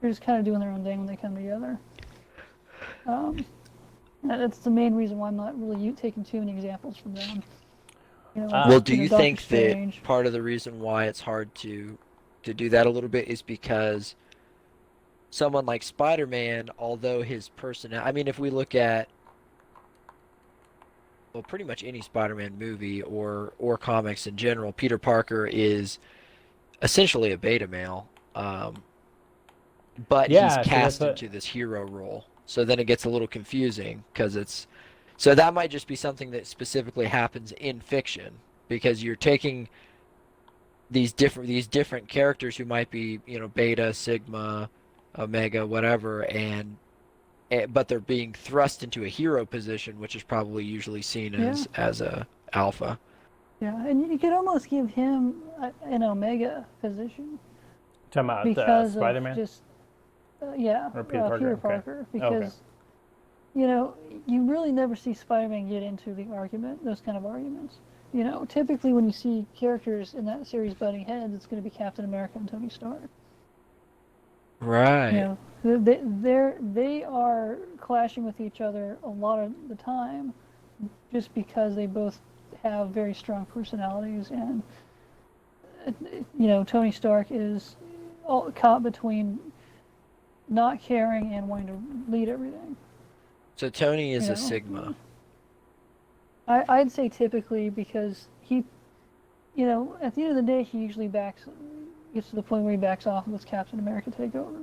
they're 0.00 0.10
just 0.10 0.22
kind 0.22 0.38
of 0.38 0.44
doing 0.44 0.60
their 0.60 0.70
own 0.70 0.84
thing 0.84 0.98
when 0.98 1.06
they 1.06 1.16
come 1.16 1.34
together. 1.34 1.78
Um, 3.06 3.44
that's 4.24 4.58
the 4.58 4.70
main 4.70 4.94
reason 4.94 5.18
why 5.18 5.28
I'm 5.28 5.36
not 5.36 5.58
really 5.60 5.92
taking 5.92 6.24
too 6.24 6.40
many 6.40 6.52
examples 6.52 6.96
from 6.96 7.14
them. 7.14 7.42
You 8.34 8.42
know, 8.42 8.48
Uh, 8.48 8.66
Well, 8.68 8.80
do 8.80 8.94
you 8.96 9.08
Doctor 9.08 9.22
think 9.22 9.40
Strange. 9.40 9.96
that 9.96 10.04
part 10.04 10.26
of 10.26 10.32
the 10.32 10.42
reason 10.42 10.80
why 10.80 11.06
it's 11.06 11.20
hard 11.20 11.54
to 11.56 11.98
to 12.42 12.54
do 12.54 12.70
that 12.70 12.86
a 12.86 12.90
little 12.90 13.10
bit 13.10 13.28
is 13.28 13.42
because 13.42 14.14
someone 15.30 15.66
like 15.66 15.82
Spider-Man, 15.82 16.70
although 16.78 17.20
his 17.22 17.50
person, 17.50 17.92
I 17.92 18.12
mean, 18.12 18.26
if 18.28 18.38
we 18.38 18.48
look 18.50 18.74
at 18.74 19.08
well, 21.32 21.42
pretty 21.42 21.64
much 21.64 21.84
any 21.84 22.00
Spider-Man 22.00 22.58
movie 22.58 23.02
or 23.02 23.52
or 23.58 23.76
comics 23.78 24.26
in 24.26 24.36
general, 24.36 24.72
Peter 24.72 24.98
Parker 24.98 25.46
is 25.46 25.98
essentially 26.82 27.32
a 27.32 27.38
beta 27.38 27.66
male, 27.68 28.08
um, 28.34 28.82
but 30.08 30.30
Yeah, 30.30 30.44
he's 30.44 30.52
so 30.52 30.56
that's 30.56 30.68
cast 30.68 31.00
what- 31.00 31.10
into 31.10 31.28
this 31.28 31.44
hero 31.44 31.84
role. 31.84 32.24
So 32.50 32.64
then 32.64 32.80
it 32.80 32.88
gets 32.88 33.04
a 33.04 33.08
little 33.08 33.28
confusing 33.28 34.02
because 34.12 34.34
it's 34.34 34.66
so 35.16 35.36
that 35.36 35.54
might 35.54 35.70
just 35.70 35.86
be 35.86 35.94
something 35.94 36.32
that 36.32 36.48
specifically 36.48 37.06
happens 37.06 37.52
in 37.52 37.78
fiction 37.78 38.32
because 38.66 39.04
you're 39.04 39.14
taking 39.14 39.68
these 40.90 41.12
different 41.12 41.46
these 41.48 41.68
different 41.68 42.08
characters 42.08 42.56
who 42.56 42.64
might 42.64 42.90
be 42.90 43.20
you 43.24 43.38
know 43.38 43.46
beta, 43.46 43.94
sigma, 43.94 44.68
omega, 45.16 45.64
whatever, 45.64 46.24
and 46.24 46.76
eh, 47.52 47.66
but 47.66 47.86
they're 47.86 48.00
being 48.00 48.32
thrust 48.32 48.82
into 48.82 49.04
a 49.04 49.08
hero 49.08 49.46
position, 49.46 50.00
which 50.00 50.16
is 50.16 50.24
probably 50.24 50.64
usually 50.64 51.02
seen 51.02 51.36
as 51.36 51.68
as 51.76 52.00
a 52.00 52.26
alpha. 52.52 52.98
Yeah, 53.60 53.86
and 53.86 54.10
you 54.10 54.18
could 54.18 54.32
almost 54.32 54.68
give 54.68 54.90
him 54.90 55.36
a, 55.60 55.70
an 55.84 56.02
Omega 56.02 56.66
position 56.80 57.38
Talking 58.10 58.28
about 58.28 58.40
uh, 58.40 58.48
because 58.48 58.92
Spider-Man? 58.94 59.32
of 59.32 59.38
just 59.38 59.62
uh, 60.42 60.52
yeah, 60.56 60.90
Or 60.94 61.04
Peter 61.04 61.24
uh, 61.24 61.28
Parker, 61.28 61.38
Peter 61.38 61.52
okay. 61.52 61.60
Parker, 61.60 62.06
because 62.12 62.60
you 63.54 63.66
know 63.66 63.94
you 64.26 64.42
really 64.48 64.72
never 64.72 64.96
see 64.96 65.14
Spider-Man 65.14 65.68
get 65.68 65.82
into 65.82 66.14
the 66.14 66.26
argument, 66.32 66.84
those 66.84 67.00
kind 67.00 67.16
of 67.16 67.26
arguments. 67.26 67.76
You 68.12 68.24
know, 68.24 68.44
typically 68.44 68.92
when 68.92 69.06
you 69.06 69.12
see 69.12 69.46
characters 69.54 70.14
in 70.14 70.24
that 70.26 70.46
series 70.46 70.74
butting 70.74 71.04
heads, 71.04 71.32
it's 71.34 71.46
going 71.46 71.62
to 71.62 71.68
be 71.68 71.74
Captain 71.74 72.04
America 72.04 72.38
and 72.38 72.48
Tony 72.48 72.68
Stark. 72.68 73.08
Right. 74.60 75.12
You 75.12 75.20
know, 75.20 75.38
they 75.78 76.00
they're 76.02 76.56
they 76.60 77.04
are 77.04 77.58
clashing 77.78 78.24
with 78.24 78.40
each 78.40 78.60
other 78.60 78.98
a 79.02 79.08
lot 79.08 79.38
of 79.38 79.52
the 79.68 79.74
time, 79.76 80.34
just 81.12 81.32
because 81.34 81.74
they 81.74 81.86
both 81.86 82.20
have 82.62 82.90
very 82.90 83.14
strong 83.14 83.46
personalities, 83.46 84.30
and 84.30 84.62
uh, 85.86 85.92
you 86.38 86.46
know, 86.46 86.64
Tony 86.64 86.92
Stark 86.92 87.28
is 87.30 87.76
all 88.24 88.50
caught 88.52 88.82
between 88.82 89.38
not 90.50 90.82
caring 90.82 91.32
and 91.32 91.48
wanting 91.48 91.68
to 91.68 92.10
lead 92.12 92.28
everything. 92.28 92.76
So 93.56 93.70
Tony 93.70 94.12
is 94.12 94.26
you 94.26 94.32
a 94.34 94.36
sigma. 94.36 94.94
I, 96.48 96.64
I'd 96.68 96.90
say 96.90 97.08
typically 97.08 97.70
because 97.70 98.26
he, 98.40 98.64
you 99.54 99.66
know, 99.66 99.96
at 100.02 100.14
the 100.14 100.22
end 100.22 100.30
of 100.30 100.36
the 100.36 100.42
day, 100.42 100.62
he 100.64 100.78
usually 100.78 101.08
backs, 101.08 101.44
gets 102.12 102.30
to 102.30 102.36
the 102.36 102.42
point 102.42 102.64
where 102.64 102.72
he 102.72 102.76
backs 102.76 103.06
off 103.06 103.26
and 103.26 103.32
lets 103.32 103.44
Captain 103.44 103.78
America 103.78 104.10
take 104.10 104.34
over. 104.34 104.58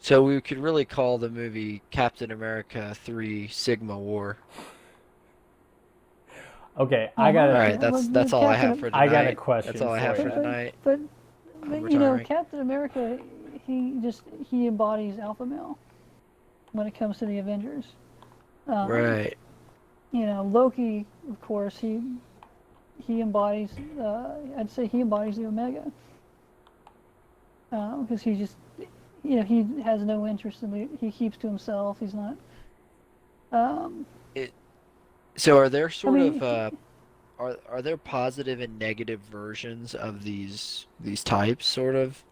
So 0.00 0.22
we 0.22 0.40
could 0.40 0.58
really 0.58 0.84
call 0.84 1.18
the 1.18 1.30
movie 1.30 1.82
Captain 1.90 2.30
America 2.30 2.94
3 2.94 3.48
Sigma 3.48 3.98
War. 3.98 4.36
Okay, 6.78 7.10
I 7.16 7.30
Uh-huh. 7.30 7.32
got 7.32 7.46
All 7.46 7.52
to 7.52 7.58
right, 7.58 7.80
well, 7.80 7.92
that's 7.92 8.08
that's 8.08 8.32
all 8.32 8.46
I 8.46 8.54
have 8.54 8.78
for 8.78 8.90
tonight. 8.90 9.02
I 9.02 9.08
got 9.08 9.26
a 9.26 9.34
question 9.34 9.72
That's 9.72 9.82
all 9.82 9.94
I 9.94 9.98
have 9.98 10.16
for 10.16 10.24
for 10.24 10.30
tonight. 10.30 10.74
But, 10.84 11.00
but 11.68 11.92
you 11.92 11.98
know. 11.98 12.18
Captain 12.18 12.60
America, 12.60 13.18
he 13.66 13.94
just 14.02 14.22
he 14.48 14.66
embodies 14.66 15.18
alpha 15.18 15.44
male 15.44 15.78
when 16.72 16.86
it 16.86 16.94
comes 16.98 17.18
to 17.18 17.26
the 17.26 17.38
Avengers. 17.38 17.86
Um, 18.66 18.88
Right. 18.88 19.36
You 20.12 20.26
know, 20.26 20.44
Loki, 20.44 21.04
of 21.28 21.40
course, 21.40 21.76
he 21.76 22.00
he 23.06 23.20
embodies. 23.20 23.70
Uh, 24.00 24.34
I'd 24.56 24.70
say 24.70 24.86
he 24.86 25.00
embodies 25.00 25.36
the 25.36 25.46
Omega 25.46 25.90
because 27.70 28.22
he 28.22 28.34
just, 28.34 28.56
you 29.22 29.36
know, 29.36 29.42
he 29.42 29.66
has 29.82 30.02
no 30.02 30.26
interest 30.26 30.62
in 30.62 30.70
the. 30.70 30.88
He 31.00 31.10
keeps 31.10 31.36
to 31.38 31.46
himself. 31.46 31.98
He's 32.00 32.14
not. 32.14 32.36
Um, 33.52 34.06
it, 34.34 34.52
So 35.36 35.58
are 35.58 35.68
there 35.68 35.90
sort 35.90 36.14
mean, 36.14 36.36
of 36.36 36.42
uh, 36.42 36.70
are 37.38 37.56
are 37.68 37.82
there 37.82 37.96
positive 37.96 38.60
and 38.60 38.78
negative 38.78 39.20
versions 39.20 39.94
of 39.94 40.24
these 40.24 40.86
these 41.00 41.22
types 41.22 41.66
sort 41.66 41.96
of? 41.96 42.22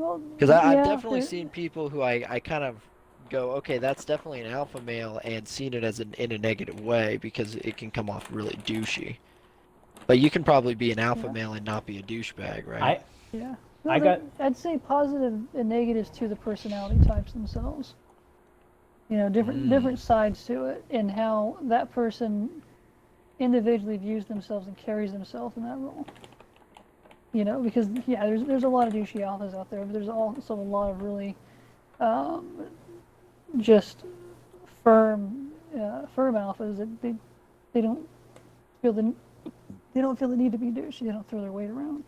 Well, 0.00 0.20
Because 0.38 0.50
I've 0.50 0.82
yeah, 0.82 0.82
definitely 0.82 1.20
seen 1.20 1.50
people 1.50 1.90
who 1.90 2.02
I, 2.02 2.24
I 2.28 2.40
kind 2.40 2.64
of 2.64 2.88
go, 3.28 3.52
okay, 3.52 3.78
that's 3.78 4.04
definitely 4.04 4.40
an 4.40 4.50
alpha 4.50 4.80
male, 4.80 5.20
and 5.24 5.46
seen 5.46 5.74
it 5.74 5.84
as 5.84 6.00
an 6.00 6.14
in 6.14 6.32
a 6.32 6.38
negative 6.38 6.78
way 6.80 7.18
because 7.18 7.56
it 7.56 7.76
can 7.76 7.90
come 7.90 8.08
off 8.10 8.26
really 8.30 8.56
douchey. 8.64 9.18
But 10.06 10.18
you 10.18 10.30
can 10.30 10.44
probably 10.44 10.74
be 10.74 10.92
an 10.92 10.98
alpha 10.98 11.28
Yeah. 11.28 11.32
male 11.32 11.54
and 11.54 11.64
not 11.64 11.86
be 11.86 11.98
a 11.98 12.02
douchebag, 12.02 12.66
right? 12.66 12.84
I 12.84 13.00
Yeah. 13.32 13.54
I 13.88 13.98
got. 13.98 14.20
I'd 14.38 14.56
say 14.56 14.78
positive 14.78 15.34
and 15.54 15.68
negatives 15.68 16.10
to 16.10 16.28
the 16.28 16.36
personality 16.36 17.00
types 17.06 17.32
themselves. 17.32 17.94
You 19.08 19.16
know, 19.18 19.28
different 19.28 19.58
Mm. 19.58 19.68
different 19.68 19.98
sides 19.98 20.44
to 20.46 20.66
it, 20.66 20.84
and 20.90 21.10
how 21.10 21.58
that 21.62 21.92
person 21.92 22.62
individually 23.38 23.96
views 23.96 24.26
themselves 24.26 24.66
and 24.68 24.76
carries 24.76 25.12
themselves 25.12 25.56
in 25.56 25.64
that 25.64 25.78
role. 25.78 26.06
You 27.32 27.44
know, 27.44 27.62
because 27.62 27.88
yeah, 28.06 28.26
there's 28.26 28.42
there's 28.44 28.64
a 28.64 28.68
lot 28.68 28.88
of 28.88 28.92
douchey 28.92 29.20
alphas 29.20 29.54
out 29.54 29.70
there, 29.70 29.84
but 29.84 29.92
there's 29.92 30.08
also 30.08 30.54
a 30.54 30.56
lot 30.56 30.90
of 30.90 31.02
really 31.02 31.36
um, 32.00 32.66
just 33.58 34.04
firm 34.82 35.52
uh, 35.78 36.06
firm 36.14 36.34
alphas 36.34 36.78
that 36.78 37.02
they 37.02 37.14
they 37.72 37.80
don't 37.80 38.08
feel 38.82 38.92
the 38.92 39.14
they 39.94 40.00
don't 40.00 40.18
feel 40.18 40.28
the 40.28 40.36
need 40.36 40.52
to 40.52 40.58
be 40.58 40.66
douchey. 40.66 41.00
They 41.00 41.12
don't 41.12 41.28
throw 41.28 41.40
their 41.40 41.52
weight 41.52 41.70
around. 41.70 42.04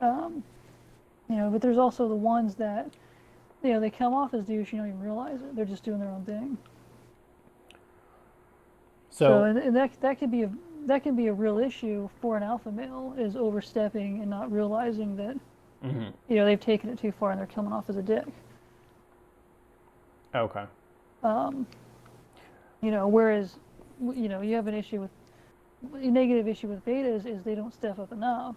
Um, 0.00 0.42
you 1.28 1.36
know, 1.36 1.50
but 1.50 1.60
there's 1.60 1.78
also 1.78 2.08
the 2.08 2.14
ones 2.14 2.54
that, 2.56 2.90
you 3.62 3.72
know, 3.72 3.80
they 3.80 3.90
come 3.90 4.14
off 4.14 4.32
as 4.32 4.44
douche, 4.44 4.72
you 4.72 4.78
don't 4.78 4.88
even 4.88 5.00
realize 5.00 5.40
it. 5.40 5.54
They're 5.54 5.64
just 5.64 5.84
doing 5.84 6.00
their 6.00 6.08
own 6.08 6.24
thing. 6.24 6.56
So, 9.10 9.28
so 9.28 9.42
and, 9.44 9.58
and 9.58 9.76
that 9.76 10.00
that 10.00 10.18
could 10.18 10.30
be 10.30 10.42
a 10.42 10.50
that 10.88 11.02
can 11.02 11.14
be 11.16 11.28
a 11.28 11.32
real 11.32 11.58
issue 11.58 12.08
for 12.20 12.36
an 12.36 12.42
alpha 12.42 12.70
male 12.72 13.14
is 13.18 13.36
overstepping 13.36 14.20
and 14.20 14.30
not 14.30 14.50
realizing 14.52 15.16
that 15.16 15.36
mhm. 15.84 16.12
you 16.28 16.36
know 16.36 16.44
they've 16.44 16.60
taken 16.60 16.90
it 16.90 16.98
too 16.98 17.12
far 17.12 17.30
and 17.30 17.38
they're 17.40 17.46
coming 17.46 17.72
off 17.72 17.88
as 17.90 17.96
a 17.96 18.02
dick. 18.02 18.26
okay. 20.34 20.64
Um, 21.22 21.66
you 22.80 22.90
know, 22.90 23.08
whereas 23.08 23.56
you 24.00 24.28
know 24.28 24.40
you 24.40 24.54
have 24.56 24.66
an 24.68 24.74
issue 24.74 25.00
with 25.00 25.10
a 25.94 26.10
negative 26.10 26.48
issue 26.48 26.68
with 26.68 26.84
betas 26.84 27.26
is 27.26 27.42
they 27.44 27.54
don't 27.54 27.74
step 27.74 27.98
up 27.98 28.12
enough. 28.12 28.56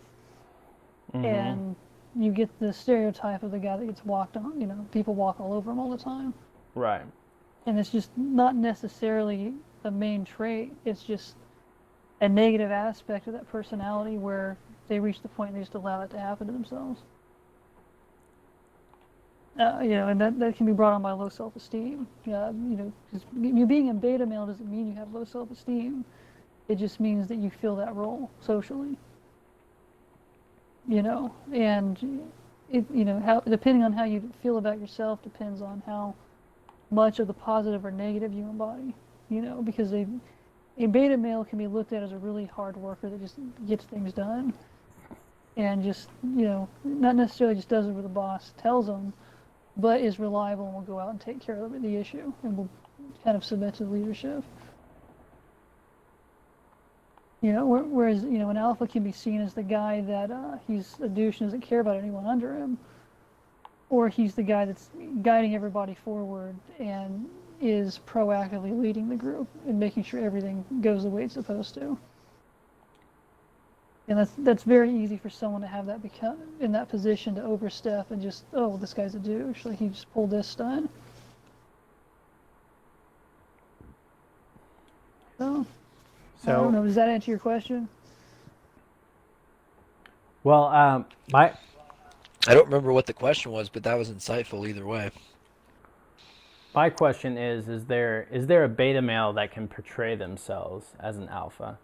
Mhm. 1.13 1.25
and 1.25 1.75
you 2.15 2.31
get 2.31 2.49
the 2.59 2.73
stereotype 2.73 3.43
of 3.43 3.51
the 3.51 3.59
guy 3.59 3.77
that 3.77 3.85
gets 3.85 4.05
walked 4.05 4.37
on. 4.37 4.59
You 4.59 4.67
know, 4.67 4.85
people 4.91 5.13
walk 5.15 5.39
all 5.39 5.53
over 5.53 5.71
him 5.71 5.79
all 5.79 5.89
the 5.89 5.97
time, 5.97 6.33
right. 6.75 7.03
and 7.65 7.79
it's 7.79 7.89
just 7.91 8.11
not 8.17 8.55
necessarily 8.55 9.53
the 9.83 9.91
main 9.91 10.23
trait. 10.25 10.73
It's 10.85 11.03
just 11.03 11.35
a 12.21 12.29
negative 12.29 12.71
aspect 12.71 13.27
of 13.27 13.33
that 13.33 13.49
personality 13.49 14.17
where 14.17 14.57
they 14.87 14.99
reach 14.99 15.21
the 15.21 15.27
point 15.27 15.53
they 15.53 15.59
just 15.59 15.73
allow 15.73 16.01
it 16.01 16.11
to 16.11 16.19
happen 16.19 16.47
to 16.47 16.53
themselves. 16.53 17.01
Uh, 19.59 19.79
you 19.81 19.89
know, 19.89 20.07
and 20.07 20.21
that, 20.21 20.39
that 20.39 20.55
can 20.55 20.65
be 20.65 20.71
brought 20.71 20.93
on 20.93 21.01
by 21.01 21.11
low 21.11 21.27
self-esteem. 21.27 22.07
Uh, 22.27 22.51
you 22.53 22.77
know, 22.77 22.93
you 23.41 23.65
being 23.65 23.89
a 23.89 23.93
beta 23.93 24.25
male 24.25 24.45
doesn't 24.45 24.69
mean 24.71 24.87
you 24.87 24.95
have 24.95 25.13
low 25.13 25.25
self-esteem. 25.25 26.05
It 26.69 26.75
just 26.75 26.99
means 26.99 27.27
that 27.27 27.37
you 27.37 27.49
fill 27.49 27.75
that 27.75 27.93
role 27.95 28.31
socially. 28.39 28.97
You 30.87 31.03
know, 31.03 31.33
and 31.53 32.21
it, 32.71 32.85
you 32.93 33.03
know, 33.03 33.19
how 33.19 33.41
depending 33.41 33.83
on 33.83 33.91
how 33.93 34.05
you 34.05 34.31
feel 34.41 34.57
about 34.57 34.79
yourself 34.79 35.21
depends 35.21 35.61
on 35.61 35.83
how 35.85 36.15
much 36.89 37.19
of 37.19 37.27
the 37.27 37.33
positive 37.33 37.85
or 37.85 37.91
negative 37.91 38.31
you 38.33 38.43
embody. 38.43 38.93
You 39.29 39.41
know, 39.41 39.61
because 39.61 39.93
a 39.93 40.07
a 40.83 40.87
beta 40.87 41.17
male 41.17 41.45
can 41.45 41.57
be 41.57 41.67
looked 41.67 41.93
at 41.93 42.03
as 42.03 42.11
a 42.11 42.17
really 42.17 42.45
hard 42.45 42.75
worker 42.75 43.09
that 43.09 43.19
just 43.19 43.35
gets 43.67 43.85
things 43.85 44.13
done, 44.13 44.53
and 45.57 45.83
just 45.83 46.09
you 46.23 46.43
know, 46.43 46.67
not 46.83 47.15
necessarily 47.15 47.55
just 47.55 47.69
does 47.69 47.85
what 47.87 48.03
the 48.03 48.09
boss 48.09 48.53
tells 48.57 48.87
them, 48.87 49.13
but 49.77 50.01
is 50.01 50.19
reliable 50.19 50.65
and 50.65 50.73
will 50.73 50.81
go 50.81 50.99
out 50.99 51.09
and 51.09 51.21
take 51.21 51.39
care 51.39 51.63
of 51.63 51.81
the 51.81 51.95
issue 51.95 52.33
and 52.43 52.57
will 52.57 52.69
kind 53.23 53.37
of 53.37 53.43
submit 53.43 53.73
to 53.75 53.83
the 53.83 53.89
leadership. 53.89 54.43
You 57.41 57.53
know, 57.53 57.65
whereas 57.65 58.23
you 58.23 58.37
know 58.37 58.49
an 58.49 58.57
alpha 58.57 58.87
can 58.87 59.03
be 59.03 59.11
seen 59.11 59.41
as 59.41 59.53
the 59.53 59.63
guy 59.63 60.01
that 60.01 60.31
uh, 60.31 60.57
he's 60.67 60.95
a 61.01 61.07
douche 61.07 61.41
and 61.41 61.47
doesn't 61.47 61.61
care 61.61 61.79
about 61.79 61.97
anyone 61.97 62.27
under 62.27 62.55
him, 62.55 62.77
or 63.89 64.09
he's 64.09 64.35
the 64.35 64.43
guy 64.43 64.65
that's 64.65 64.89
guiding 65.21 65.55
everybody 65.55 65.95
forward 65.95 66.55
and 66.79 67.27
is 67.61 67.99
proactively 68.07 68.79
leading 68.79 69.07
the 69.09 69.15
group 69.15 69.47
and 69.67 69.79
making 69.79 70.03
sure 70.03 70.19
everything 70.19 70.65
goes 70.81 71.03
the 71.03 71.09
way 71.09 71.23
it's 71.23 71.35
supposed 71.35 71.73
to. 71.75 71.97
And 74.07 74.17
that's 74.17 74.31
that's 74.39 74.63
very 74.63 74.91
easy 74.93 75.17
for 75.17 75.29
someone 75.29 75.61
to 75.61 75.67
have 75.67 75.85
that 75.85 76.01
become 76.01 76.37
in 76.59 76.71
that 76.73 76.89
position 76.89 77.35
to 77.35 77.43
overstep 77.43 78.11
and 78.11 78.21
just 78.21 78.43
oh 78.53 78.77
this 78.77 78.93
guy's 78.93 79.15
a 79.15 79.19
douche 79.19 79.63
like 79.63 79.79
he 79.79 79.89
just 79.89 80.11
pulled 80.13 80.31
this 80.31 80.47
stunt. 80.47 80.89
So 86.43 86.51
I 86.51 86.51
don't 86.51 86.71
know. 86.73 86.83
Does 86.83 86.95
that 86.95 87.09
answer 87.09 87.31
your 87.31 87.39
question? 87.39 87.87
well, 90.43 90.65
um, 90.65 91.05
my 91.31 91.53
I 92.47 92.53
don't 92.53 92.65
remember 92.65 92.91
what 92.91 93.05
the 93.05 93.13
question 93.13 93.51
was, 93.51 93.69
but 93.69 93.83
that 93.83 93.97
was 93.97 94.09
insightful 94.09 94.67
either 94.67 94.85
way. 94.85 95.11
My 96.73 96.89
question 96.89 97.37
is: 97.37 97.67
Is 97.67 97.85
there 97.85 98.27
is 98.31 98.47
there 98.47 98.63
a 98.63 98.69
beta 98.69 99.01
male 99.01 99.33
that 99.33 99.51
can 99.51 99.67
portray 99.67 100.15
themselves 100.15 100.93
as 100.99 101.17
an 101.17 101.29
alpha? 101.29 101.77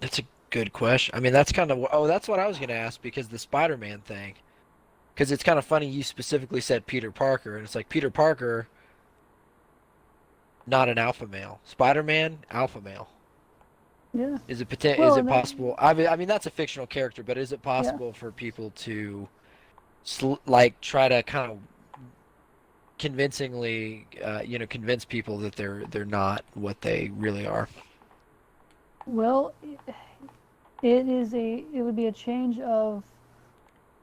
That's 0.00 0.18
a 0.18 0.22
good 0.50 0.72
question. 0.72 1.14
I 1.14 1.20
mean, 1.20 1.32
that's 1.32 1.52
kind 1.52 1.70
of 1.70 1.86
oh, 1.92 2.06
that's 2.06 2.28
what 2.28 2.38
I 2.38 2.46
was 2.46 2.58
gonna 2.58 2.72
ask 2.72 3.00
because 3.02 3.28
the 3.28 3.38
Spider-Man 3.38 4.00
thing, 4.00 4.34
because 5.14 5.30
it's 5.32 5.42
kind 5.42 5.58
of 5.58 5.64
funny 5.64 5.86
you 5.86 6.02
specifically 6.02 6.60
said 6.60 6.86
Peter 6.86 7.10
Parker, 7.10 7.56
and 7.56 7.64
it's 7.64 7.74
like 7.74 7.88
Peter 7.88 8.10
Parker, 8.10 8.68
not 10.66 10.88
an 10.88 10.98
alpha 10.98 11.26
male. 11.26 11.60
Spider-Man, 11.64 12.38
alpha 12.50 12.80
male. 12.80 13.08
Yeah. 14.14 14.38
Is 14.46 14.60
it 14.60 14.68
poten- 14.68 14.98
Well, 14.98 15.12
is 15.12 15.16
it 15.18 15.26
possible? 15.26 15.74
I 15.78 15.94
mean, 15.94 16.06
I 16.06 16.16
mean 16.16 16.28
that's 16.28 16.46
a 16.46 16.50
fictional 16.50 16.86
character, 16.86 17.22
but 17.22 17.38
is 17.38 17.52
it 17.52 17.62
possible 17.62 18.12
for 18.12 18.30
people 18.30 18.70
to, 18.76 19.26
sl- 20.02 20.34
like, 20.46 20.78
try 20.82 21.08
to 21.08 21.22
kind 21.22 21.50
of 21.50 21.58
convincingly, 23.02 24.06
uh, 24.22 24.42
you 24.44 24.60
know, 24.60 24.66
convince 24.68 25.04
people 25.04 25.36
that 25.38 25.56
they're 25.56 25.82
they're 25.90 26.04
not 26.04 26.44
what 26.54 26.80
they 26.82 27.10
really 27.16 27.46
are? 27.48 27.68
Well, 29.06 29.52
it 30.82 31.08
is 31.08 31.34
a 31.34 31.64
it 31.74 31.82
would 31.82 31.96
be 31.96 32.06
a 32.06 32.12
change 32.12 32.60
of 32.60 33.02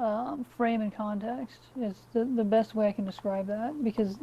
um, 0.02 0.46
frame 0.58 0.82
and 0.82 0.94
context. 0.94 1.60
Is 1.82 1.96
the 2.12 2.26
the 2.26 2.44
best 2.44 2.76
way 2.76 2.90
I 2.90 2.92
can 2.92 3.06
describe 3.06 3.48
that 3.48 3.82
because 3.86 4.18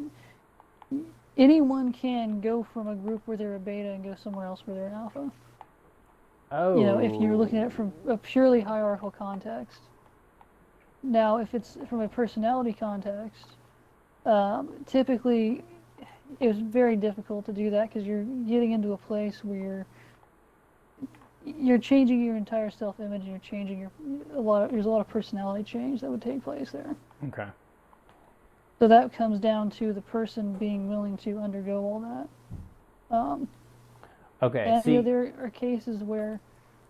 anyone 1.38 1.90
can 1.90 2.42
go 2.42 2.62
from 2.62 2.88
a 2.88 2.94
group 2.94 3.22
where 3.24 3.38
they're 3.38 3.56
a 3.56 3.58
beta 3.58 3.92
and 3.92 4.04
go 4.04 4.14
somewhere 4.14 4.44
else 4.44 4.60
where 4.66 4.76
they're 4.76 4.88
an 4.88 4.94
alpha. 4.94 5.32
Oh, 6.52 6.78
you 6.78 6.84
know, 6.84 6.98
if 6.98 7.12
you're 7.18 7.34
looking 7.34 7.58
at 7.58 7.68
it 7.68 7.72
from 7.72 7.94
a 8.06 8.18
purely 8.18 8.60
hierarchical 8.60 9.10
context. 9.10 9.80
Now, 11.02 11.38
if 11.38 11.54
it's 11.54 11.78
from 11.88 12.00
a 12.00 12.08
personality 12.08 12.72
context, 12.72 13.55
um, 14.26 14.68
typically 14.86 15.62
it 16.40 16.48
was 16.48 16.58
very 16.58 16.96
difficult 16.96 17.46
to 17.46 17.52
do 17.52 17.70
that 17.70 17.88
because 17.88 18.06
you're 18.06 18.24
getting 18.24 18.72
into 18.72 18.92
a 18.92 18.96
place 18.96 19.44
where 19.44 19.86
you're, 21.56 21.78
changing 21.78 22.24
your 22.24 22.36
entire 22.36 22.70
self-image 22.70 23.20
and 23.22 23.30
you're 23.30 23.38
changing 23.38 23.78
your 23.78 23.90
a 24.34 24.40
lot 24.40 24.64
of 24.64 24.70
there's 24.72 24.86
a 24.86 24.88
lot 24.88 25.00
of 25.00 25.08
personality 25.08 25.62
change 25.62 26.00
that 26.00 26.10
would 26.10 26.20
take 26.20 26.42
place 26.42 26.72
there. 26.72 26.96
okay, 27.28 27.46
So 28.80 28.88
that 28.88 29.12
comes 29.12 29.38
down 29.38 29.70
to 29.70 29.92
the 29.92 30.00
person 30.00 30.54
being 30.54 30.88
willing 30.88 31.16
to 31.18 31.38
undergo 31.38 31.78
all 31.78 32.00
that. 32.00 33.16
Um, 33.16 33.48
okay. 34.42 34.64
and 34.66 34.82
See, 34.82 34.92
you 34.92 34.96
know, 34.98 35.02
there 35.04 35.32
are 35.40 35.50
cases 35.50 36.02
where 36.02 36.40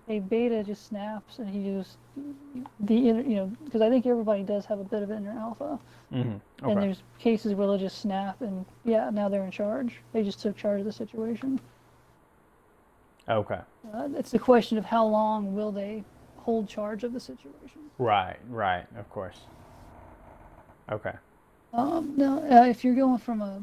a 0.08 0.20
beta 0.20 0.62
just 0.62 0.86
snaps 0.86 1.38
and 1.38 1.48
he 1.48 1.64
just 1.64 1.98
the 2.80 3.08
inner, 3.08 3.22
you 3.22 3.36
know, 3.36 3.52
because 3.64 3.80
I 3.80 3.90
think 3.90 4.06
everybody 4.06 4.42
does 4.42 4.64
have 4.66 4.78
a 4.78 4.84
bit 4.84 5.02
of 5.02 5.10
inner 5.10 5.32
alpha, 5.32 5.78
mhm, 6.12 6.40
and 6.62 6.82
there's 6.82 7.02
cases 7.18 7.54
where 7.54 7.66
they'll 7.66 7.78
just 7.78 8.00
snap 8.00 8.40
and 8.40 8.64
yeah, 8.84 9.10
now 9.10 9.28
they're 9.28 9.44
in 9.44 9.50
charge. 9.50 10.00
They 10.12 10.22
just 10.22 10.40
took 10.40 10.56
charge 10.56 10.80
of 10.80 10.86
the 10.86 10.92
situation. 10.92 11.60
Okay. 13.28 13.60
Uh, 13.92 14.08
it's 14.14 14.30
the 14.30 14.38
question 14.38 14.78
of 14.78 14.84
how 14.84 15.04
long 15.04 15.54
will 15.54 15.72
they 15.72 16.04
hold 16.36 16.68
charge 16.68 17.02
of 17.02 17.12
the 17.12 17.20
situation. 17.20 17.80
Right, 17.98 18.36
right, 18.48 18.86
of 18.96 19.10
course. 19.10 19.40
Okay. 20.92 21.14
Um, 21.72 22.14
now, 22.16 22.38
uh, 22.48 22.66
if 22.66 22.84
you're 22.84 22.94
going 22.94 23.18
from 23.18 23.42
a, 23.42 23.60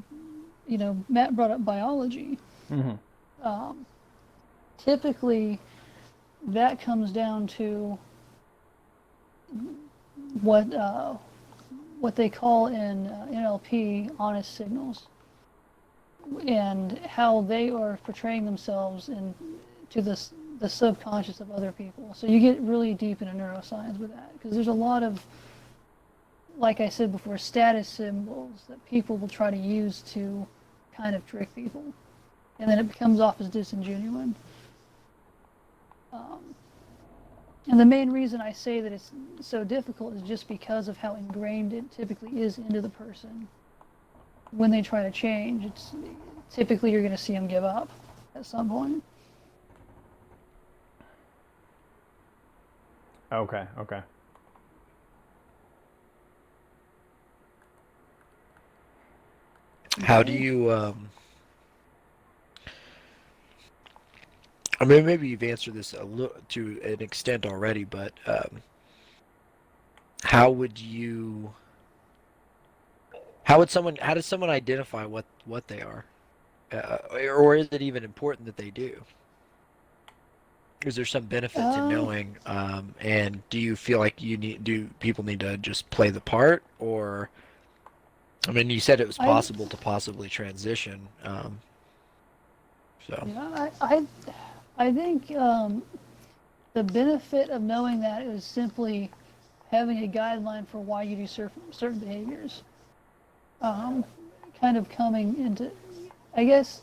you 0.68 0.78
know, 0.78 1.02
Matt 1.08 1.36
brought 1.36 1.52
up 1.52 1.64
biology. 1.64 2.38
Mm-hmm. 2.72 3.48
um, 3.48 3.86
typically 4.78 5.60
that 6.48 6.82
comes 6.82 7.12
down 7.12 7.48
to 7.48 7.98
what 10.42 10.74
uh, 10.74 11.16
what 12.00 12.16
they 12.16 12.30
call 12.30 12.68
in 12.68 13.08
uh, 13.08 13.28
NLP 13.32 14.14
honest 14.20 14.56
signals 14.56 15.08
and 16.48 16.98
how 17.00 17.42
they 17.42 17.70
are 17.70 17.98
portraying 18.04 18.46
themselves 18.46 19.10
in 19.10 19.34
to 19.90 20.02
the 20.02 20.20
the 20.60 20.70
subconscious 20.70 21.40
of 21.40 21.52
other 21.52 21.72
people. 21.72 22.14
So 22.14 22.28
you 22.28 22.40
get 22.40 22.60
really 22.62 22.94
deep 22.94 23.22
into 23.22 23.34
neuroscience 23.34 23.98
with 23.98 24.12
that 24.12 24.34
because 24.34 24.54
there's 24.54 24.68
a 24.68 24.74
lot 24.74 25.04
of 25.04 25.26
like 26.58 26.80
I 26.80 26.90
said 26.90 27.12
before 27.12 27.38
status 27.38 27.88
symbols 27.88 28.64
that 28.70 28.84
people 28.86 29.18
will 29.18 29.28
try 29.28 29.50
to 29.50 29.58
use 29.58 30.02
to 30.14 30.46
kind 30.96 31.16
of 31.16 31.26
trick 31.26 31.54
people 31.56 31.84
and 32.60 32.70
then 32.70 32.80
it 32.80 32.88
becomes 32.88 33.20
off 33.20 33.42
as 33.42 33.50
disingenuine. 33.50 34.34
Um, 36.14 36.56
and 37.70 37.80
the 37.80 37.86
main 37.86 38.12
reason 38.12 38.42
I 38.42 38.52
say 38.52 38.82
that 38.82 38.92
it's 38.92 39.12
so 39.42 39.64
difficult 39.64 40.14
is 40.16 40.22
just 40.22 40.48
because 40.48 40.88
of 40.88 40.98
how 40.98 41.16
ingrained 41.16 41.74
it 41.74 41.92
typically 41.92 42.42
is 42.42 42.58
into 42.58 42.82
the 42.82 42.90
person. 42.90 43.48
When 44.52 44.70
they 44.70 44.82
try 44.82 45.02
to 45.02 45.12
change, 45.12 45.66
it's 45.66 45.96
typically 46.52 46.92
you're 46.92 47.02
going 47.02 47.12
to 47.12 47.18
see 47.18 47.34
them 47.34 47.48
give 47.48 47.64
up 47.64 47.90
at 48.36 48.46
some 48.46 48.70
point. 48.70 49.04
Okay, 53.32 53.66
okay. 53.80 54.02
How 60.04 60.22
do 60.22 60.32
you 60.32 60.72
um 60.72 61.10
I 64.84 64.86
mean 64.86 65.06
maybe 65.06 65.30
you've 65.30 65.44
answered 65.44 65.76
this 65.76 65.94
a 65.94 66.04
little 66.04 66.36
to 66.50 66.82
an 66.84 67.02
extent 67.02 67.46
already, 67.46 67.86
but 67.86 68.12
um 68.28 68.62
how 70.24 70.52
would 70.52 70.78
you 70.78 71.54
how 73.46 73.60
would 73.60 73.70
someone 73.70 73.96
how 73.96 74.14
does 74.14 74.26
someone 74.26 74.50
identify 74.50 75.06
what 75.06 75.24
what 75.46 75.70
they 75.70 75.82
are? 75.82 76.04
Uh, 76.70 76.98
or 77.14 77.56
is 77.56 77.70
it 77.72 77.82
even 77.82 78.04
important 78.04 78.46
that 78.46 78.58
they 78.58 78.72
do? 78.72 79.02
Is 80.86 80.98
there 80.98 81.06
some 81.06 81.28
benefit 81.28 81.62
to 81.62 81.80
Um, 81.80 81.88
knowing 81.88 82.38
um 82.46 82.94
and 83.00 83.42
do 83.50 83.60
you 83.60 83.78
feel 83.78 84.00
like 84.00 84.22
you 84.22 84.36
need 84.36 84.66
do 84.66 84.90
people 85.00 85.24
need 85.24 85.40
to 85.40 85.58
just 85.60 85.90
play 85.92 86.10
the 86.10 86.20
part 86.20 86.62
or 86.78 87.30
I 88.50 88.52
mean, 88.52 88.70
you 88.70 88.82
said 88.82 89.00
it 89.00 89.08
was 89.08 89.18
I- 89.18 89.26
possible 89.26 89.68
to 89.68 89.78
possibly 89.78 90.28
transition. 90.28 91.08
Um, 91.24 91.60
so, 93.08 93.24
Yeah, 93.26 93.70
I, 93.82 93.96
I, 93.96 94.06
I 94.78 94.92
think 94.92 95.32
um, 95.32 95.84
the 96.74 96.84
benefit 96.84 97.50
of 97.50 97.62
knowing 97.62 98.02
that 98.02 98.24
is 98.24 98.44
simply 98.44 99.12
having 99.70 100.04
a 100.04 100.08
guideline 100.08 100.68
for 100.68 100.80
why 100.80 101.04
you 101.04 101.16
do 101.16 101.28
certain 101.28 102.00
behaviors. 102.00 102.64
Um, 103.62 104.04
kind 104.60 104.78
of 104.78 104.90
coming 104.90 105.38
into, 105.40 105.72
I 106.36 106.44
guess, 106.44 106.82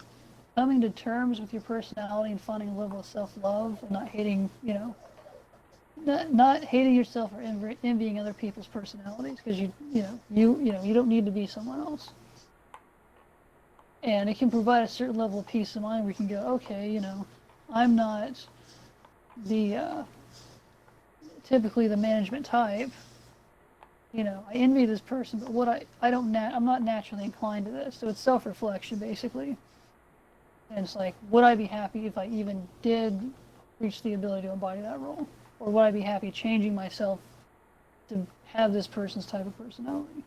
coming 0.55 0.81
to 0.81 0.91
terms 0.91 1.41
with 1.41 1.53
your 1.53 1.63
personality 1.63 2.33
and 2.33 2.41
finding 2.41 2.69
a 2.71 2.79
level 2.79 3.01
of 3.01 3.07
self-love 3.07 3.79
and 3.83 3.91
not 3.91 4.09
hating, 4.09 4.51
you 4.63 4.75
know, 4.75 4.95
not, 6.05 6.33
not 6.33 6.65
hating 6.65 6.95
yourself 6.95 7.31
or 7.37 7.43
envy, 7.43 7.77
envying 7.85 8.19
other 8.19 8.33
people's 8.33 8.67
personalities 8.67 9.39
because 9.43 9.59
you 9.59 9.73
you 9.93 10.03
know 10.03 10.21
you 10.31 10.59
you 10.63 10.73
know 10.73 10.83
you 10.83 10.95
don't 10.95 11.09
need 11.09 11.27
to 11.27 11.31
be 11.31 11.47
someone 11.47 11.81
else 11.81 12.11
and 14.03 14.31
it 14.31 14.39
can 14.39 14.51
provide 14.51 14.83
a 14.83 14.89
certain 14.89 15.17
level 15.17 15.41
of 15.41 15.47
peace 15.47 15.77
of 15.77 15.83
mind 15.83 16.05
where 16.05 16.11
you 16.11 16.15
can 16.15 16.27
go 16.27 16.41
okay 16.55 16.91
you 16.91 17.01
know 17.01 17.27
i'm 17.73 17.95
not 17.95 18.47
the 19.47 19.77
uh, 19.77 20.03
typically 21.45 21.89
the 21.89 21.97
management 21.97 22.45
type. 22.45 22.91
You 24.13 24.25
know 24.25 24.45
i 24.49 24.55
envy 24.55 24.87
this 24.87 25.01
person 25.01 25.39
but 25.39 25.51
what 25.51 25.69
i 25.69 25.85
i 26.03 26.11
don't 26.11 26.33
nat- 26.33 26.53
i'm 26.55 26.65
not 26.65 26.83
naturally 26.83 27.25
inclined 27.25 27.67
to 27.67 27.73
this. 27.73 27.97
So 27.97 28.09
it's 28.09 28.21
self-reflection 28.21 28.99
basically. 28.99 29.57
And 30.71 30.85
it's 30.85 30.97
like 30.97 31.15
would 31.31 31.45
i 31.45 31.55
be 31.55 31.67
happy 31.67 32.07
if 32.07 32.19
i 32.19 32.27
even 32.27 32.69
did 32.83 33.33
reach 33.81 34.03
the 34.03 34.15
ability 34.15 34.47
to 34.47 34.53
embody 34.53 34.83
that 34.83 35.01
role? 35.01 35.27
Or 35.59 35.71
would 35.71 35.83
I 35.83 35.91
be 35.91 36.01
happy 36.01 36.31
changing 36.31 36.75
myself 36.75 37.19
to 38.09 38.27
have 38.47 38.73
this 38.73 38.87
person's 38.87 39.27
type 39.27 39.47
of 39.47 39.57
personality? 39.59 40.25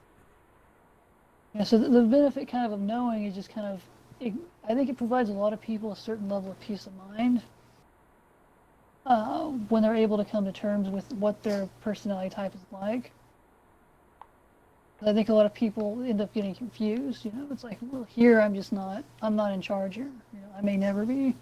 Yeah, 1.54 1.64
so 1.64 1.78
the, 1.78 1.90
the 1.90 2.02
benefit 2.02 2.48
kind 2.48 2.66
of 2.66 2.72
of 2.72 2.80
knowing 2.80 3.26
is 3.26 3.36
just 3.36 3.50
kind 3.50 3.68
of, 3.68 3.82
it, 4.20 4.34
I 4.68 4.74
think 4.74 4.90
it 4.90 4.98
provides 4.98 5.30
a 5.30 5.34
lot 5.34 5.54
of 5.54 5.62
people 5.62 5.92
a 5.92 5.96
certain 5.96 6.30
level 6.30 6.52
of 6.52 6.60
peace 6.60 6.88
of 6.88 6.94
mind 7.10 7.42
uh, 9.06 9.46
when 9.70 9.84
they're 9.84 9.96
able 9.96 10.18
to 10.18 10.26
come 10.26 10.46
to 10.46 10.52
terms 10.52 10.90
with 10.90 11.12
what 11.14 11.42
their 11.44 11.68
personality 11.82 12.30
type 12.30 12.54
is 12.54 12.62
like. 12.72 13.12
I 15.06 15.12
think 15.12 15.28
a 15.28 15.34
lot 15.34 15.46
of 15.46 15.54
people 15.54 16.02
end 16.08 16.22
up 16.22 16.34
getting 16.34 16.56
confused. 16.56 17.26
You 17.26 17.32
know, 17.32 17.48
it's 17.52 17.64
like, 17.64 17.78
well, 17.82 18.08
here 18.16 18.40
I'm 18.40 18.56
just 18.56 18.72
not, 18.72 19.04
I'm 19.22 19.36
not 19.36 19.52
in 19.52 19.62
charge 19.62 19.96
here. 19.96 20.10
You 20.34 20.40
know, 20.40 20.48
I 20.58 20.62
may 20.62 20.78
never 20.78 21.06
be. 21.06 21.36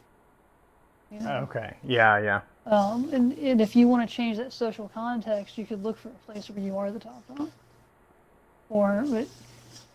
You 1.11 1.19
know? 1.19 1.31
Okay. 1.43 1.75
Yeah, 1.83 2.17
yeah. 2.19 2.41
Um, 2.65 3.09
and, 3.13 3.37
and 3.37 3.61
if 3.61 3.75
you 3.75 3.87
want 3.87 4.07
to 4.07 4.15
change 4.15 4.37
that 4.37 4.53
social 4.53 4.89
context, 4.93 5.57
you 5.57 5.65
could 5.65 5.83
look 5.83 5.97
for 5.97 6.09
a 6.09 6.31
place 6.31 6.49
where 6.49 6.63
you 6.63 6.77
are 6.77 6.89
the 6.89 6.99
top 6.99 7.23
dog. 7.35 7.51
Or 8.69 9.03
but 9.07 9.27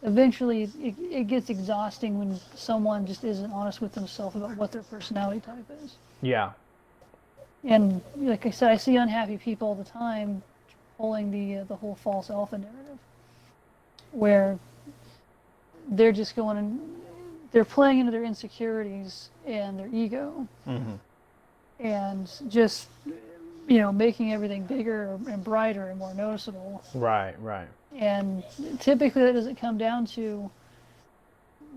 eventually 0.03 0.63
it, 0.63 0.95
it 0.99 1.27
gets 1.27 1.51
exhausting 1.51 2.19
when 2.19 2.39
someone 2.55 3.07
just 3.07 3.25
isn't 3.25 3.51
honest 3.51 3.81
with 3.81 3.93
themselves 3.93 4.37
about 4.37 4.57
what 4.57 4.73
their 4.73 4.83
personality 4.83 5.41
type 5.41 5.65
is. 5.85 5.97
Yeah. 6.23 6.53
And 7.65 8.01
like 8.17 8.47
I 8.47 8.51
said, 8.51 8.71
I 8.71 8.77
see 8.77 8.97
unhappy 8.97 9.39
people 9.39 9.69
all 9.69 9.75
the 9.75 9.85
time 9.85 10.43
pulling 10.99 11.31
the 11.31 11.61
uh, 11.61 11.65
the 11.65 11.77
whole 11.77 11.97
false 11.97 12.31
alpha 12.31 12.59
narrative, 12.59 12.99
where 14.13 14.59
they're 15.91 16.13
just 16.13 16.37
going 16.37 16.57
and 16.59 16.81
they're 17.53 17.65
playing 17.65 18.01
into 18.01 18.13
their 18.13 18.25
insecurities 18.25 19.31
and 19.47 19.79
their 19.79 19.89
ego, 19.89 20.47
hmm 20.65 20.95
and 21.79 22.31
just 22.49 22.89
you 23.69 23.79
know 23.79 23.93
making 23.93 24.33
everything 24.33 24.65
bigger 24.65 25.19
and 25.29 25.45
brighter 25.45 25.89
and 25.89 25.99
more 25.99 26.15
noticeable. 26.15 26.83
Right, 26.95 27.35
right. 27.41 27.69
And 27.99 28.45
typically 28.79 29.23
that 29.23 29.33
doesn't 29.33 29.57
come 29.57 29.79
down 29.79 30.07
to 30.07 30.51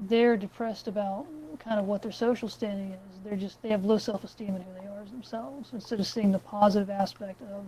they're 0.01 0.37
depressed 0.37 0.87
about 0.87 1.25
kind 1.59 1.79
of 1.79 1.85
what 1.85 2.01
their 2.01 2.11
social 2.11 2.49
standing 2.49 2.91
is. 2.91 2.99
They're 3.23 3.37
just 3.37 3.61
they 3.61 3.69
have 3.69 3.85
low 3.85 3.97
self-esteem 3.97 4.49
in 4.49 4.61
who 4.61 4.73
they 4.81 4.87
are 4.87 5.01
as 5.03 5.11
themselves. 5.11 5.69
Instead 5.73 5.99
of 5.99 6.07
seeing 6.07 6.31
the 6.31 6.39
positive 6.39 6.89
aspect 6.89 7.41
of 7.41 7.65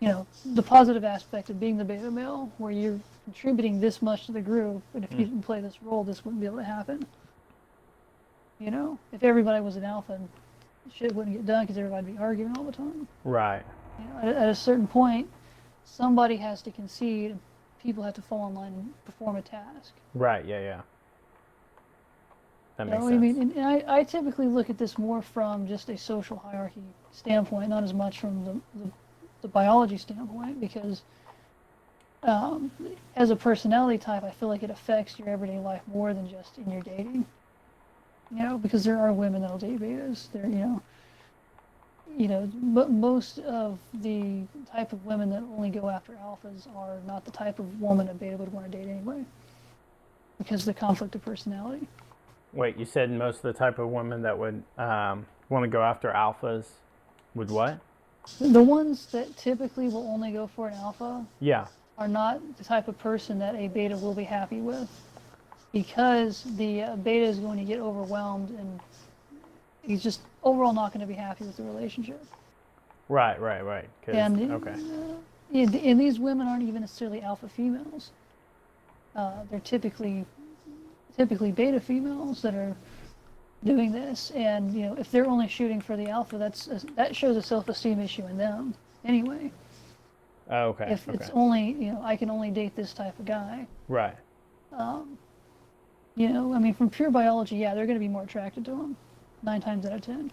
you 0.00 0.08
know 0.08 0.26
the 0.44 0.62
positive 0.62 1.04
aspect 1.04 1.50
of 1.50 1.60
being 1.60 1.76
the 1.76 1.84
beta 1.84 2.10
male 2.10 2.50
where 2.58 2.72
you're 2.72 2.98
contributing 3.24 3.80
this 3.80 4.00
much 4.00 4.26
to 4.26 4.32
the 4.32 4.40
group 4.40 4.82
and 4.94 5.04
if 5.04 5.10
you 5.10 5.18
hmm. 5.18 5.24
didn't 5.24 5.42
play 5.42 5.60
this 5.60 5.82
role 5.82 6.02
this 6.04 6.24
wouldn't 6.24 6.40
be 6.40 6.46
able 6.46 6.58
to 6.58 6.64
happen. 6.64 7.04
You 8.58 8.70
know? 8.70 8.98
If 9.12 9.22
everybody 9.22 9.62
was 9.62 9.76
an 9.76 9.84
alpha 9.84 10.18
shit 10.92 11.14
wouldn't 11.14 11.36
get 11.36 11.46
done 11.46 11.64
because 11.64 11.78
everybody 11.78 12.06
would 12.06 12.16
be 12.16 12.22
arguing 12.22 12.56
all 12.56 12.64
the 12.64 12.72
time. 12.72 13.06
Right. 13.24 13.62
you 13.98 14.06
know, 14.06 14.30
at, 14.30 14.42
at 14.42 14.48
a 14.48 14.54
certain 14.54 14.88
point 14.88 15.28
somebody 15.84 16.36
has 16.36 16.62
to 16.62 16.70
concede 16.70 17.32
and 17.32 17.40
people 17.82 18.02
have 18.02 18.14
to 18.14 18.22
fall 18.22 18.48
in 18.48 18.54
line 18.54 18.72
and 18.72 19.04
perform 19.04 19.36
a 19.36 19.42
task 19.42 19.92
Right, 20.14 20.44
yeah, 20.44 20.60
yeah. 20.60 20.80
That 22.76 22.86
You 22.86 22.90
makes 22.92 23.04
sense. 23.04 23.14
I 23.14 23.18
mean, 23.18 23.40
and, 23.42 23.52
and 23.52 23.66
I, 23.66 23.98
I 23.98 24.04
typically 24.04 24.46
look 24.46 24.70
at 24.70 24.78
this 24.78 24.98
more 24.98 25.22
from 25.22 25.68
just 25.68 25.88
a 25.88 25.96
social 25.96 26.36
hierarchy 26.38 26.82
standpoint, 27.12 27.68
not 27.68 27.84
as 27.84 27.92
much 27.92 28.18
from 28.20 28.44
the, 28.44 28.52
the, 28.80 28.90
the 29.42 29.48
biology 29.48 29.98
standpoint, 29.98 30.60
because 30.60 31.02
um, 32.22 32.70
as 33.16 33.30
a 33.30 33.36
personality 33.36 33.98
type, 33.98 34.24
I 34.24 34.30
feel 34.30 34.48
like 34.48 34.62
it 34.62 34.70
affects 34.70 35.18
your 35.18 35.28
everyday 35.28 35.58
life 35.58 35.82
more 35.92 36.12
than 36.14 36.28
just 36.28 36.58
in 36.58 36.70
your 36.70 36.82
dating. 36.82 37.26
You 38.30 38.44
know, 38.44 38.58
because 38.58 38.84
there 38.84 38.98
are 38.98 39.12
women 39.12 39.42
that'll 39.42 39.58
date 39.58 39.80
betas. 39.80 40.30
There, 40.32 40.46
you 40.46 40.56
know, 40.56 40.82
you 42.16 42.28
know, 42.28 42.50
but 42.54 42.90
most 42.90 43.38
of 43.40 43.78
the 44.02 44.42
type 44.70 44.92
of 44.92 45.04
women 45.06 45.30
that 45.30 45.42
only 45.56 45.70
go 45.70 45.88
after 45.88 46.12
alphas 46.14 46.66
are 46.76 46.98
not 47.06 47.24
the 47.24 47.30
type 47.30 47.58
of 47.58 47.80
woman 47.80 48.08
a 48.08 48.14
beta 48.14 48.36
would 48.36 48.52
want 48.52 48.70
to 48.70 48.76
date 48.76 48.88
anyway, 48.88 49.24
because 50.38 50.60
of 50.60 50.66
the 50.74 50.78
conflict 50.78 51.14
of 51.14 51.22
personality. 51.24 51.86
Wait, 52.52 52.76
you 52.76 52.84
said 52.84 53.10
most 53.10 53.36
of 53.36 53.42
the 53.42 53.52
type 53.52 53.78
of 53.78 53.88
women 53.88 54.22
that 54.22 54.36
would 54.36 54.62
um, 54.76 55.24
want 55.48 55.62
to 55.64 55.68
go 55.68 55.82
after 55.82 56.10
alphas 56.10 56.66
would 57.34 57.50
what? 57.50 57.78
The 58.40 58.62
ones 58.62 59.06
that 59.12 59.36
typically 59.36 59.88
will 59.88 60.06
only 60.08 60.32
go 60.32 60.46
for 60.46 60.68
an 60.68 60.74
alpha 60.74 61.24
Yeah. 61.40 61.66
are 61.96 62.08
not 62.08 62.40
the 62.58 62.64
type 62.64 62.88
of 62.88 62.98
person 62.98 63.38
that 63.38 63.54
a 63.54 63.68
beta 63.68 63.96
will 63.96 64.14
be 64.14 64.24
happy 64.24 64.60
with 64.60 64.88
because 65.72 66.42
the 66.56 66.82
uh, 66.82 66.96
beta 66.96 67.24
is 67.24 67.38
going 67.38 67.58
to 67.58 67.64
get 67.64 67.78
overwhelmed 67.78 68.50
and 68.50 68.80
he's 69.82 70.02
just 70.02 70.20
overall 70.42 70.72
not 70.72 70.92
going 70.92 71.00
to 71.00 71.06
be 71.06 71.14
happy 71.14 71.44
with 71.44 71.56
the 71.56 71.62
relationship. 71.62 72.24
Right, 73.08 73.40
right, 73.40 73.62
right. 73.62 73.88
And 74.06 74.52
okay. 74.52 74.74
and, 75.52 75.74
and 75.74 76.00
these 76.00 76.18
women 76.18 76.46
aren't 76.46 76.62
even 76.62 76.80
necessarily 76.80 77.20
alpha 77.22 77.48
females. 77.48 78.12
Uh, 79.16 79.42
they're 79.50 79.60
typically 79.60 80.24
typically 81.16 81.50
beta 81.50 81.80
females 81.80 82.40
that 82.42 82.54
are 82.54 82.76
doing 83.64 83.90
this, 83.92 84.30
and 84.34 84.72
you 84.72 84.82
know 84.82 84.94
if 84.94 85.10
they're 85.10 85.26
only 85.26 85.48
shooting 85.48 85.80
for 85.80 85.96
the 85.96 86.08
alpha, 86.08 86.38
that's 86.38 86.68
that 86.94 87.16
shows 87.16 87.36
a 87.36 87.42
self-esteem 87.42 88.00
issue 88.00 88.24
in 88.26 88.36
them 88.36 88.74
anyway. 89.04 89.50
Oh, 90.48 90.68
okay. 90.68 90.92
if 90.92 91.08
okay. 91.08 91.16
it's 91.18 91.30
only 91.34 91.72
you 91.72 91.92
know 91.92 92.00
I 92.02 92.16
can 92.16 92.30
only 92.30 92.50
date 92.50 92.76
this 92.76 92.92
type 92.92 93.18
of 93.18 93.24
guy. 93.24 93.66
Right. 93.88 94.16
Um, 94.72 95.18
you 96.16 96.28
know, 96.28 96.54
I 96.54 96.58
mean, 96.58 96.74
from 96.74 96.90
pure 96.90 97.10
biology, 97.10 97.56
yeah, 97.56 97.74
they're 97.74 97.86
going 97.86 97.98
to 97.98 98.00
be 98.00 98.08
more 98.08 98.22
attracted 98.22 98.64
to 98.66 98.72
him, 98.72 98.96
nine 99.42 99.60
times 99.60 99.86
out 99.86 99.92
of 99.92 100.02
ten. 100.02 100.30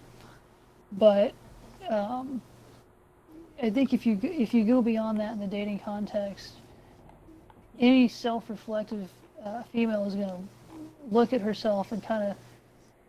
But 0.94 1.34
um, 1.90 2.42
I 3.62 3.70
think 3.70 3.94
if 3.94 4.06
you 4.06 4.20
if 4.24 4.54
you 4.54 4.64
go 4.64 4.82
beyond 4.82 5.20
that 5.20 5.34
in 5.34 5.40
the 5.40 5.48
dating 5.48 5.80
context, 5.80 6.54
any 7.80 8.08
self-reflective 8.08 9.10
uh, 9.44 9.64
female 9.72 10.06
is 10.06 10.16
going 10.16 10.30
to 10.30 10.40
look 11.12 11.34
at 11.34 11.42
herself 11.42 11.92
and 11.92 12.04
kind 12.04 12.24
of 12.24 12.36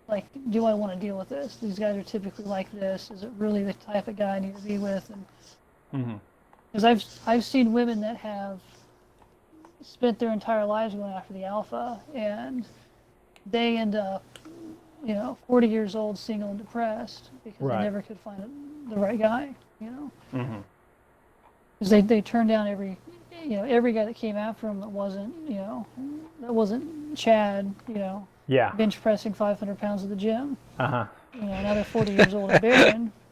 like, 0.08 0.24
do 0.50 0.64
I 0.64 0.72
want 0.74 0.92
to 0.92 0.98
deal 0.98 1.18
with 1.18 1.28
this? 1.28 1.56
These 1.60 1.78
guys 1.78 1.96
are 1.96 2.02
typically 2.02 2.46
like 2.46 2.70
this. 2.72 3.10
Is 3.10 3.22
it 3.24 3.30
really 3.36 3.62
the 3.62 3.74
type 3.74 4.08
of 4.08 4.16
guy 4.16 4.36
I 4.36 4.38
need 4.38 4.56
to 4.56 4.62
be 4.62 4.78
with? 4.78 5.10
And 5.10 5.24
because 6.72 6.84
I've 6.84 7.04
I've 7.26 7.44
seen 7.44 7.72
women 7.72 8.00
that 8.00 8.16
have 8.16 8.60
spent 9.82 10.18
their 10.18 10.32
entire 10.32 10.64
lives 10.64 10.94
going 10.94 11.12
after 11.12 11.32
the 11.34 11.44
alpha, 11.44 12.00
and 12.14 12.66
they 13.50 13.76
end 13.76 13.94
up, 13.94 14.22
you 15.04 15.14
know, 15.14 15.36
40 15.46 15.68
years 15.68 15.94
old, 15.94 16.18
single 16.18 16.50
and 16.50 16.58
depressed 16.58 17.30
because 17.44 17.60
Right. 17.60 17.78
they 17.78 17.84
never 17.84 18.02
could 18.02 18.18
find 18.20 18.42
the 18.88 18.96
right 18.96 19.18
guy. 19.18 19.54
You 19.80 19.90
know, 19.90 20.10
hmm 20.32 20.56
because 21.78 21.90
they 21.90 22.00
they 22.00 22.20
turned 22.20 22.48
down 22.48 22.66
every, 22.66 22.98
you 23.44 23.56
know, 23.56 23.64
every 23.64 23.92
guy 23.92 24.04
that 24.04 24.16
came 24.16 24.36
after 24.36 24.66
them 24.66 24.80
that 24.80 24.88
wasn't, 24.88 25.32
you 25.48 25.56
know, 25.56 25.86
that 26.40 26.52
wasn't 26.52 27.16
Chad. 27.16 27.72
You 27.86 27.94
know, 27.94 28.26
Yeah. 28.48 28.72
bench 28.72 29.00
pressing 29.00 29.32
500 29.32 29.78
pounds 29.78 30.02
at 30.02 30.08
the 30.10 30.16
gym. 30.16 30.56
Uh 30.78 30.86
huh. 30.88 31.06
You 31.34 31.42
know, 31.42 31.62
now 31.62 31.74
they're 31.74 31.84
40 31.84 32.12
years 32.12 32.34
old 32.34 32.50
and 32.50 32.60
barren. 32.60 33.12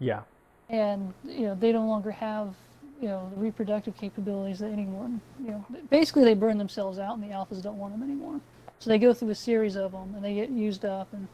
Yeah. 0.00 0.20
and 0.68 1.12
you 1.24 1.46
know 1.46 1.54
they 1.56 1.72
no 1.72 1.84
longer 1.84 2.12
have 2.12 2.54
you 3.00 3.08
know 3.08 3.28
the 3.34 3.40
reproductive 3.40 3.96
capabilities 3.96 4.60
that 4.60 4.70
anyone 4.70 5.20
you 5.44 5.50
know 5.50 5.64
basically 5.90 6.22
they 6.24 6.34
burn 6.34 6.56
themselves 6.56 7.00
out 7.00 7.14
and 7.18 7.22
the 7.22 7.34
alphas 7.34 7.60
don't 7.62 7.78
want 7.78 7.92
them 7.92 8.02
anymore 8.02 8.40
so 8.78 8.90
they 8.90 8.98
go 8.98 9.12
through 9.12 9.30
a 9.30 9.34
series 9.34 9.76
of 9.76 9.92
them 9.92 10.12
and 10.14 10.24
they 10.24 10.34
get 10.34 10.50
used 10.50 10.84
up 10.84 11.08
and 11.12 11.26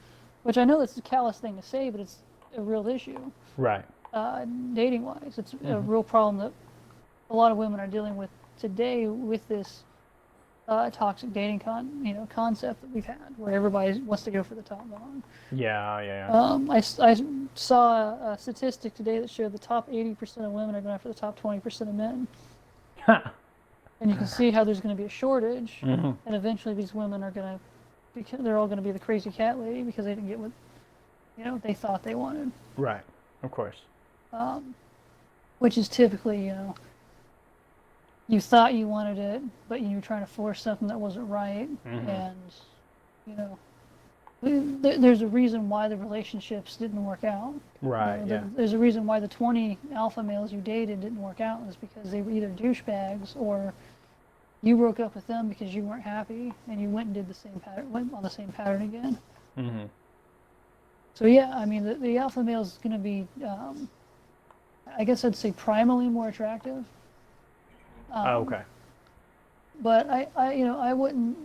which 0.43 0.59
i 0.59 0.65
know 0.65 0.79
that's 0.81 0.97
a 0.97 1.03
callous 1.03 1.39
thing 1.39 1.57
to 1.57 1.63
say 1.63 1.91
but 1.91 2.01
it's 2.01 2.17
a 2.57 2.61
real 2.63 2.87
issue 2.89 3.19
Right. 3.57 3.85
uh, 4.13 4.45
dating 4.73 5.05
wise 5.05 5.35
it's 5.39 5.53
a 5.53 5.57
Mhm. 5.57 5.89
real 5.89 6.03
problem 6.03 6.39
that 6.39 6.53
a 7.31 7.35
lot 7.35 7.51
of 7.53 7.59
women 7.59 7.81
are 7.81 7.87
dealing 7.87 8.17
with 8.17 8.31
today 8.59 9.07
with 9.07 9.47
this 9.49 9.83
uh, 10.67 10.89
toxic 10.89 11.31
dating 11.35 11.59
con 11.59 11.91
you 12.05 12.15
know 12.15 12.27
concept 12.31 12.81
that 12.81 12.91
we've 12.91 13.05
had 13.05 13.19
where 13.37 13.53
everybody 13.53 14.01
wants 14.01 14.23
to 14.25 14.31
go 14.31 14.43
for 14.43 14.55
the 14.55 14.63
top 14.63 14.89
dog 14.91 15.23
Yeah. 15.53 16.01
Yeah. 16.01 16.29
Yeah. 16.31 16.41
um, 16.41 16.71
I, 16.71 16.83
I 17.03 17.17
saw 17.55 18.15
a, 18.31 18.33
a 18.33 18.39
statistic 18.39 18.95
today 18.95 19.19
that 19.19 19.29
showed 19.29 19.53
the 19.53 19.59
top 19.59 19.91
80% 19.91 20.39
of 20.47 20.53
women 20.53 20.75
are 20.75 20.81
going 20.81 20.95
after 20.95 21.09
the 21.09 21.15
top 21.15 21.39
20% 21.39 21.83
of 21.83 21.95
men. 21.95 22.27
And 24.05 24.13
you 24.13 24.19
can 24.19 24.27
see 24.27 24.51
how 24.51 24.65
there's 24.65 24.83
going 24.83 24.95
to 24.95 25.01
be 25.03 25.07
a 25.07 25.11
shortage, 25.11 25.79
hmm 25.81 26.11
and 26.27 26.35
eventually 26.37 26.75
these 26.75 26.93
women 26.95 27.23
are 27.23 27.31
going 27.31 27.59
to, 27.59 28.37
they're 28.43 28.59
all 28.59 28.67
going 28.67 28.77
to 28.77 28.83
be 28.83 28.93
the 28.93 28.99
crazy 28.99 29.31
cat 29.31 29.59
lady 29.59 29.83
because 29.83 30.05
they 30.05 30.15
didn't 30.15 30.29
get 30.29 30.39
what, 30.39 30.51
you 31.39 31.45
know, 31.45 31.59
they 31.65 31.73
thought 31.73 32.03
they 32.03 32.15
wanted. 32.15 32.53
Right. 32.77 33.01
Of 33.43 33.51
course. 33.51 33.79
Um, 34.35 34.75
which 35.59 35.79
is 35.79 35.89
typically, 35.89 36.37
you 36.45 36.53
know, 36.53 36.75
you 38.29 38.43
thought 38.43 38.75
you 38.75 38.87
wanted 38.89 39.17
it, 39.19 39.43
but 39.71 39.81
you 39.81 39.97
were 39.97 40.03
trying 40.03 40.21
to 40.21 40.31
force 40.31 40.61
something 40.61 40.87
that 40.89 41.01
wasn't 41.01 41.27
right, 41.31 41.69
Mhm. 41.87 42.07
and 42.09 42.37
you 43.27 43.37
know, 43.37 43.59
there, 44.43 44.99
there's 44.99 45.23
a 45.23 45.27
reason 45.27 45.71
why 45.71 45.89
the 45.89 45.97
relationships 45.97 46.77
didn't 46.77 47.03
work 47.03 47.25
out. 47.25 47.55
You 47.83 47.89
Right. 47.89 48.21
know, 48.27 48.35
Yeah. 48.35 48.45
There's 48.55 48.75
a 48.75 48.79
reason 48.79 49.07
why 49.07 49.19
the 49.19 49.29
20 49.29 49.79
alpha 49.95 50.23
males 50.23 50.53
you 50.53 50.61
dated 50.61 51.01
didn't 51.01 51.23
work 51.23 51.41
out 51.41 51.63
is 51.71 51.77
because 51.77 52.11
they 52.11 52.21
were 52.21 52.31
either 52.31 52.51
douchebags 52.51 53.35
or 53.37 53.73
you 54.65 54.77
broke 54.77 54.99
up 55.01 55.15
with 55.15 55.27
them 55.27 55.49
because 55.49 55.75
you 55.75 55.83
weren't 55.83 56.03
happy 56.03 56.53
and 56.69 56.81
you 56.81 56.89
went 56.89 57.07
and 57.07 57.15
did 57.15 57.29
the 57.29 57.35
same 57.35 57.61
pattern, 57.61 57.91
went 57.93 58.13
on 58.15 58.23
the 58.23 58.31
same 58.31 58.49
pattern 58.49 58.83
again. 58.83 59.19
Mhm. 59.59 59.89
So 61.15 61.27
yeah, 61.27 61.53
I 61.55 61.65
mean, 61.65 61.85
the, 61.85 61.95
the 61.95 62.19
alpha 62.19 62.43
male 62.43 62.63
is 62.63 62.79
going 62.83 62.93
to 62.93 62.99
be, 62.99 63.27
um, 63.47 63.89
I 64.99 65.05
guess 65.05 65.25
I'd 65.25 65.37
say 65.37 65.53
primally 65.53 66.11
more 66.11 66.29
attractive. 66.29 66.85
Um, 68.13 68.27
Oh, 68.27 68.39
okay. 68.41 68.63
But 69.83 70.09
I, 70.09 70.29
I, 70.37 70.55
you 70.55 70.65
know, 70.65 70.79
I 70.79 70.93
wouldn't 70.93 71.37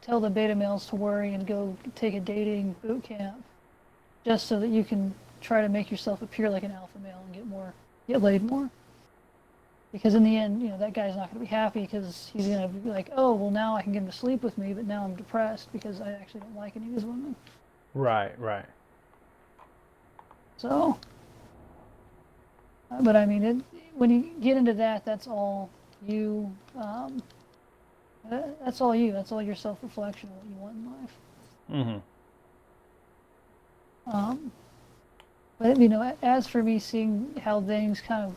tell 0.00 0.20
the 0.20 0.30
beta 0.30 0.54
males 0.54 0.86
to 0.86 0.96
worry 0.96 1.34
and 1.34 1.46
go 1.46 1.76
take 1.94 2.14
a 2.14 2.20
dating 2.20 2.74
boot 2.82 3.02
camp 3.04 3.42
just 4.24 4.46
so 4.46 4.58
that 4.60 4.68
you 4.68 4.84
can 4.84 5.14
try 5.40 5.60
to 5.60 5.68
make 5.68 5.90
yourself 5.90 6.22
appear 6.22 6.48
like 6.50 6.62
an 6.62 6.72
alpha 6.72 6.98
male 7.02 7.20
and 7.26 7.34
get 7.34 7.46
more, 7.46 7.72
get 8.08 8.22
laid 8.22 8.42
more. 8.42 8.70
Because 9.94 10.16
in 10.16 10.24
the 10.24 10.36
end, 10.36 10.60
you 10.60 10.70
know, 10.70 10.78
that 10.78 10.92
guy's 10.92 11.14
not 11.14 11.32
going 11.32 11.34
to 11.34 11.48
be 11.48 11.56
happy 11.56 11.82
because 11.82 12.28
he's 12.34 12.48
going 12.48 12.62
to 12.62 12.66
be 12.66 12.90
like, 12.90 13.10
oh, 13.14 13.32
well, 13.32 13.52
now 13.52 13.76
I 13.76 13.82
can 13.82 13.92
get 13.92 13.98
him 14.02 14.06
to 14.06 14.12
sleep 14.12 14.42
with 14.42 14.58
me, 14.58 14.74
but 14.74 14.88
now 14.88 15.04
I'm 15.04 15.14
depressed 15.14 15.72
because 15.72 16.00
I 16.00 16.10
actually 16.10 16.40
don't 16.40 16.56
like 16.56 16.74
any 16.74 16.86
of 16.86 16.94
these 16.96 17.04
women. 17.04 17.36
Right. 17.94 18.36
Right. 18.40 18.64
So, 20.56 20.98
uh, 22.90 23.02
but 23.02 23.14
I 23.14 23.24
mean, 23.24 23.44
it, 23.44 23.56
when 23.94 24.10
you 24.10 24.32
get 24.40 24.56
into 24.56 24.72
that, 24.74 25.04
that's 25.04 25.28
all 25.28 25.70
you. 26.04 26.52
Um, 26.76 27.22
that's 28.28 28.80
all 28.80 28.96
you. 28.96 29.12
That's 29.12 29.30
all 29.30 29.42
your 29.42 29.54
self-reflection 29.54 30.28
of 30.28 30.36
what 30.36 30.44
you 30.48 30.56
want 30.56 30.76
in 31.68 31.80
life. 31.86 31.86
Mm 31.86 32.02
Mhm. 34.08 34.12
Um, 34.12 34.52
but 35.60 35.78
you 35.78 35.88
know, 35.88 36.16
as 36.20 36.48
for 36.48 36.64
me 36.64 36.80
seeing 36.80 37.40
how 37.44 37.60
things 37.60 38.00
kind 38.00 38.24
of 38.24 38.34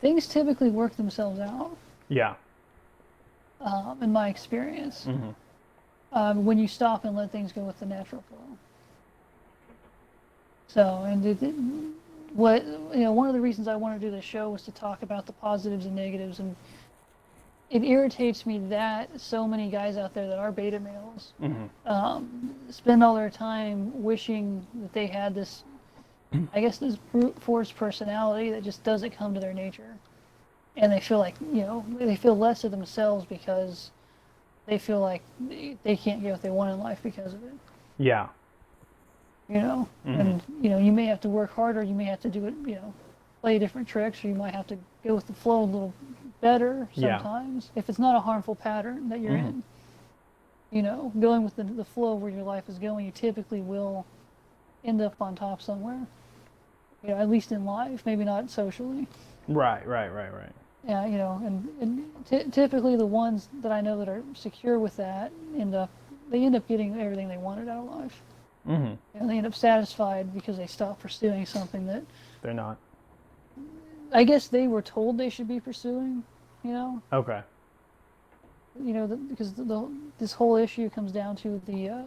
things 0.00 0.26
typically 0.26 0.70
work 0.70 0.96
themselves 0.96 1.38
out, 1.40 1.76
Yeah. 2.08 2.34
um, 3.60 3.98
in 4.02 4.12
my 4.12 4.28
experience, 4.28 5.06
Mhm. 5.06 5.34
um, 6.12 6.44
when 6.44 6.58
you 6.58 6.66
stop 6.68 7.04
and 7.04 7.16
let 7.16 7.30
things 7.30 7.52
go 7.52 7.62
with 7.62 7.78
the 7.80 7.86
natural 7.86 8.22
flow. 8.22 8.38
So, 10.68 11.02
and 11.04 11.24
it, 11.26 11.42
it- 11.42 11.54
what 12.32 12.64
you 12.64 13.00
know, 13.00 13.10
one 13.12 13.26
of 13.26 13.34
the 13.34 13.40
reasons 13.40 13.66
I 13.66 13.74
wanted 13.74 14.00
to 14.00 14.06
do 14.06 14.10
this 14.12 14.24
show 14.24 14.50
was 14.50 14.62
to 14.62 14.70
talk 14.70 15.02
about 15.02 15.26
the 15.26 15.32
positives 15.32 15.84
and 15.84 15.96
negatives, 15.96 16.38
and 16.38 16.54
it 17.70 17.82
irritates 17.82 18.46
me 18.46 18.58
that 18.68 19.20
so 19.20 19.48
many 19.48 19.68
guys 19.68 19.96
out 19.96 20.14
there 20.14 20.28
that 20.28 20.38
are 20.38 20.52
beta 20.52 20.78
males 20.78 21.32
Mhm. 21.40 21.68
um, 21.86 22.54
spend 22.70 23.02
all 23.02 23.16
their 23.16 23.30
time 23.30 24.00
wishing 24.02 24.64
that 24.74 24.92
they 24.92 25.08
had 25.08 25.34
this, 25.34 25.64
I 26.52 26.60
guess, 26.60 26.78
this 26.78 26.96
brute 26.96 27.40
force 27.42 27.72
personality 27.72 28.50
that 28.50 28.62
just 28.62 28.84
doesn't 28.84 29.10
come 29.10 29.34
to 29.34 29.40
their 29.40 29.52
nature, 29.54 29.96
and 30.76 30.92
they 30.92 31.00
feel 31.00 31.18
like 31.18 31.34
you 31.40 31.62
know 31.62 31.84
they 31.98 32.16
feel 32.16 32.36
less 32.36 32.62
of 32.64 32.70
themselves 32.70 33.24
because 33.24 33.90
they 34.66 34.78
feel 34.78 35.00
like 35.00 35.22
they 35.40 35.76
they 35.82 35.96
can't 35.96 36.22
get 36.22 36.32
what 36.32 36.42
they 36.42 36.50
want 36.50 36.70
in 36.72 36.78
life 36.78 37.00
because 37.02 37.34
of 37.34 37.42
it. 37.42 37.52
Yeah. 37.98 38.28
You 39.48 39.60
know, 39.60 39.88
Mhm. 40.06 40.20
and 40.20 40.42
you 40.60 40.70
know 40.70 40.78
you 40.78 40.92
may 40.92 41.06
have 41.06 41.20
to 41.22 41.28
work 41.28 41.50
harder, 41.52 41.82
you 41.82 41.94
may 41.94 42.04
have 42.04 42.20
to 42.20 42.28
do 42.28 42.46
it, 42.46 42.54
you 42.64 42.76
know, 42.76 42.94
play 43.40 43.58
different 43.58 43.88
tricks, 43.88 44.24
or 44.24 44.28
you 44.28 44.34
might 44.34 44.54
have 44.54 44.68
to 44.68 44.78
go 45.02 45.16
with 45.16 45.26
the 45.26 45.32
flow 45.32 45.62
a 45.62 45.64
little 45.64 45.94
better 46.40 46.88
Yeah. 46.94 47.18
sometimes 47.18 47.70
if 47.74 47.88
it's 47.88 47.98
not 47.98 48.14
a 48.16 48.20
harmful 48.20 48.54
pattern 48.54 49.08
that 49.08 49.20
you're 49.20 49.36
Mhm. 49.36 49.48
in. 49.48 49.62
You 50.70 50.82
know, 50.82 51.12
going 51.18 51.42
with 51.42 51.56
the, 51.56 51.64
the 51.64 51.84
flow 51.84 52.14
where 52.14 52.30
your 52.30 52.44
life 52.44 52.68
is 52.68 52.78
going, 52.78 53.04
you 53.04 53.10
typically 53.10 53.60
will 53.60 54.06
end 54.84 55.00
up 55.00 55.20
on 55.20 55.34
top 55.34 55.60
somewhere. 55.62 56.06
You 57.02 57.10
know, 57.10 57.16
at 57.16 57.28
least 57.30 57.50
in 57.52 57.64
life, 57.64 58.02
maybe 58.04 58.24
not 58.24 58.50
socially. 58.50 59.06
Right. 59.48 59.86
Right. 59.86 60.08
Right. 60.08 60.32
Right. 60.32 60.52
Yeah, 60.86 61.04
you 61.06 61.18
know, 61.18 61.40
and, 61.44 61.68
and 61.80 62.24
ty- 62.24 62.44
typically 62.44 62.96
the 62.96 63.04
ones 63.06 63.48
that 63.62 63.70
I 63.70 63.80
know 63.82 63.98
that 63.98 64.08
are 64.08 64.22
secure 64.34 64.78
with 64.78 64.96
that 64.96 65.30
end 65.56 65.74
up 65.74 65.90
they 66.30 66.44
end 66.44 66.54
up 66.56 66.66
getting 66.68 66.98
everything 67.00 67.28
they 67.28 67.36
wanted 67.36 67.68
out 67.68 67.86
of 67.86 67.96
life. 68.00 68.22
Mm-hmm. 68.68 68.94
And 69.18 69.28
they 69.30 69.36
end 69.38 69.46
up 69.46 69.54
satisfied 69.54 70.32
because 70.32 70.56
they 70.56 70.66
stop 70.66 71.00
pursuing 71.00 71.44
something 71.44 71.86
that 71.86 72.02
They're 72.40 72.54
not. 72.54 72.78
I 74.12 74.24
guess 74.24 74.48
they 74.48 74.68
were 74.68 74.82
told 74.82 75.18
they 75.18 75.28
should 75.30 75.48
be 75.48 75.60
pursuing. 75.60 76.22
You 76.62 76.72
know, 76.72 77.02
Okay. 77.12 77.40
you 78.82 78.92
know, 78.92 79.06
the, 79.06 79.16
because 79.16 79.54
the, 79.54 79.64
the 79.64 79.90
this 80.18 80.32
whole 80.32 80.56
issue 80.56 80.88
comes 80.90 81.10
down 81.12 81.36
to 81.36 81.60
the 81.66 81.88
uh, 81.88 82.02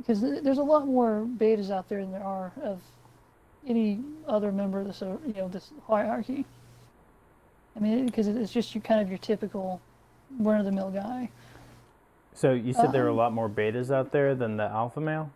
because 0.00 0.20
there's 0.20 0.58
a 0.58 0.62
lot 0.62 0.86
more 0.86 1.26
betas 1.38 1.70
out 1.70 1.88
there 1.88 2.00
than 2.00 2.12
there 2.12 2.24
are 2.24 2.52
of 2.62 2.80
any 3.66 4.00
other 4.26 4.50
member 4.50 4.80
of 4.80 4.86
the 4.86 4.92
so 4.92 5.20
you 5.26 5.34
know 5.34 5.48
this 5.48 5.70
hierarchy. 5.86 6.44
I 7.76 7.80
mean, 7.80 8.06
because 8.06 8.26
it's 8.26 8.52
just 8.52 8.74
your 8.74 8.82
kind 8.82 9.00
of 9.00 9.08
your 9.08 9.18
typical 9.18 9.80
run 10.38 10.58
of 10.58 10.64
the 10.66 10.72
mill 10.72 10.90
guy. 10.90 11.30
So 12.34 12.52
you 12.52 12.72
said 12.72 12.92
there 12.92 13.04
are 13.04 13.08
a 13.08 13.12
Um, 13.12 13.16
lot 13.16 13.32
more 13.32 13.48
betas 13.48 13.90
out 13.90 14.12
there 14.12 14.34
than 14.34 14.56
the 14.56 14.64
alpha 14.64 15.00
male. 15.00 15.30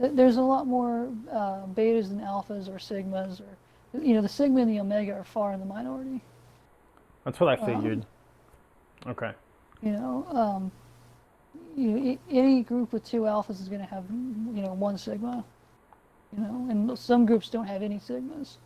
There's 0.00 0.36
a 0.36 0.42
lot 0.42 0.66
more 0.66 1.08
uh, 1.30 1.66
betas 1.74 2.08
than 2.08 2.20
alphas 2.20 2.68
or 2.68 2.78
sigmas, 2.78 3.40
or 3.40 4.00
you 4.02 4.14
know, 4.14 4.20
the 4.22 4.28
sigma 4.28 4.60
and 4.62 4.70
the 4.70 4.80
omega 4.80 5.12
are 5.12 5.24
far 5.24 5.52
in 5.52 5.60
the 5.60 5.66
minority. 5.66 6.20
That's 7.24 7.38
what 7.38 7.48
I 7.48 7.62
Um, 7.62 7.66
figured. 7.66 8.06
Okay. 9.06 9.32
You 9.82 9.92
know, 9.92 10.26
um, 10.30 10.72
you, 11.76 11.96
a- 12.30 12.32
any 12.34 12.62
group 12.62 12.92
with 12.92 13.04
two 13.04 13.22
alphas 13.22 13.60
is 13.60 13.68
going 13.68 13.80
to 13.80 13.86
have, 13.86 14.04
you 14.10 14.62
know, 14.62 14.72
one 14.72 14.98
sigma. 14.98 15.44
You 16.36 16.42
know, 16.42 16.66
and 16.68 16.98
some 16.98 17.26
groups 17.26 17.48
don't 17.48 17.66
have 17.66 17.82
any 17.82 18.00
sigmas, 18.00 18.56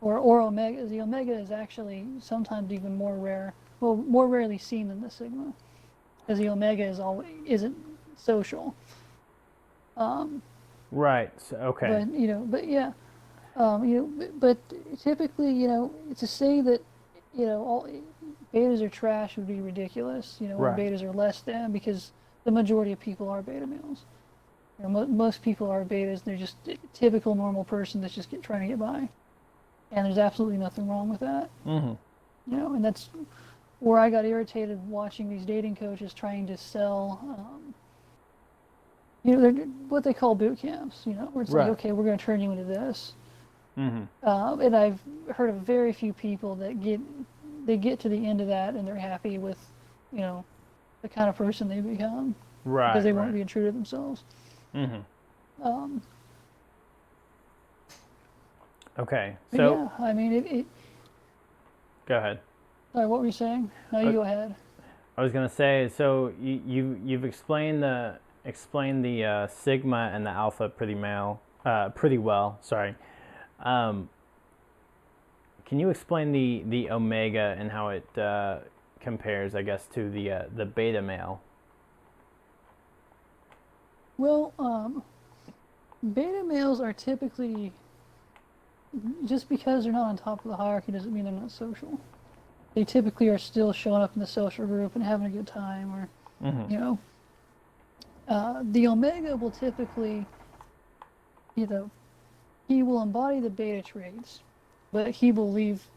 or 0.00 0.18
or 0.18 0.40
omegas. 0.40 0.88
The 0.88 1.00
omega 1.00 1.32
is 1.32 1.50
actually 1.50 2.06
sometimes 2.20 2.72
even 2.72 2.96
more 2.96 3.16
rare, 3.16 3.54
well, 3.80 3.96
more 3.96 4.28
rarely 4.28 4.58
seen 4.58 4.86
than 4.86 5.00
the 5.00 5.10
sigma, 5.10 5.52
because 6.20 6.38
the 6.38 6.48
omega 6.48 6.84
is 6.84 7.00
always 7.00 7.26
isn't 7.44 7.76
social. 8.16 8.74
Um, 9.96 10.42
Right. 10.90 11.30
So, 11.40 11.56
okay. 11.56 11.88
but 11.88 12.14
you 12.18 12.28
know, 12.28 12.46
but 12.48 12.66
yeah, 12.68 12.92
um, 13.56 13.84
you 13.84 13.96
know, 13.96 14.06
but, 14.16 14.40
but 14.70 14.98
typically, 15.00 15.52
you 15.52 15.66
know, 15.68 15.92
to 16.16 16.26
say 16.26 16.60
that, 16.62 16.82
you 17.34 17.46
know, 17.46 17.62
all 17.64 17.88
betas 18.54 18.80
are 18.80 18.88
trash 18.88 19.36
would 19.36 19.46
be 19.46 19.60
ridiculous. 19.60 20.36
You 20.40 20.48
know, 20.48 20.56
Right. 20.58 20.78
betas 20.78 21.02
are 21.02 21.12
less 21.12 21.40
than 21.40 21.72
because 21.72 22.12
the 22.44 22.50
majority 22.50 22.92
of 22.92 23.00
people 23.00 23.28
are 23.28 23.42
beta 23.42 23.66
males. 23.66 24.04
You 24.78 24.84
know, 24.84 24.88
mo- 24.90 25.06
most 25.06 25.42
people 25.42 25.70
are 25.70 25.84
betas. 25.84 26.22
They're 26.24 26.36
just 26.36 26.56
a 26.68 26.76
typical 26.94 27.34
normal 27.34 27.64
person 27.64 28.00
that's 28.00 28.14
just 28.14 28.30
get, 28.30 28.42
trying 28.42 28.62
to 28.62 28.68
get 28.68 28.78
by, 28.78 29.08
and 29.92 30.06
there's 30.06 30.18
absolutely 30.18 30.58
nothing 30.58 30.88
wrong 30.88 31.08
with 31.08 31.20
that. 31.20 31.50
Mhm. 31.66 31.96
You 32.46 32.56
know, 32.56 32.74
and 32.74 32.84
that's 32.84 33.10
where 33.80 33.98
I 33.98 34.10
got 34.10 34.24
irritated 34.24 34.88
watching 34.88 35.28
these 35.28 35.44
dating 35.44 35.76
coaches 35.76 36.14
trying 36.14 36.46
to 36.46 36.56
sell. 36.56 37.20
Um, 37.22 37.74
you 39.24 39.32
know, 39.36 39.40
they're 39.40 39.64
what 39.88 40.04
they 40.04 40.14
call 40.14 40.34
boot 40.34 40.58
camps. 40.58 41.02
You 41.06 41.14
know, 41.14 41.26
where 41.32 41.42
it's 41.42 41.50
Right. 41.50 41.64
like, 41.68 41.72
okay, 41.78 41.92
we're 41.92 42.04
going 42.04 42.18
to 42.18 42.24
turn 42.24 42.40
you 42.40 42.52
into 42.52 42.64
this. 42.64 43.14
Mhm. 43.76 44.08
Uh, 44.22 44.56
and 44.60 44.74
I've 44.76 45.00
heard 45.34 45.50
of 45.50 45.56
very 45.56 45.92
few 45.92 46.12
people 46.12 46.54
that 46.56 46.80
get 46.80 47.00
they 47.66 47.76
get 47.76 47.98
to 48.00 48.08
the 48.08 48.26
end 48.26 48.40
of 48.40 48.46
that 48.46 48.74
and 48.74 48.86
they're 48.88 48.94
happy 48.96 49.36
with, 49.36 49.58
you 50.12 50.20
know, 50.20 50.42
the 51.02 51.08
kind 51.08 51.28
of 51.28 51.36
person 51.36 51.68
they 51.68 51.80
become 51.80 52.34
Right. 52.64 52.92
because 52.92 53.04
they 53.04 53.12
right. 53.12 53.22
won't 53.22 53.34
be 53.34 53.44
true 53.44 53.66
to 53.66 53.72
themselves. 53.72 54.24
Mhm. 54.74 55.04
Um, 55.62 56.02
Okay. 58.98 59.36
So 59.54 59.90
yeah, 59.98 60.04
I 60.06 60.12
mean, 60.12 60.32
it, 60.32 60.46
it. 60.46 60.66
go 62.06 62.16
ahead. 62.18 62.40
Sorry, 62.92 63.06
what 63.06 63.20
were 63.20 63.26
you 63.26 63.32
saying? 63.32 63.70
No, 63.92 64.00
you 64.00 64.08
Uh, 64.08 64.12
go 64.12 64.22
ahead. 64.22 64.54
I 65.16 65.22
was 65.22 65.32
gonna 65.32 65.48
say. 65.48 65.88
So 65.88 66.32
you 66.40 66.60
you 66.66 67.00
you've 67.04 67.24
explained 67.24 67.82
the 67.82 68.18
explained 68.44 69.04
the 69.04 69.24
uh, 69.24 69.46
sigma 69.46 70.10
and 70.12 70.26
the 70.26 70.30
alpha 70.30 70.68
pretty 70.68 70.94
male 70.96 71.40
uh, 71.64 71.90
pretty 71.90 72.18
well. 72.18 72.58
Sorry. 72.60 72.94
Um, 73.60 74.08
can 75.64 75.78
you 75.78 75.90
explain 75.90 76.32
the 76.32 76.64
the 76.66 76.90
omega 76.90 77.54
and 77.58 77.70
how 77.70 77.90
it 77.90 78.06
uh, 78.18 78.58
compares, 79.00 79.54
I 79.54 79.62
guess, 79.62 79.86
to 79.94 80.10
the 80.10 80.30
uh, 80.32 80.42
the 80.54 80.66
beta 80.66 81.02
male? 81.02 81.42
Well, 84.16 84.52
um, 84.58 85.02
beta 86.12 86.42
males 86.44 86.80
are 86.80 86.92
typically 86.92 87.72
just 89.24 89.48
because 89.48 89.84
they're 89.84 89.92
not 89.92 90.06
on 90.06 90.16
top 90.16 90.44
of 90.44 90.50
the 90.50 90.56
hierarchy 90.56 90.92
doesn't 90.92 91.12
mean 91.12 91.24
they're 91.24 91.32
not 91.32 91.50
social. 91.50 92.00
They 92.74 92.84
typically 92.84 93.28
are 93.28 93.38
still 93.38 93.72
showing 93.72 94.02
up 94.02 94.14
in 94.14 94.20
the 94.20 94.26
social 94.26 94.66
group 94.66 94.94
and 94.94 95.04
having 95.04 95.26
a 95.26 95.30
good 95.30 95.46
time, 95.46 95.94
or 95.94 96.08
Mhm. 96.42 96.70
you 96.70 96.78
know, 96.78 96.98
uh, 98.26 98.62
the 98.64 98.86
omega 98.88 99.36
will 99.36 99.50
typically, 99.50 100.26
you 101.56 101.66
know, 101.66 101.90
he 102.66 102.82
will 102.82 103.02
embody 103.02 103.40
the 103.40 103.50
beta 103.50 103.82
traits, 103.82 104.42
but 104.92 105.10
he 105.10 105.32
will 105.32 105.50
leave. 105.52 105.90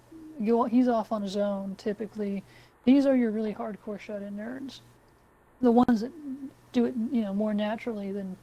Go, 0.45 0.63
he's 0.63 0.87
off 0.87 1.11
on 1.11 1.21
his 1.21 1.37
own. 1.37 1.75
Typically, 1.75 2.43
these 2.85 3.05
are 3.05 3.15
your 3.15 3.31
really 3.31 3.53
hardcore 3.53 3.99
shut-in 3.99 4.35
nerds, 4.37 4.79
the 5.61 5.71
ones 5.71 6.01
that 6.01 6.11
do 6.73 6.85
it, 6.85 6.93
you 7.11 7.21
know, 7.21 7.33
more 7.33 7.53
naturally 7.53 8.11
than 8.11 8.35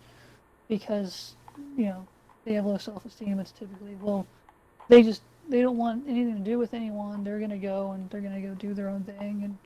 because 0.68 1.34
you 1.76 1.86
know 1.86 2.06
they 2.44 2.54
have 2.54 2.66
low 2.66 2.78
self-esteem. 2.78 3.38
It's 3.40 3.52
typically 3.52 3.96
well, 4.00 4.26
they 4.88 5.02
just 5.02 5.22
they 5.48 5.62
don't 5.62 5.76
want 5.78 6.04
anything 6.06 6.36
to 6.36 6.44
do 6.50 6.58
with 6.58 6.74
anyone. 6.74 7.24
They're 7.24 7.40
gonna 7.40 7.58
go 7.58 7.92
and 7.92 8.08
they're 8.10 8.20
gonna 8.20 8.40
go 8.40 8.54
do 8.54 8.74
their 8.74 8.88
own 8.88 9.02
thing, 9.02 9.42
and 9.44 9.56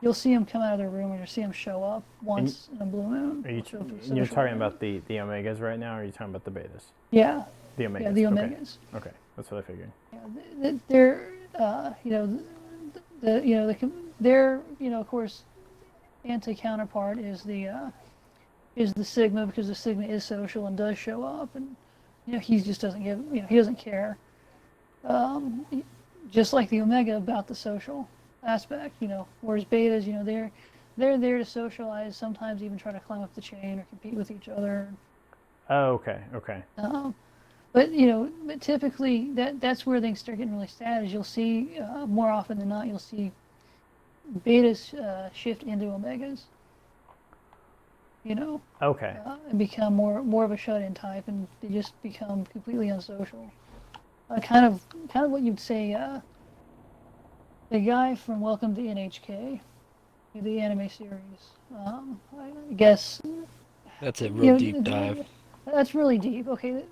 you'll 0.00 0.14
see 0.14 0.34
them 0.34 0.44
come 0.44 0.62
out 0.62 0.72
of 0.72 0.78
their 0.78 0.88
room 0.90 1.10
and 1.10 1.18
you'll 1.20 1.26
see 1.26 1.40
them 1.42 1.52
show 1.52 1.82
up 1.84 2.02
once 2.22 2.68
in 2.74 2.80
a 2.82 2.84
blue 2.86 3.02
moon. 3.04 3.44
Are 3.46 3.50
you, 3.50 3.62
for 3.62 3.84
you're 4.14 4.26
talking 4.26 4.54
about 4.54 4.80
the, 4.80 5.00
the 5.08 5.16
omegas 5.16 5.60
right 5.60 5.78
now, 5.78 5.96
or 5.96 6.00
are 6.00 6.04
you 6.04 6.10
talking 6.12 6.34
about 6.34 6.44
the 6.44 6.50
betas? 6.50 6.82
yeah, 7.10 7.44
The 7.76 7.84
omegas. 7.84 8.00
yeah, 8.02 8.10
the 8.10 8.22
omegas. 8.24 8.76
Okay, 8.94 9.10
that's 9.36 9.50
what 9.50 9.58
I 9.64 9.66
figured. 9.66 9.90
Yeah, 10.12 10.18
th- 10.34 10.62
th- 10.62 10.80
they're 10.88 11.32
uh, 11.58 11.92
you 12.02 12.10
know 12.10 12.40
the 13.24 13.42
you 13.46 13.56
know 13.56 13.66
the 13.66 13.90
their 14.20 14.60
you 14.78 14.90
know 14.90 15.00
of 15.00 15.08
course 15.08 15.42
anti 16.24 16.54
counterpart 16.54 17.18
is 17.18 17.42
the 17.42 17.68
uh, 17.68 17.90
is 18.76 18.92
the 18.92 19.04
sigma 19.04 19.46
because 19.46 19.66
the 19.66 19.74
sigma 19.74 20.04
is 20.04 20.24
social 20.24 20.66
and 20.66 20.76
does 20.76 20.98
show 20.98 21.22
up 21.24 21.54
and 21.54 21.74
you 22.26 22.34
know 22.34 22.38
he 22.38 22.60
just 22.60 22.80
doesn't 22.80 23.02
give 23.02 23.18
you 23.32 23.40
know 23.40 23.48
he 23.48 23.56
doesn't 23.56 23.78
care 23.78 24.16
um, 25.04 25.66
just 26.30 26.52
like 26.52 26.68
the 26.70 26.80
omega 26.80 27.16
about 27.16 27.46
the 27.48 27.54
social 27.54 28.08
aspect 28.44 28.94
you 29.00 29.08
know 29.08 29.26
whereas 29.40 29.64
betas 29.64 30.06
you 30.06 30.12
know 30.12 30.24
they're 30.24 30.50
they're 30.96 31.18
there 31.18 31.38
to 31.38 31.44
socialize 31.44 32.16
sometimes 32.16 32.62
even 32.62 32.78
try 32.78 32.92
to 32.92 33.00
climb 33.00 33.22
up 33.22 33.34
the 33.34 33.40
chain 33.40 33.78
or 33.78 33.86
compete 33.90 34.14
with 34.14 34.30
each 34.30 34.48
other 34.48 34.88
Oh, 35.70 35.92
okay, 35.92 36.20
okay. 36.34 36.62
um, 36.76 37.14
but 37.74 37.92
you 37.92 38.06
know, 38.06 38.30
but 38.46 38.62
typically 38.62 39.32
that 39.34 39.60
that's 39.60 39.84
where 39.84 40.00
things 40.00 40.20
start 40.20 40.38
getting 40.38 40.54
really 40.54 40.68
sad. 40.68 41.04
Is 41.04 41.12
you'll 41.12 41.24
see 41.24 41.78
uh, 41.80 42.06
more 42.06 42.30
often 42.30 42.58
than 42.58 42.70
not, 42.70 42.86
you'll 42.86 43.00
see 43.00 43.32
betas 44.46 44.94
uh, 44.94 45.30
shift 45.32 45.64
into 45.64 45.86
omegas. 45.86 46.42
You 48.24 48.36
know, 48.36 48.62
Okay. 48.82 49.16
uh, 49.26 49.36
and 49.50 49.58
become 49.58 49.94
more 49.94 50.22
more 50.22 50.44
of 50.44 50.52
a 50.52 50.56
shut-in 50.56 50.94
type, 50.94 51.24
and 51.28 51.48
they 51.62 51.68
just 51.68 52.00
become 52.02 52.46
completely 52.46 52.88
unsocial. 52.88 53.52
Uh, 54.30 54.40
kind 54.40 54.64
of 54.64 54.82
kind 55.12 55.26
of 55.26 55.32
what 55.32 55.42
you'd 55.42 55.60
say. 55.60 55.94
Uh, 55.94 56.20
the 57.70 57.80
guy 57.80 58.14
from 58.14 58.40
Welcome 58.40 58.74
to 58.76 58.82
NHK, 58.82 59.60
the 60.34 60.60
anime 60.60 60.88
series. 60.88 61.50
Um, 61.76 62.20
I 62.38 62.74
guess 62.74 63.20
That's 64.00 64.22
a 64.22 64.30
you 64.30 64.30
real 64.30 64.52
know, 64.52 64.58
deep 64.58 64.84
dive. 64.84 65.26
That's 65.66 65.94
really 65.94 66.18
deep. 66.18 66.48
Okay, 66.48 66.84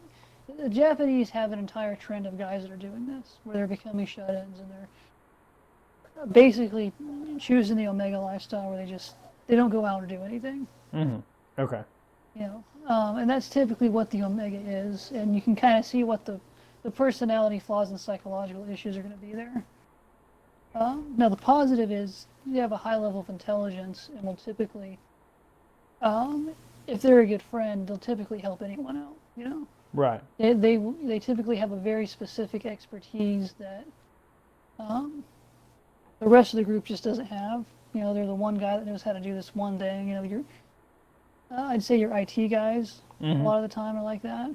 the, 0.46 0.68
Japanese 0.68 1.30
have 1.30 1.52
an 1.52 1.58
entire 1.58 1.96
trend 1.96 2.26
of 2.26 2.38
guys 2.38 2.62
that 2.62 2.70
are 2.70 2.76
doing 2.76 3.06
this, 3.06 3.36
where 3.44 3.56
they're 3.56 3.66
becoming 3.66 4.06
shut-ins 4.06 4.58
and 4.58 4.70
they're 4.70 6.26
basically 6.32 6.92
choosing 7.38 7.76
the 7.76 7.86
omega 7.86 8.18
lifestyle, 8.18 8.70
where 8.70 8.84
they 8.84 8.90
just 8.90 9.14
they 9.46 9.56
don't 9.56 9.70
go 9.70 9.84
out 9.84 10.02
or 10.02 10.06
do 10.06 10.22
anything. 10.22 10.66
Mm-hmm. 10.94 11.18
Okay. 11.60 11.82
You 12.34 12.42
know, 12.42 12.64
um, 12.86 13.18
and 13.18 13.28
that's 13.28 13.48
typically 13.48 13.88
what 13.88 14.10
the 14.10 14.22
omega 14.22 14.56
is, 14.56 15.10
and 15.12 15.34
you 15.34 15.42
can 15.42 15.54
kind 15.54 15.78
of 15.78 15.84
see 15.84 16.04
what 16.04 16.24
the 16.24 16.40
the 16.82 16.90
personality 16.90 17.58
flaws 17.58 17.90
and 17.90 18.00
psychological 18.00 18.68
issues 18.68 18.96
are 18.96 19.02
going 19.02 19.14
to 19.14 19.26
be 19.26 19.32
there. 19.32 19.64
Um, 20.74 21.14
now, 21.16 21.28
the 21.28 21.36
positive 21.36 21.92
is 21.92 22.26
you 22.46 22.60
have 22.60 22.72
a 22.72 22.76
high 22.76 22.96
level 22.96 23.20
of 23.20 23.28
intelligence 23.28 24.10
and 24.16 24.24
will 24.24 24.36
typically, 24.36 24.98
um, 26.00 26.50
if 26.86 27.02
they're 27.02 27.20
a 27.20 27.26
good 27.26 27.42
friend, 27.42 27.86
they'll 27.86 27.98
typically 27.98 28.38
help 28.38 28.62
anyone 28.62 28.96
out. 28.96 29.14
You 29.36 29.48
know, 29.48 29.66
Right. 29.94 30.20
they 30.38 30.52
they 30.54 30.76
they 31.04 31.18
typically 31.18 31.56
have 31.56 31.72
a 31.72 31.76
very 31.76 32.06
specific 32.06 32.64
expertise 32.66 33.54
that 33.58 33.84
um, 34.78 35.22
the 36.20 36.28
rest 36.28 36.54
of 36.54 36.58
the 36.58 36.64
group 36.64 36.84
just 36.84 37.04
doesn't 37.04 37.26
have. 37.26 37.64
You 37.92 38.00
know, 38.00 38.14
they're 38.14 38.26
the 38.26 38.34
one 38.34 38.56
guy 38.56 38.76
that 38.78 38.86
knows 38.86 39.02
how 39.02 39.12
to 39.12 39.20
do 39.20 39.34
this 39.34 39.54
one 39.54 39.78
thing. 39.78 40.08
You 40.08 40.14
know, 40.14 40.22
you're 40.22 40.44
uh, 41.50 41.62
I'd 41.64 41.82
say 41.82 41.96
your 41.98 42.16
IT 42.16 42.48
guys 42.48 43.00
a 43.20 43.24
Mhm. 43.24 43.44
lot 43.44 43.62
of 43.62 43.68
the 43.68 43.74
time 43.74 43.96
are 43.96 44.02
like 44.02 44.22
that. 44.22 44.50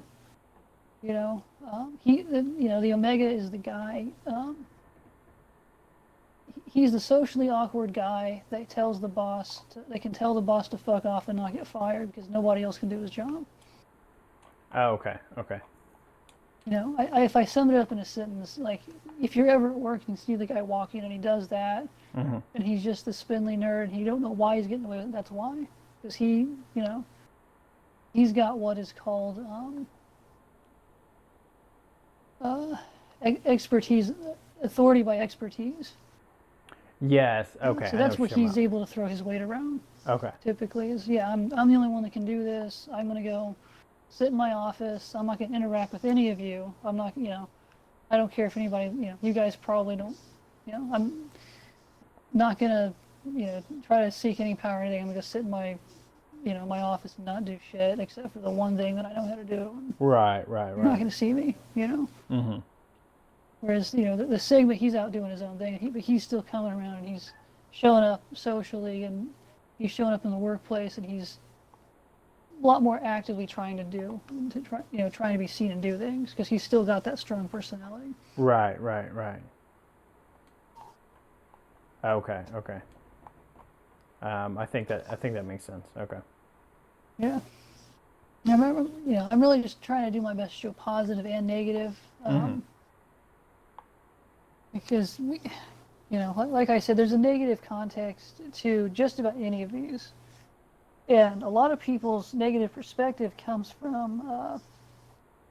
You 1.02 1.12
know, 1.12 1.42
um, 1.72 1.96
he, 2.02 2.22
the, 2.22 2.42
you 2.58 2.68
know, 2.68 2.80
the 2.80 2.92
Omega 2.92 3.24
is 3.24 3.50
the 3.50 3.56
guy. 3.58 4.06
Um, 4.26 4.66
he's 6.66 6.92
the 6.92 7.00
socially 7.00 7.48
awkward 7.48 7.94
guy 7.94 8.42
that 8.50 8.68
tells 8.68 9.00
the 9.00 9.08
boss, 9.08 9.62
to, 9.70 9.84
they 9.88 9.98
can 10.00 10.12
tell 10.12 10.34
the 10.34 10.40
boss 10.40 10.68
to 10.68 10.76
fuck 10.78 11.04
off 11.04 11.28
and 11.28 11.38
not 11.38 11.52
get 11.52 11.66
fired 11.66 12.12
because 12.12 12.28
nobody 12.28 12.62
else 12.62 12.78
can 12.78 12.88
do 12.88 12.98
his 12.98 13.10
job. 13.10 13.44
Oh, 14.74 14.90
okay. 14.90 15.16
Okay. 15.38 15.60
You 16.66 16.72
know, 16.72 16.94
I, 16.98 17.06
I, 17.06 17.24
if 17.24 17.34
I 17.36 17.44
sum 17.44 17.70
it 17.70 17.76
up 17.76 17.92
in 17.92 17.98
a 17.98 18.04
sentence, 18.04 18.58
like 18.58 18.82
if 19.22 19.34
you're 19.34 19.48
ever 19.48 19.70
at 19.70 19.74
work 19.78 20.02
and 20.08 20.18
see 20.18 20.34
the 20.36 20.44
guy 20.46 20.60
walking 20.62 21.02
and 21.02 21.12
he 21.12 21.18
does 21.18 21.48
that, 21.48 21.88
Mm-hmm. 22.16 22.38
and 22.54 22.64
he's 22.64 22.82
just 22.82 23.04
the 23.04 23.12
spindly 23.12 23.56
nerd, 23.56 23.84
and 23.84 23.96
you 23.96 24.04
don't 24.04 24.22
know 24.22 24.30
why 24.30 24.56
he's 24.56 24.66
getting 24.66 24.86
away 24.86 24.96
with 24.96 25.06
it. 25.06 25.12
That's 25.12 25.30
why, 25.30 25.66
because 26.00 26.14
he, 26.14 26.48
you 26.74 26.82
know, 26.82 27.04
he's 28.14 28.32
got 28.32 28.58
what 28.58 28.78
is 28.78 28.92
called 28.98 29.38
um, 29.38 29.86
uh, 32.40 32.76
e- 33.24 33.36
expertise, 33.44 34.12
authority 34.62 35.02
by 35.02 35.18
expertise. 35.18 35.92
Yes. 37.00 37.48
Okay. 37.62 37.88
So 37.90 37.96
that's 37.98 38.18
what 38.18 38.32
he's 38.32 38.48
talking 38.50 38.62
able 38.64 38.84
to 38.84 38.90
throw 38.90 39.06
his 39.06 39.22
weight 39.22 39.42
around. 39.42 39.80
Okay. 40.08 40.30
Typically, 40.42 40.90
is 40.90 41.06
yeah, 41.06 41.30
I'm 41.30 41.52
I'm 41.56 41.68
the 41.68 41.76
only 41.76 41.88
one 41.88 42.02
that 42.02 42.12
can 42.12 42.24
do 42.24 42.42
this. 42.42 42.88
I'm 42.92 43.06
gonna 43.06 43.22
go 43.22 43.54
sit 44.10 44.28
in 44.28 44.34
my 44.34 44.52
office. 44.52 45.14
I'm 45.14 45.26
not 45.26 45.38
gonna 45.38 45.54
interact 45.56 45.92
with 45.92 46.04
any 46.04 46.30
of 46.30 46.40
you. 46.40 46.72
I'm 46.84 46.96
not, 46.96 47.16
you 47.16 47.28
know, 47.28 47.48
I 48.10 48.16
don't 48.16 48.32
care 48.32 48.46
if 48.46 48.56
anybody, 48.56 48.86
you 48.86 49.06
know, 49.06 49.18
you 49.22 49.32
guys 49.32 49.56
probably 49.56 49.96
don't, 49.96 50.16
you 50.66 50.72
know, 50.72 50.90
I'm 50.92 51.30
not 52.32 52.58
gonna, 52.58 52.94
you 53.24 53.46
know, 53.46 53.64
try 53.86 54.04
to 54.04 54.10
seek 54.10 54.40
any 54.40 54.54
power 54.54 54.80
or 54.80 54.82
anything. 54.82 55.02
I'm 55.02 55.08
gonna 55.08 55.22
sit 55.22 55.42
in 55.42 55.50
my, 55.50 55.78
you 56.44 56.54
know, 56.54 56.64
my 56.66 56.80
office 56.80 57.14
and 57.16 57.26
not 57.26 57.44
do 57.44 57.58
shit 57.70 57.98
except 57.98 58.32
for 58.32 58.38
the 58.38 58.50
one 58.50 58.76
thing 58.76 58.96
that 58.96 59.06
I 59.06 59.12
know 59.12 59.28
how 59.28 59.34
to 59.34 59.44
do. 59.44 59.70
Right. 59.98 60.48
Right. 60.48 60.70
Right. 60.70 60.76
You're 60.76 60.84
not 60.84 60.98
gonna 60.98 61.10
see 61.10 61.32
me, 61.32 61.56
you 61.74 61.88
know. 61.88 62.08
Mm-hmm. 62.30 62.58
Whereas, 63.60 63.92
you 63.92 64.04
know, 64.04 64.16
the, 64.16 64.24
the 64.24 64.38
Sigma, 64.38 64.74
he's 64.74 64.94
out 64.94 65.10
doing 65.10 65.30
his 65.30 65.42
own 65.42 65.58
thing, 65.58 65.78
he, 65.78 65.88
but 65.88 66.00
he's 66.00 66.22
still 66.22 66.42
coming 66.42 66.72
around 66.72 66.98
and 66.98 67.08
he's 67.08 67.32
showing 67.72 68.04
up 68.04 68.22
socially 68.32 69.04
and 69.04 69.28
he's 69.78 69.90
showing 69.90 70.12
up 70.12 70.24
in 70.24 70.30
the 70.30 70.36
workplace 70.36 70.96
and 70.96 71.06
he's 71.06 71.38
a 72.62 72.66
lot 72.66 72.82
more 72.82 73.00
actively 73.04 73.46
trying 73.46 73.76
to 73.76 73.84
do, 73.84 74.20
to 74.50 74.60
try, 74.60 74.80
you 74.90 74.98
know, 74.98 75.08
trying 75.08 75.32
to 75.34 75.38
be 75.38 75.46
seen 75.46 75.70
and 75.70 75.80
do 75.80 75.96
things 75.96 76.30
because 76.30 76.48
he's 76.48 76.62
still 76.62 76.84
got 76.84 77.04
that 77.04 77.18
strong 77.18 77.48
personality. 77.48 78.12
Right. 78.36 78.80
Right. 78.80 79.12
Right. 79.14 79.40
Okay. 82.04 82.42
Okay. 82.54 82.80
Um, 84.22 84.58
I 84.58 84.66
think 84.66 84.88
that 84.88 85.06
I 85.10 85.14
think 85.14 85.34
that 85.34 85.44
makes 85.44 85.64
sense. 85.64 85.86
Okay. 85.96 86.18
Yeah. 87.18 87.40
I 88.46 88.52
remember, 88.52 88.90
you 89.06 89.14
know, 89.14 89.28
I'm 89.30 89.40
really 89.40 89.60
just 89.60 89.82
trying 89.82 90.04
to 90.04 90.10
do 90.10 90.22
my 90.22 90.32
best 90.32 90.54
to 90.54 90.58
show 90.58 90.72
positive 90.72 91.26
and 91.26 91.46
negative. 91.46 91.98
Um, 92.24 92.62
Because 94.72 95.18
we, 95.18 95.40
you 96.10 96.18
know, 96.18 96.34
like, 96.36 96.48
like 96.50 96.70
I 96.70 96.78
said, 96.78 96.96
there's 96.96 97.12
a 97.12 97.18
negative 97.18 97.60
context 97.62 98.40
to 98.54 98.88
just 98.90 99.18
about 99.18 99.34
any 99.38 99.62
of 99.62 99.72
these. 99.72 100.12
And 101.08 101.42
a 101.42 101.48
lot 101.48 101.70
of 101.70 101.80
people's 101.80 102.34
negative 102.34 102.72
perspective 102.74 103.32
comes 103.36 103.70
from 103.70 104.28
uh, 104.28 104.58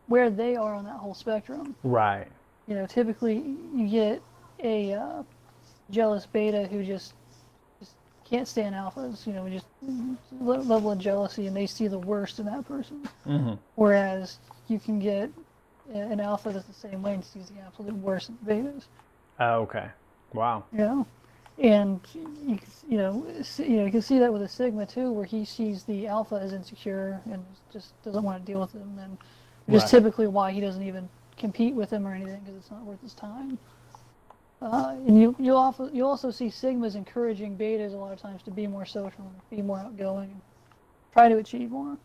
where 0.08 0.30
they 0.30 0.55
are 0.55 0.74
on 0.74 0.86
that 0.86 0.97
whole 0.97 1.16
spectrum. 1.16 1.76
Right. 1.84 2.28
You 2.68 2.76
know, 2.76 2.86
typically 2.86 3.55
you 3.76 3.88
get 3.88 4.22
a 4.64 4.93
uh, 4.93 5.24
jealous 5.89 6.26
beta 6.26 6.68
who 6.68 6.84
just 6.84 7.14
just 7.80 7.93
can't 8.30 8.47
stand 8.47 8.76
alphas. 8.76 9.26
You 9.26 9.34
know, 9.34 9.49
just 9.49 9.66
le- 10.39 10.58
level 10.58 10.91
of 10.91 10.99
jealousy, 10.99 11.47
and 11.47 11.55
they 11.55 11.66
see 11.66 11.88
the 11.88 11.99
worst 11.99 12.39
in 12.39 12.45
that 12.45 12.68
person. 12.68 13.08
Mm-hmm. 13.26 13.53
Whereas 13.76 14.39
you 14.68 14.80
can 14.80 14.99
get 14.99 15.32
an 15.93 16.20
alpha 16.20 16.51
that's 16.51 16.66
the 16.66 16.74
same 16.74 17.01
way 17.01 17.14
and 17.14 17.24
sees 17.24 17.49
the 17.49 17.62
absolute 17.62 17.95
worst 17.95 18.30
in 18.30 18.38
the 18.43 18.53
betas. 18.53 18.84
Oh, 19.39 19.62
okay. 19.62 19.88
Wow. 20.34 20.66
Know, 20.72 21.08
and 21.60 21.99
you 22.14 22.58
can, 22.58 22.72
you 22.88 22.97
know 22.97 23.26
you 23.58 23.78
know 23.78 23.86
you 23.86 23.91
can 23.91 24.01
see 24.01 24.20
that 24.20 24.32
with 24.32 24.41
a 24.41 24.47
sigma 24.47 24.86
too, 24.86 25.12
where 25.12 25.26
he 25.26 25.45
sees 25.45 25.84
the 25.84 26.08
alpha 26.08 26.36
as 26.36 26.53
insecure 26.53 27.22
and 27.32 27.45
just 27.72 28.01
doesn't 28.03 28.24
want 28.24 28.45
to 28.45 28.51
deal 28.51 28.62
with 28.62 28.74
him, 28.74 28.97
and 28.99 29.18
which 29.66 29.82
Right. 29.84 29.91
typically 29.91 30.28
why 30.28 30.51
he 30.51 30.62
doesn't 30.62 30.84
even 30.84 31.10
compete 31.38 31.74
with 31.76 31.89
him 31.91 32.08
or 32.08 32.14
anything 32.14 32.39
because 32.41 32.55
it's 32.58 32.72
not 32.72 32.84
worth 32.84 33.01
his 33.01 33.14
time. 33.14 33.58
Uh, 34.62 34.95
and 35.05 35.22
you 35.22 35.36
you 35.39 35.55
also 35.55 35.89
you 35.91 36.05
also 36.05 36.32
see 36.32 36.47
sigmas 36.47 36.95
encouraging 36.95 37.58
betas 37.58 37.93
a 37.93 37.97
lot 37.97 38.12
of 38.12 38.20
times 38.20 38.41
to 38.43 38.51
be 38.51 38.66
more 38.68 38.86
social, 38.86 39.22
and 39.22 39.49
be 39.49 39.62
more 39.62 39.80
outgoing, 39.80 40.32
and 40.32 40.41
try 41.14 41.30
to 41.30 41.38
achieve 41.38 41.70
more. 41.72 41.97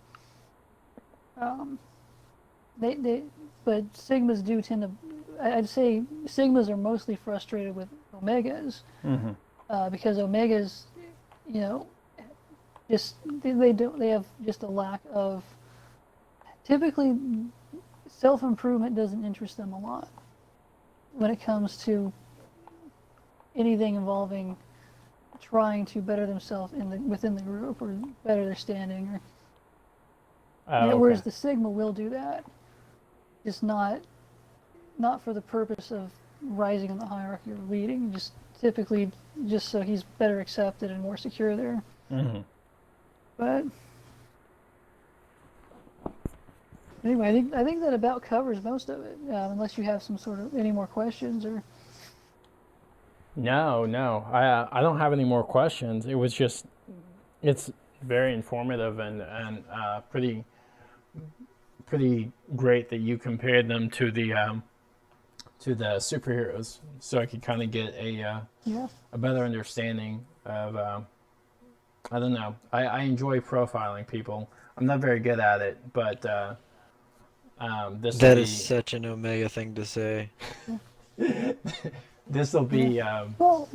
Um, 1.41 1.79
they 2.77 2.95
they 2.95 3.23
but 3.65 3.93
sigmas 3.95 4.45
do 4.45 4.61
tend 4.61 4.83
to 4.83 4.91
I'd 5.41 5.69
say 5.69 6.03
sigmas 6.27 6.69
are 6.69 6.77
mostly 6.77 7.17
frustrated 7.17 7.75
with 7.75 7.89
omegas 8.13 8.83
Mm-hmm. 9.05 9.31
uh, 9.71 9.91
because 9.91 10.19
omegas, 10.19 10.83
you 11.49 11.61
know, 11.61 11.87
just 12.91 13.17
they, 13.43 13.73
don't 13.73 13.99
they 13.99 14.09
have 14.09 14.27
just 14.45 14.63
a 14.63 14.67
lack 14.69 15.01
of. 15.13 15.45
Typically, 16.65 17.17
self 18.09 18.43
improvement 18.43 18.95
doesn't 18.95 19.25
interest 19.25 19.57
them 19.57 19.73
a 19.73 19.79
lot. 19.79 20.09
when 21.13 21.31
it 21.31 21.41
comes 21.43 21.77
to 21.85 22.13
anything 23.57 23.97
involving 23.97 24.57
trying 25.41 25.85
to 25.85 26.01
better 26.01 26.25
themselves 26.27 26.73
in 26.73 26.89
the 26.89 26.97
within 26.99 27.35
the 27.35 27.43
group 27.43 27.83
or 27.83 27.89
better 28.25 28.45
their 28.45 28.55
standing 28.55 29.09
or 29.09 29.21
Oh, 30.69 30.87
yeah, 30.87 30.95
whereas 30.95 31.19
okay. 31.19 31.25
the 31.25 31.31
Sigma 31.33 31.69
will 31.69 31.93
do 31.93 32.09
that, 32.11 32.45
just 33.45 33.63
not 33.65 34.01
not 34.99 35.21
for 35.23 35.33
the 35.35 35.41
purpose 35.41 35.91
of 35.91 36.11
rising 36.43 36.91
in 36.91 36.99
the 36.99 37.07
hierarchy 37.07 37.53
or 37.53 37.59
leading, 37.69 38.13
just 38.13 38.33
typically 38.61 39.11
just 39.47 39.69
so 39.69 39.81
he's 39.83 40.03
better 40.19 40.41
accepted 40.41 40.91
and 40.91 41.01
more 41.01 41.17
secure 41.17 41.57
there. 41.57 41.83
Mhm. 42.11 42.45
But 43.37 43.65
anyway, 47.05 47.29
I 47.29 47.33
think 47.33 47.55
I 47.55 47.65
think 47.65 47.81
that 47.81 47.95
about 47.95 48.23
covers 48.23 48.63
most 48.63 48.89
of 48.89 49.01
it, 49.05 49.19
um, 49.29 49.53
unless 49.53 49.77
you 49.79 49.85
have 49.85 50.03
some 50.03 50.19
sort 50.19 50.41
of 50.41 50.55
any 50.55 50.73
more 50.73 50.87
questions 50.87 51.45
or. 51.45 51.63
No, 53.35 53.87
no, 53.87 54.27
I 54.31 54.47
uh, 54.47 54.69
I 54.71 54.81
don't 54.83 54.99
have 54.99 55.13
any 55.13 55.25
more 55.25 55.43
questions. 55.43 56.05
It 56.05 56.17
was 56.17 56.35
just, 56.35 56.67
it's 57.41 57.73
very 58.03 58.35
informative 58.35 58.99
and 58.99 59.23
and 59.23 59.65
uh, 59.73 60.01
pretty 60.11 60.45
pretty 61.87 62.31
great 62.57 62.91
that 62.91 62.99
you 62.99 63.19
compared 63.19 63.69
them 63.69 63.89
to 63.91 64.11
the 64.11 64.33
um, 64.35 64.63
to 65.63 65.75
the 65.77 65.97
superheroes, 65.97 66.79
so 66.99 67.19
I 67.19 67.27
could 67.27 67.41
kind 67.43 67.63
of 67.63 67.71
get 67.71 67.95
a 67.95 68.23
uh, 68.23 68.41
Yeah. 68.65 68.89
a 69.13 69.19
better 69.19 69.45
understanding 69.45 70.25
of. 70.45 70.77
Um, 70.77 71.07
I 72.11 72.19
don't 72.19 72.33
know. 72.35 72.57
I, 72.73 72.85
I 72.85 73.01
enjoy 73.03 73.39
profiling 73.39 74.07
people. 74.07 74.51
I'm 74.77 74.87
not 74.87 74.99
very 74.99 75.21
good 75.21 75.39
at 75.39 75.63
it, 75.63 75.79
but 75.93 76.27
uh, 76.27 76.55
um, 77.61 78.01
this 78.01 78.19
That 78.19 78.37
will 78.37 78.43
is 78.43 78.65
such 78.67 78.93
an 78.93 79.07
Omega 79.07 79.49
thing 79.49 79.73
to 79.77 79.85
say. 79.85 80.29
this 82.27 82.53
will 82.53 82.65
be. 82.65 83.01
Um, 83.01 83.37
Well, 83.39 83.69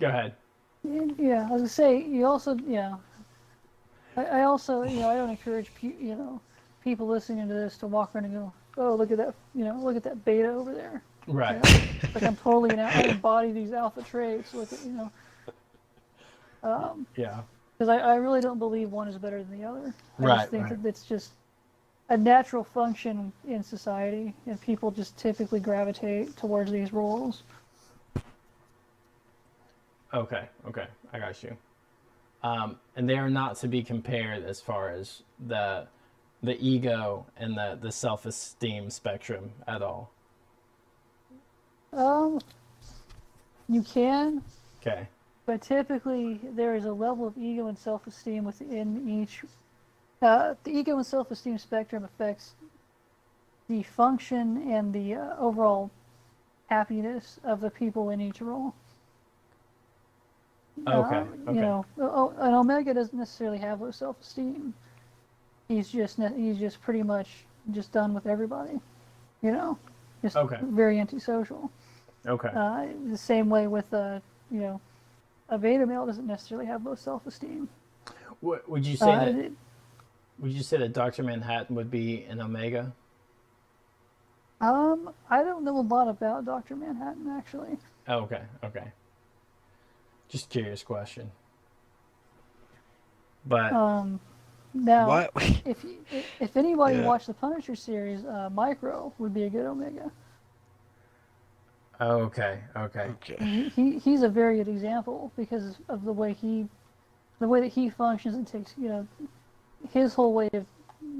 go 0.00 0.08
ahead. 0.08 0.34
yeah, 0.82 1.46
I 1.48 1.52
was 1.52 1.60
gonna 1.60 1.68
say 1.68 2.02
you 2.02 2.24
also, 2.26 2.56
yeah. 2.66 2.96
I, 4.16 4.24
I 4.24 4.42
also, 4.44 4.82
you 4.84 5.00
know, 5.00 5.10
I 5.10 5.16
don't 5.16 5.30
encourage 5.30 5.70
pe- 5.74 5.98
you 6.00 6.14
know 6.14 6.40
people 6.82 7.06
listening 7.06 7.46
to 7.48 7.54
this 7.54 7.76
to 7.78 7.86
walk 7.86 8.14
around 8.14 8.24
and 8.24 8.34
go, 8.34 8.52
oh, 8.76 8.94
look 8.94 9.10
at 9.10 9.18
that, 9.18 9.34
you 9.54 9.64
know, 9.64 9.78
look 9.80 9.96
at 9.96 10.02
that 10.04 10.24
beta 10.24 10.48
over 10.48 10.74
there. 10.74 11.02
Right. 11.26 11.62
Like 12.14 12.22
I'm 12.22 12.36
totally 12.36 12.70
an 12.70 12.80
I 12.80 13.02
embody 13.02 13.52
these 13.52 13.72
alpha 13.72 14.02
traits. 14.02 14.52
Look 14.54 14.72
at 14.72 14.84
you 14.84 14.92
know. 14.92 15.12
Um, 16.62 17.06
Yeah. 17.16 17.42
because 17.76 17.88
I, 17.88 17.98
I 17.98 18.14
really 18.16 18.40
don't 18.40 18.58
believe 18.58 18.90
one 18.90 19.08
is 19.08 19.16
better 19.18 19.42
than 19.42 19.58
the 19.58 19.66
other. 19.66 19.94
I 20.18 20.22
Right, 20.22 20.36
just 20.38 20.50
think 20.50 20.64
right. 20.64 20.82
that 20.82 20.88
it's 20.88 21.04
just 21.04 21.32
a 22.08 22.16
natural 22.16 22.62
function 22.64 23.32
in 23.48 23.62
society, 23.62 24.34
and 24.46 24.60
people 24.60 24.90
just 24.90 25.16
typically 25.16 25.60
gravitate 25.60 26.36
towards 26.36 26.70
these 26.70 26.92
roles. 26.92 27.42
Okay, 30.12 30.48
okay, 30.68 30.86
I 31.12 31.18
got 31.18 31.42
you. 31.42 31.56
Um, 32.42 32.78
and 32.94 33.08
they 33.08 33.16
are 33.16 33.30
not 33.30 33.56
to 33.56 33.68
be 33.68 33.82
compared 33.82 34.44
as 34.44 34.60
far 34.60 34.90
as 34.90 35.22
the 35.46 35.86
the 36.44 36.58
ego 36.64 37.26
and 37.36 37.56
the, 37.56 37.78
the 37.80 37.92
self 37.92 38.26
esteem 38.26 38.90
spectrum 38.90 39.52
at 39.66 39.82
all. 39.82 40.10
Um, 41.92 42.40
you 43.68 43.82
can, 43.82 44.42
Okay. 44.80 45.06
but 45.46 45.62
typically 45.62 46.40
there 46.42 46.74
is 46.74 46.84
a 46.84 46.92
level 46.92 47.26
of 47.26 47.38
ego 47.38 47.68
and 47.68 47.78
self-esteem 47.78 48.44
within 48.44 49.08
each. 49.08 49.42
Uh, 50.20 50.54
the 50.64 50.72
ego 50.72 50.96
and 50.96 51.06
self-esteem 51.06 51.58
spectrum 51.58 52.04
affects 52.04 52.54
the 53.68 53.82
function 53.82 54.70
and 54.70 54.92
the 54.92 55.14
uh, 55.14 55.36
overall 55.38 55.90
happiness 56.66 57.38
of 57.44 57.60
the 57.60 57.70
people 57.70 58.10
in 58.10 58.20
each 58.20 58.40
role. 58.40 58.74
Okay. 60.86 61.16
Uh, 61.16 61.20
okay. 61.20 61.54
You 61.54 61.60
know, 61.60 61.86
an 62.38 62.54
omega 62.54 62.92
doesn't 62.92 63.16
necessarily 63.16 63.58
have 63.58 63.80
low 63.80 63.92
self-esteem. 63.92 64.74
He's 65.68 65.88
just 65.90 66.18
he's 66.36 66.58
just 66.58 66.80
pretty 66.82 67.02
much 67.02 67.28
just 67.70 67.92
done 67.92 68.12
with 68.14 68.26
everybody. 68.26 68.80
You 69.42 69.52
know, 69.52 69.78
just 70.22 70.36
Okay. 70.36 70.58
very 70.62 70.98
antisocial. 71.00 71.70
okay. 72.26 72.48
Uh, 72.48 72.86
the 73.10 73.16
same 73.18 73.48
way 73.48 73.66
with 73.66 73.92
uh, 73.94 74.20
you 74.50 74.60
know, 74.60 74.80
a 75.48 75.58
beta 75.58 75.86
male 75.86 76.06
doesn't 76.06 76.26
necessarily 76.26 76.66
have 76.66 76.84
low 76.84 76.94
self-esteem. 76.94 77.68
W- 78.42 78.62
would 78.66 78.86
you 78.86 78.96
say 78.96 79.12
Uh, 79.14 79.24
that? 79.24 79.34
it- 79.34 79.52
Would 80.40 80.52
you 80.52 80.62
say 80.62 80.76
that 80.78 80.92
Doctor 80.92 81.22
Manhattan 81.22 81.76
would 81.76 81.90
be 81.90 82.24
an 82.24 82.40
omega? 82.40 82.92
um, 84.60 85.10
I 85.28 85.42
don't 85.42 85.62
know 85.64 85.78
a 85.78 85.82
lot 85.82 86.08
about 86.08 86.44
Doctor 86.44 86.74
Manhattan 86.76 87.28
actually. 87.28 87.76
Oh, 88.08 88.20
okay. 88.20 88.42
Okay. 88.62 88.92
Just 90.28 90.48
curious 90.50 90.82
question. 90.82 91.30
But 93.46 93.72
Um, 93.72 94.20
now, 94.74 95.08
Why? 95.08 95.28
if 95.64 95.84
you, 95.84 95.96
if 96.40 96.56
anybody 96.56 96.96
Yeah. 96.96 97.06
watched 97.06 97.26
the 97.28 97.34
Punisher 97.34 97.74
series, 97.76 98.24
uh, 98.24 98.50
Micro 98.52 99.12
would 99.18 99.32
be 99.34 99.44
a 99.44 99.50
good 99.50 99.66
omega. 99.66 100.10
okay, 102.00 102.58
okay. 102.76 103.08
okay. 103.10 103.36
he, 103.44 103.68
he 103.68 103.98
he's 103.98 104.22
a 104.22 104.28
very 104.28 104.56
good 104.58 104.68
example 104.68 105.32
because 105.36 105.78
of 105.88 106.04
the 106.04 106.12
way 106.12 106.32
he 106.32 106.66
the 107.40 107.48
way 107.48 107.60
that 107.60 107.68
he 107.72 107.88
functions 107.90 108.34
and 108.34 108.46
takes 108.46 108.74
you 108.78 108.88
know 108.88 109.06
his 109.92 110.14
whole 110.14 110.32
way 110.32 110.48
of 110.54 110.66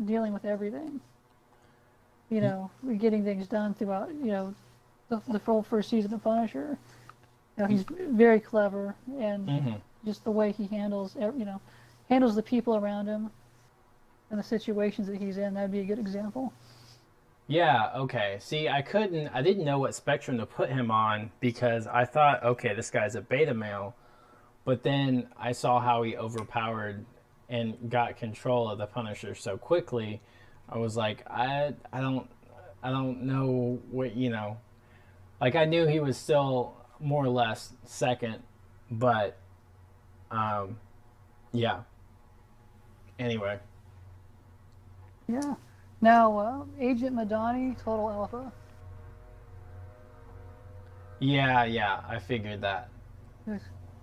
dealing 0.07 0.33
with 0.33 0.45
everything 0.45 1.01
you 2.31 2.41
know 2.41 2.71
getting 2.99 3.25
things 3.25 3.47
done 3.47 3.75
throughout 3.75 4.09
you 4.11 4.27
know 4.33 4.55
the, 5.09 5.21
the 5.29 5.39
full 5.39 5.63
first 5.63 5.91
season 5.91 6.13
of 6.15 6.23
punisher 6.23 6.79
you 7.57 7.63
know 7.63 7.69
he's 7.69 7.85
very 8.11 8.41
clever 8.41 8.95
and 9.19 9.49
hmm 9.49 9.75
just 10.05 10.25
the 10.25 10.31
way 10.31 10.53
he 10.53 10.67
handles 10.67 11.17
ev- 11.21 11.39
you 11.39 11.45
know 11.45 11.61
handles 12.09 12.35
the 12.35 12.43
people 12.43 12.77
around 12.77 13.07
him 13.07 13.31
and 14.35 14.43
the 14.43 14.47
situations 14.47 15.07
that 15.07 15.17
he's 15.17 15.39
in 15.39 15.55
that'd 15.55 15.71
be 15.71 15.79
a 15.81 15.85
good 15.85 15.99
example 15.99 16.53
Yeah, 17.47 17.91
okay. 17.97 18.39
See, 18.41 18.69
I 18.69 18.81
couldn't, 18.83 19.29
I 19.29 19.43
didn't 19.43 19.65
know 19.65 19.79
what 19.79 19.95
spectrum 19.95 20.39
to 20.39 20.47
put 20.47 20.71
him 20.71 20.91
on 20.91 21.31
because 21.41 21.87
I 21.87 22.07
thought, 22.07 22.43
okay, 22.43 22.75
this 22.75 22.91
guy's 22.91 23.17
a 23.17 23.21
beta 23.21 23.53
male. 23.53 23.95
But 24.65 24.83
then 24.83 25.29
I 25.39 25.53
saw 25.53 25.79
how 25.79 26.03
he 26.03 26.17
overpowered 26.17 27.05
and 27.51 27.91
got 27.91 28.17
control 28.17 28.71
of 28.71 28.79
the 28.79 28.87
Punisher 28.87 29.35
so 29.35 29.59
quickly. 29.59 30.23
I 30.71 30.79
was 30.79 30.97
like, 30.97 31.23
I, 31.29 31.75
I 31.93 32.01
don't, 32.01 32.29
I 32.83 32.91
don't 32.91 33.25
know 33.25 33.79
what, 33.91 34.17
you 34.17 34.31
know, 34.31 34.57
like 35.39 35.55
I 35.55 35.67
knew 35.67 35.87
he 35.87 36.01
was 36.01 36.17
still 36.17 36.75
more 36.99 37.25
or 37.25 37.29
less 37.29 37.75
second, 37.85 38.43
but, 38.91 39.37
um, 40.31 40.79
yeah. 41.53 41.81
Anyway, 43.19 43.59
yeah 45.29 45.55
now 46.01 46.39
uh, 46.39 46.65
agent 46.81 47.15
madani 47.17 47.77
total 47.83 48.11
alpha 48.11 48.53
yeah, 51.21 51.65
yeah, 51.65 52.01
I 52.09 52.19
figured 52.19 52.61
that. 52.63 52.89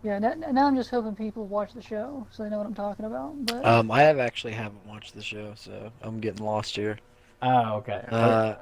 Yeah, 0.03 0.17
now, 0.17 0.33
now 0.33 0.67
I'm 0.67 0.75
just 0.75 0.89
hoping 0.89 1.15
people 1.15 1.45
watch 1.45 1.73
the 1.73 1.81
show 1.81 2.25
so 2.31 2.43
they 2.43 2.49
know 2.49 2.57
what 2.57 2.65
I'm 2.65 2.73
talking 2.73 3.05
about. 3.05 3.45
But 3.45 3.65
Um, 3.65 3.91
I 3.91 4.01
have 4.01 4.17
actually 4.17 4.53
haven't 4.53 4.85
watched 4.87 5.13
the 5.13 5.21
show, 5.21 5.53
so 5.55 5.91
I'm 6.01 6.19
getting 6.19 6.43
lost 6.43 6.75
here. 6.75 6.97
Oh, 7.43 7.75
okay. 7.75 8.03
Uh, 8.09 8.55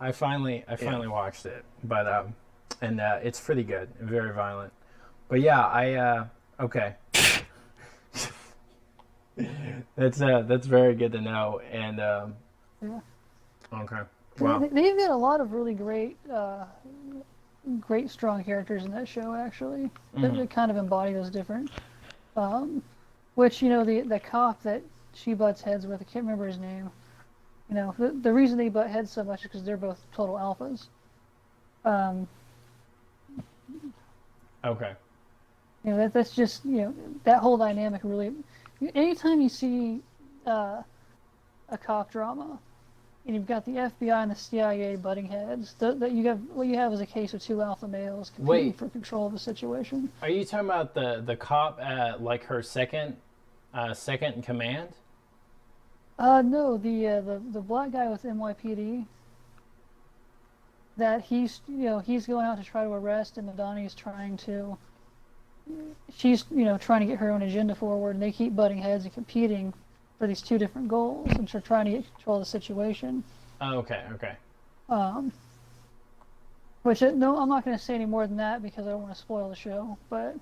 I 0.00 0.12
finally, 0.12 0.64
I 0.68 0.72
Yeah. 0.72 0.76
finally 0.84 1.08
watched 1.08 1.46
it, 1.46 1.64
but 1.84 2.06
um, 2.06 2.34
and 2.82 3.00
uh, 3.00 3.20
it's 3.22 3.40
pretty 3.40 3.62
good, 3.62 3.88
very 4.00 4.32
violent. 4.34 4.72
But 5.28 5.40
yeah, 5.40 5.64
I 5.64 5.94
uh, 5.94 6.26
okay. 6.60 6.94
That's 9.96 10.20
uh, 10.20 10.42
that's 10.42 10.66
very 10.66 10.94
good 10.94 11.12
to 11.12 11.20
know, 11.20 11.60
and 11.70 12.00
um, 12.00 12.34
Yeah. 12.82 13.00
okay, 13.72 14.02
they- 14.36 14.44
wow, 14.44 14.58
they've 14.58 14.96
got 14.96 15.10
a 15.10 15.16
lot 15.16 15.40
of 15.40 15.52
really 15.52 15.74
great, 15.74 16.16
uh, 16.30 16.64
great 17.80 18.10
strong 18.10 18.42
characters 18.44 18.84
in 18.84 18.90
that 18.92 19.06
show. 19.08 19.34
Actually, 19.34 19.90
that, 20.14 20.32
Mhm. 20.32 20.36
that 20.38 20.50
kind 20.50 20.70
of 20.70 20.76
embody 20.76 21.12
those 21.12 21.30
different. 21.30 21.70
Um, 22.36 22.82
which 23.36 23.62
you 23.62 23.68
know 23.68 23.84
the 23.84 24.00
the 24.02 24.20
cop 24.20 24.62
that 24.62 24.82
she 25.12 25.34
butts 25.34 25.62
heads 25.62 25.86
with, 25.86 26.00
I 26.00 26.04
can't 26.04 26.24
remember 26.24 26.46
his 26.46 26.58
name. 26.58 26.90
You 27.68 27.76
know 27.76 27.94
the 27.98 28.08
the 28.10 28.32
reason 28.32 28.58
they 28.58 28.68
butt 28.68 28.90
heads 28.90 29.10
so 29.10 29.22
much 29.24 29.40
is 29.40 29.44
because 29.44 29.64
they're 29.64 29.76
both 29.76 30.04
total 30.12 30.34
alphas. 30.36 30.88
Um, 31.84 32.26
okay, 34.64 34.94
You 35.84 35.90
know, 35.90 35.96
that, 35.98 36.12
that's 36.14 36.34
just, 36.34 36.64
you 36.64 36.76
know, 36.82 36.94
that 37.24 37.40
whole 37.40 37.56
dynamic 37.58 38.00
really. 38.04 38.32
Anytime 38.94 39.40
you 39.40 39.48
see 39.48 40.00
uh, 40.46 40.82
a 41.68 41.78
cop 41.78 42.10
drama 42.10 42.58
and 43.26 43.34
you've 43.34 43.46
got 43.46 43.64
the 43.64 43.72
FBI 43.72 44.22
and 44.22 44.30
the 44.30 44.36
CIA 44.36 44.96
butting 44.96 45.26
heads, 45.26 45.74
that 45.78 46.00
that 46.00 46.12
you 46.12 46.26
have 46.26 46.40
what 46.52 46.66
you 46.66 46.76
have 46.76 46.92
is 46.92 47.00
a 47.00 47.06
case 47.06 47.34
of 47.34 47.42
two 47.42 47.62
alpha 47.62 47.88
males 47.88 48.30
competing 48.34 48.66
Wait. 48.68 48.78
for 48.78 48.88
control 48.88 49.26
of 49.26 49.32
the 49.32 49.38
situation. 49.38 50.10
are 50.22 50.28
you 50.28 50.44
talking 50.44 50.66
about 50.66 50.94
the 50.94 51.22
the 51.24 51.36
cop 51.36 51.80
at 51.80 52.22
like 52.22 52.44
her 52.44 52.62
second, 52.62 53.16
uh, 53.72 53.94
second 53.94 54.34
in 54.34 54.42
command? 54.42 54.88
Uh, 56.18 56.42
no, 56.42 56.76
the 56.76 57.06
uh, 57.08 57.20
the 57.20 57.42
the 57.52 57.60
black 57.60 57.92
guy 57.92 58.08
with 58.08 58.22
NYPD. 58.22 59.06
that 60.96 61.22
he's 61.22 61.60
you 61.66 61.86
know 61.86 61.98
he's 61.98 62.26
going 62.26 62.46
out 62.46 62.58
to 62.58 62.64
try 62.64 62.84
to 62.84 62.90
arrest 62.90 63.38
and 63.38 63.48
Madani 63.48 63.84
is 63.86 63.94
trying 63.94 64.36
to 64.38 64.76
she's 66.10 66.50
you 66.50 66.64
know 66.64 66.78
trying 66.78 67.00
to 67.00 67.06
get 67.06 67.18
her 67.18 67.30
own 67.30 67.42
agenda 67.42 67.74
forward 67.74 68.12
and 68.16 68.22
they 68.22 68.32
keep 68.32 68.54
butting 68.54 68.78
heads 68.78 69.04
and 69.04 69.12
competing 69.14 69.74
for 70.18 70.26
these 70.26 70.42
two 70.42 70.58
different 70.58 70.88
goals 70.88 71.38
and 71.38 71.48
they're 71.48 71.60
trying 71.60 71.86
to 71.86 71.90
get 71.92 72.06
control 72.14 72.36
of 72.36 72.42
the 72.42 72.46
situation 72.46 73.24
Oh, 73.60 73.78
okay, 73.78 74.06
okay. 74.12 74.38
um, 74.88 75.32
which 76.82 77.02
uh, 77.02 77.10
no 77.10 77.38
I'm 77.38 77.48
not 77.48 77.64
going 77.64 77.76
to 77.76 77.82
say 77.82 77.94
any 77.94 78.06
more 78.06 78.26
than 78.26 78.36
that 78.36 78.62
because 78.62 78.86
I 78.86 78.90
don't 78.90 79.02
want 79.02 79.14
to 79.14 79.20
spoil 79.20 79.48
the 79.48 79.56
show 79.56 79.98
but 80.08 80.36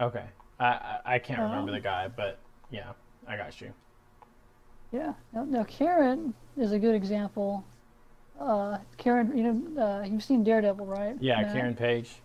Okay. 0.00 0.30
I 0.58 0.66
I, 0.66 1.00
I 1.14 1.18
can't 1.18 1.42
remember 1.42 1.70
Um, 1.70 1.72
the 1.72 1.80
guy, 1.80 2.08
but 2.08 2.46
yeah, 2.70 2.94
I 3.26 3.36
got 3.36 3.60
you. 3.60 3.74
yeah 4.90 5.14
now, 5.32 5.44
now 5.44 5.64
Karen 5.64 6.34
is 6.56 6.72
a 6.72 6.78
good 6.78 6.94
example 6.94 7.66
uh, 8.40 8.78
Karen 8.98 9.36
you 9.36 9.44
know 9.44 9.82
uh, 9.82 10.04
you've 10.04 10.24
seen 10.24 10.44
Daredevil 10.44 10.86
right 10.86 11.16
Yeah, 11.18 11.36
Matt? 11.36 11.44
Karen 11.44 11.76
Page. 11.76 12.22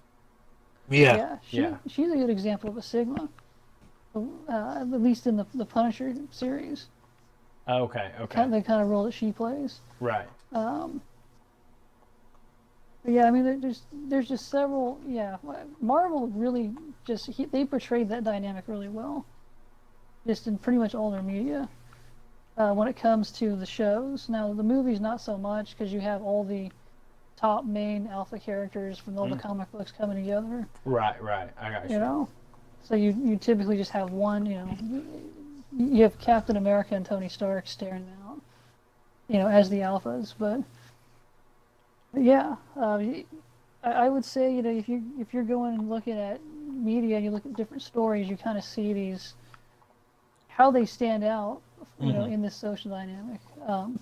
Yeah. 0.92 1.16
Yeah, 1.16 1.38
she, 1.50 1.58
Yeah. 1.58 1.78
she's 1.88 2.12
a 2.12 2.16
good 2.16 2.30
example 2.30 2.70
of 2.70 2.78
a 2.78 2.82
Sigma. 2.82 3.30
Uh, 4.14 4.80
at 4.82 4.90
least 5.02 5.26
in 5.26 5.38
the 5.38 5.46
the 5.56 5.66
Punisher 5.66 6.14
series, 6.32 6.88
Oh, 7.66 7.84
okay, 7.84 8.12
kind 8.14 8.24
okay. 8.24 8.50
the 8.50 8.62
kind 8.62 8.82
of 8.82 8.90
role 8.90 9.06
that 9.06 9.14
she 9.14 9.32
plays. 9.32 9.80
Right. 10.02 10.28
Um, 10.52 11.02
yeah, 13.06 13.26
I 13.26 13.32
mean, 13.32 13.62
there's 13.62 13.84
there's 14.10 14.28
just 14.28 14.50
several. 14.50 15.00
Yeah, 15.08 15.38
Marvel 15.80 16.28
really 16.28 16.72
just 17.06 17.28
he, 17.28 17.46
they 17.46 17.64
portrayed 17.64 18.10
that 18.10 18.26
dynamic 18.26 18.66
really 18.68 18.90
well, 18.90 19.26
just 20.28 20.46
in 20.48 20.58
pretty 20.58 20.78
much 20.78 20.94
all 20.94 21.10
their 21.10 21.24
media. 21.24 21.70
Uh, 22.58 22.74
when 22.74 22.90
it 22.90 22.98
comes 22.98 23.32
to 23.32 23.56
the 23.56 23.66
shows, 23.66 24.28
now 24.28 24.54
the 24.54 24.62
movies 24.62 25.00
not 25.00 25.22
so 25.22 25.38
much 25.38 25.72
because 25.72 25.94
you 25.94 26.02
have 26.02 26.22
all 26.22 26.44
the 26.44 26.70
top 27.42 27.66
main 27.66 28.08
alpha 28.08 28.38
characters 28.40 28.98
from 29.00 29.18
all 29.18 29.28
the 29.28 29.36
Mm. 29.36 29.42
comic 29.42 29.72
books 29.72 29.92
coming 29.92 30.18
together. 30.18 30.68
Right, 30.86 31.22
right. 31.22 31.50
I 31.60 31.72
got 31.72 31.88
you. 31.90 31.96
you 31.96 32.00
know 32.00 32.28
so 32.84 32.96
you 32.96 33.12
you 33.24 33.36
typically 33.38 33.78
just 33.78 33.92
have 33.92 34.12
one 34.12 34.46
you 34.46 34.56
know 34.56 34.78
you 35.76 36.04
have 36.04 36.18
captain 36.20 36.58
america 36.58 36.96
and 36.96 37.06
tony 37.06 37.30
stark 37.30 37.68
staring 37.68 38.08
out 38.26 38.42
you 39.28 39.38
know 39.38 39.48
as 39.48 39.70
the 39.70 39.80
alphas 39.80 40.34
but 40.38 40.62
yeah 42.16 42.56
uh, 42.78 42.98
I, 42.98 43.26
I 43.84 44.10
would 44.10 44.26
say 44.26 44.54
you 44.54 44.62
know 44.62 44.70
if 44.72 44.90
you 44.90 45.04
if 45.20 45.34
you're 45.34 45.44
going 45.44 45.74
and 45.76 45.90
looking 45.90 46.18
at 46.18 46.42
media 46.72 47.16
and 47.18 47.26
you 47.26 47.32
look 47.32 47.46
at 47.46 47.56
different 47.56 47.84
stories 47.84 48.28
you 48.30 48.38
kind 48.38 48.58
of 48.58 48.64
see 48.64 48.94
these 48.94 49.36
how 50.48 50.72
they 50.72 50.86
stand 50.86 51.24
out 51.24 51.62
you 52.00 52.14
know 52.14 52.24
Mhm. 52.26 52.34
in 52.34 52.42
this 52.42 52.56
social 52.56 52.92
dynamic 52.92 53.40
um, 53.68 54.00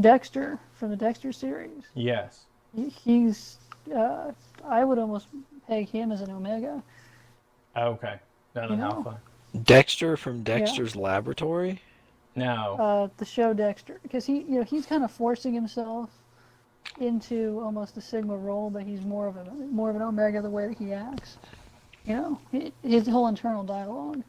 dexter 0.00 0.58
from 0.74 0.90
the 0.90 0.96
dexter 0.96 1.32
series 1.32 1.84
Yes. 1.94 2.46
He- 2.74 2.88
he's 2.88 3.58
uh, 3.96 4.30
i 4.66 4.84
would 4.84 4.98
almost 4.98 5.28
peg 5.66 5.88
him 5.88 6.10
as 6.12 6.20
an 6.20 6.30
omega 6.30 6.82
Oh, 7.74 7.88
okay. 7.92 8.16
Not 8.54 8.68
You 8.68 8.74
an 8.74 8.80
know. 8.80 8.90
alpha. 8.90 9.20
Dexter 9.64 10.18
from 10.18 10.42
Dexter's 10.42 10.94
Laboratory. 10.94 11.80
No. 12.36 12.76
uh, 12.78 13.08
the 13.16 13.24
show 13.24 13.54
Dexter 13.54 13.98
because 14.02 14.26
he 14.26 14.40
you 14.40 14.58
know 14.58 14.62
he's 14.62 14.84
kind 14.84 15.02
of 15.04 15.10
forcing 15.10 15.54
himself 15.54 16.10
into 17.00 17.60
almost 17.64 17.96
a 17.96 18.00
Sigma 18.02 18.36
role, 18.36 18.68
but 18.68 18.82
he's 18.82 19.00
more 19.06 19.26
of 19.26 19.36
a 19.38 19.44
more 19.70 19.88
of 19.88 19.96
an 19.96 20.02
Omega 20.02 20.42
the 20.42 20.50
way 20.50 20.66
that 20.68 20.76
he 20.78 20.92
acts. 20.92 21.38
You 22.04 22.16
know, 22.16 22.38
hi- 22.52 22.72
his 22.82 23.06
whole 23.06 23.26
internal 23.28 23.62
dialogue 23.64 24.22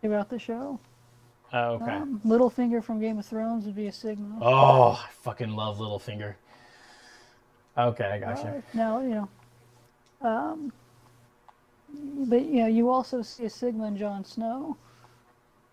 throughout 0.00 0.28
the 0.28 0.38
show. 0.38 0.78
oh, 1.52 1.64
okay. 1.74 1.92
Um, 1.92 2.20
Littlefinger 2.24 2.82
from 2.84 3.00
Game 3.00 3.18
of 3.18 3.26
Thrones 3.26 3.64
would 3.64 3.74
be 3.74 3.88
a 3.88 3.92
Sigma. 3.92 4.38
oh, 4.40 5.02
I 5.04 5.08
fucking 5.22 5.50
love 5.50 5.78
Littlefinger. 5.78 6.34
Okay, 7.76 8.04
I 8.04 8.18
got 8.18 8.38
Uh, 8.44 8.52
you. 8.52 8.62
now 8.74 9.00
you 9.00 9.08
know, 9.10 9.28
um, 10.20 10.72
but 12.28 12.44
you 12.44 12.62
know 12.62 12.68
you 12.68 12.88
also 12.88 13.20
see 13.22 13.44
a 13.44 13.50
Sigma 13.50 13.86
in 13.86 13.96
Jon 13.96 14.24
Snow, 14.24 14.76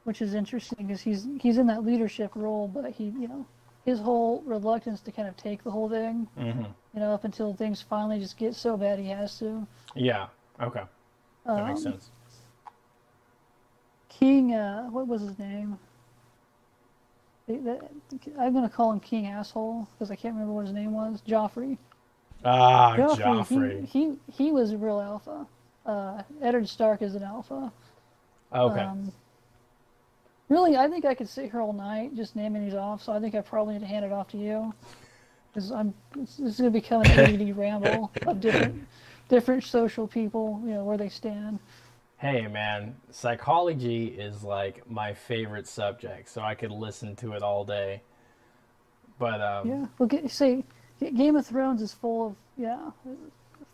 which 0.03 0.21
is 0.21 0.33
interesting 0.33 0.87
because 0.87 1.01
he's 1.01 1.27
he's 1.39 1.57
in 1.57 1.67
that 1.67 1.83
leadership 1.83 2.31
role, 2.35 2.67
but 2.67 2.91
he 2.91 3.05
you 3.05 3.27
know 3.27 3.45
his 3.85 3.99
whole 3.99 4.41
reluctance 4.45 5.01
to 5.01 5.11
kind 5.11 5.27
of 5.27 5.37
take 5.37 5.63
the 5.63 5.71
whole 5.71 5.89
thing, 5.89 6.27
hmm 6.37 6.63
you 6.93 6.99
know, 6.99 7.13
up 7.13 7.23
until 7.23 7.53
things 7.53 7.81
finally 7.81 8.19
just 8.19 8.37
get 8.37 8.53
so 8.55 8.75
bad 8.77 8.99
he 8.99 9.07
has 9.09 9.37
to. 9.39 9.65
Yeah. 9.95 10.27
Okay. 10.59 10.83
That 11.45 11.65
makes 11.67 11.79
Um, 11.79 11.83
sense. 11.83 12.09
King, 14.09 14.53
uh, 14.53 14.83
what 14.89 15.07
was 15.07 15.21
his 15.21 15.37
name? 15.39 15.77
I'm 17.49 18.53
gonna 18.53 18.69
call 18.69 18.91
him 18.91 18.99
King 18.99 19.27
Asshole 19.27 19.87
because 19.93 20.11
I 20.11 20.15
can't 20.15 20.33
remember 20.35 20.53
what 20.53 20.65
his 20.65 20.73
name 20.73 20.93
was. 20.93 21.21
Joffrey. 21.21 21.77
Ah, 22.43 22.95
Joffrey, 22.97 23.17
Joffrey. 23.17 23.85
He, 23.87 24.01
he 24.01 24.17
he 24.31 24.51
was 24.51 24.71
a 24.71 24.77
real 24.77 24.99
alpha. 24.99 25.45
Uh, 25.85 26.23
Eddard 26.41 26.67
Stark 26.67 27.01
is 27.01 27.15
an 27.15 27.23
alpha. 27.23 27.71
Okay. 28.53 28.81
Um, 28.81 29.11
really, 30.49 30.77
I 30.77 30.87
think 30.87 31.05
I 31.05 31.13
could 31.13 31.29
sit 31.29 31.51
here 31.51 31.61
all 31.61 31.73
night 31.73 32.15
just 32.15 32.35
naming 32.35 32.65
these 32.65 32.75
off. 32.75 33.03
So 33.03 33.13
I 33.13 33.19
think 33.19 33.35
I 33.35 33.41
probably 33.41 33.75
need 33.75 33.81
to 33.81 33.87
hand 33.87 34.05
it 34.05 34.11
off 34.11 34.27
to 34.29 34.37
you, 34.37 34.73
because 35.53 35.71
I'm 35.71 35.93
this 36.15 36.39
is 36.39 36.57
going 36.59 36.71
to 36.71 36.79
become 36.79 37.01
an 37.03 37.11
ADD 37.11 37.57
ramble 37.57 38.11
of 38.25 38.41
different 38.41 38.87
different 39.29 39.63
social 39.63 40.07
people, 40.07 40.61
you 40.65 40.73
know, 40.73 40.83
where 40.83 40.97
they 40.97 41.09
stand. 41.09 41.59
Hey, 42.17 42.45
man, 42.45 42.95
psychology 43.09 44.05
is 44.07 44.43
like 44.43 44.87
my 44.89 45.13
favorite 45.13 45.67
subject, 45.67 46.29
so 46.29 46.41
I 46.41 46.53
could 46.53 46.69
listen 46.71 47.15
to 47.17 47.33
it 47.33 47.41
all 47.41 47.65
day. 47.65 48.01
But 49.17 49.41
um, 49.41 49.67
Yeah. 49.67 49.85
Well, 49.97 50.07
get, 50.07 50.23
G- 50.27 50.63
Game 51.09 51.35
of 51.35 51.45
Thrones 51.45 51.81
is 51.81 51.93
full 51.93 52.27
of 52.27 52.35
yeah, 52.57 52.91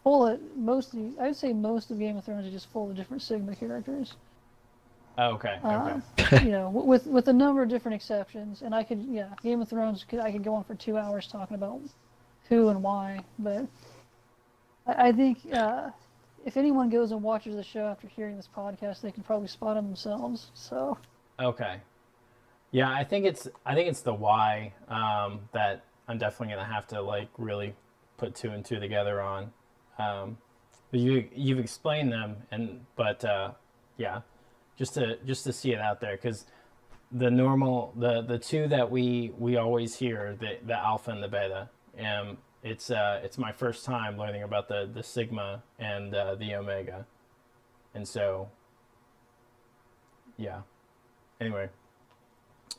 full 0.03 0.27
of 0.27 0.39
mostly. 0.55 1.13
I 1.19 1.27
would 1.27 1.35
say 1.35 1.53
most 1.53 1.91
of 1.91 1.99
Game 1.99 2.17
of 2.17 2.23
Thrones 2.23 2.45
is 2.45 2.53
just 2.53 2.71
full 2.71 2.89
of 2.89 2.95
different 2.95 3.21
Sigma 3.21 3.55
characters. 3.55 4.13
oh, 5.17 5.31
okay, 5.31 5.59
okay. 5.63 6.01
Uh, 6.37 6.39
you 6.43 6.51
know, 6.51 6.69
with 6.69 7.05
with 7.05 7.27
a 7.27 7.33
number 7.33 7.61
of 7.61 7.69
different 7.69 7.95
exceptions, 7.95 8.61
and 8.61 8.73
I 8.73 8.83
could, 8.83 9.03
yeah, 9.09 9.29
Game 9.43 9.61
of 9.61 9.69
Thrones, 9.69 10.05
could, 10.07 10.19
I 10.19 10.31
could 10.31 10.43
go 10.43 10.53
on 10.53 10.63
for 10.63 10.75
two 10.75 10.97
hours 10.97 11.27
talking 11.27 11.55
about 11.55 11.81
who 12.49 12.69
and 12.69 12.81
why, 12.81 13.21
but 13.39 13.67
I, 14.85 15.09
I 15.09 15.11
think 15.11 15.39
uh, 15.53 15.89
if 16.45 16.55
anyone 16.55 16.89
goes 16.89 17.11
and 17.11 17.21
watches 17.21 17.55
the 17.55 17.63
show 17.63 17.85
after 17.87 18.07
hearing 18.07 18.37
this 18.37 18.47
podcast, 18.55 19.01
they 19.01 19.11
can 19.11 19.23
probably 19.23 19.47
spot 19.49 19.75
them 19.75 19.87
themselves. 19.87 20.51
So, 20.53 20.97
Okay. 21.39 21.81
Yeah, 22.71 22.89
I 22.91 23.03
think 23.03 23.25
it's 23.25 23.47
I 23.65 23.75
think 23.75 23.89
it's 23.89 24.01
the 24.01 24.13
why 24.13 24.73
um, 24.89 25.39
that 25.53 25.83
I'm 26.07 26.17
definitely 26.17 26.55
gonna 26.55 26.67
have 26.67 26.87
to 26.87 27.01
like 27.01 27.29
really 27.37 27.75
put 28.17 28.35
two 28.35 28.49
and 28.51 28.63
two 28.63 28.79
together 28.79 29.21
on. 29.21 29.51
Um, 29.99 30.37
you 30.91 31.27
you've 31.35 31.59
explained 31.59 32.11
them, 32.11 32.37
and 32.51 32.85
but 32.95 33.23
uh, 33.25 33.51
yeah, 33.97 34.21
just 34.77 34.93
to 34.95 35.17
just 35.25 35.43
to 35.45 35.53
see 35.53 35.71
it 35.71 35.79
out 35.79 35.99
there 35.99 36.15
because 36.15 36.45
the 37.11 37.29
normal 37.31 37.93
the 37.97 38.21
the 38.21 38.37
two 38.37 38.67
that 38.67 38.89
we 38.89 39.33
we 39.37 39.57
always 39.57 39.95
hear 39.95 40.35
the 40.39 40.57
the 40.65 40.77
alpha 40.77 41.11
and 41.11 41.23
the 41.23 41.27
beta. 41.27 41.69
Um, 41.99 42.37
it's 42.63 42.89
uh 42.89 43.21
it's 43.23 43.37
my 43.37 43.51
first 43.51 43.85
time 43.85 44.17
learning 44.17 44.43
about 44.43 44.67
the 44.67 44.89
the 44.91 45.03
sigma 45.03 45.63
and 45.79 46.13
uh, 46.13 46.35
the 46.35 46.55
omega, 46.55 47.05
and 47.93 48.07
so 48.07 48.49
yeah. 50.37 50.61
Anyway, 51.39 51.69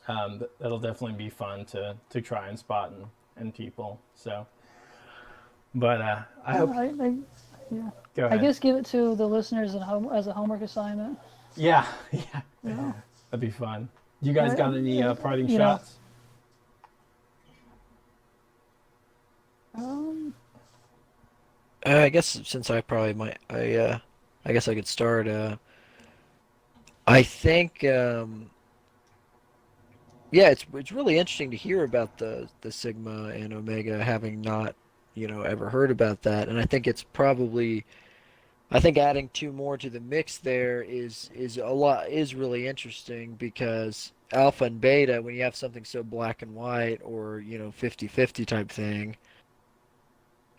um, 0.07 0.41
that'll 0.59 0.79
definitely 0.79 1.17
be 1.17 1.29
fun 1.29 1.65
to 1.65 1.95
to 2.09 2.21
try 2.21 2.49
and 2.49 2.59
spot 2.59 2.91
in, 2.91 3.05
in 3.39 3.51
people. 3.51 3.99
So, 4.15 4.45
but 5.75 6.01
uh, 6.01 6.21
I 6.45 6.57
hope. 6.57 6.71
I, 6.71 6.85
I, 7.01 7.13
yeah, 7.71 7.89
Go 8.15 8.27
I 8.29 8.37
guess 8.37 8.59
give 8.59 8.75
it 8.75 8.85
to 8.87 9.15
the 9.15 9.27
listeners 9.27 9.75
at 9.75 9.81
home 9.81 10.09
as 10.13 10.27
a 10.27 10.33
homework 10.33 10.61
assignment. 10.61 11.17
Yeah, 11.55 11.85
yeah, 12.11 12.21
You 12.63 12.69
know? 12.71 12.95
that'd 13.31 13.41
be 13.41 13.51
fun. 13.51 13.89
You 14.21 14.33
guys 14.33 14.53
got 14.55 14.75
any 14.75 15.01
uh, 15.01 15.15
parting 15.15 15.47
You 15.49 15.57
know. 15.59 15.75
shots? 15.77 15.95
Um, 19.75 20.33
Uh, 21.85 21.99
I 21.99 22.09
guess 22.09 22.41
since 22.43 22.69
I 22.69 22.81
probably 22.81 23.13
might, 23.13 23.37
I 23.49 23.75
uh, 23.75 23.99
I 24.45 24.51
guess 24.53 24.67
I 24.67 24.75
could 24.75 24.87
start. 24.87 25.27
Uh, 25.27 25.55
I 27.07 27.23
think, 27.23 27.83
um, 27.85 28.49
yeah, 30.31 30.49
it's 30.49 30.65
it's 30.73 30.91
really 30.91 31.17
interesting 31.17 31.51
to 31.51 31.57
hear 31.57 31.83
about 31.83 32.17
the 32.17 32.47
the 32.61 32.71
Sigma 32.71 33.29
and 33.29 33.53
Omega, 33.53 34.03
having 34.03 34.41
not, 34.41 34.75
you 35.15 35.27
know, 35.27 35.41
ever 35.41 35.69
heard 35.69 35.91
about 35.91 36.21
that, 36.23 36.49
and 36.49 36.59
I 36.59 36.65
think 36.65 36.87
it's 36.87 37.03
probably, 37.03 37.85
I 38.71 38.79
think 38.79 38.97
adding 38.97 39.29
two 39.33 39.51
more 39.51 39.77
to 39.77 39.89
the 39.89 39.99
mix 39.99 40.37
there 40.37 40.81
is 40.83 41.29
is 41.33 41.57
a 41.57 41.67
lot 41.67 42.09
is 42.09 42.35
really 42.35 42.67
interesting 42.67 43.33
because 43.35 44.11
Alpha 44.31 44.65
and 44.65 44.79
Beta, 44.81 45.21
when 45.21 45.35
you 45.35 45.43
have 45.43 45.55
something 45.55 45.85
so 45.85 46.03
black 46.03 46.41
and 46.41 46.55
white 46.55 47.01
or 47.03 47.39
you 47.39 47.57
know 47.59 47.73
50-50 47.79 48.45
type 48.45 48.69
thing 48.69 49.17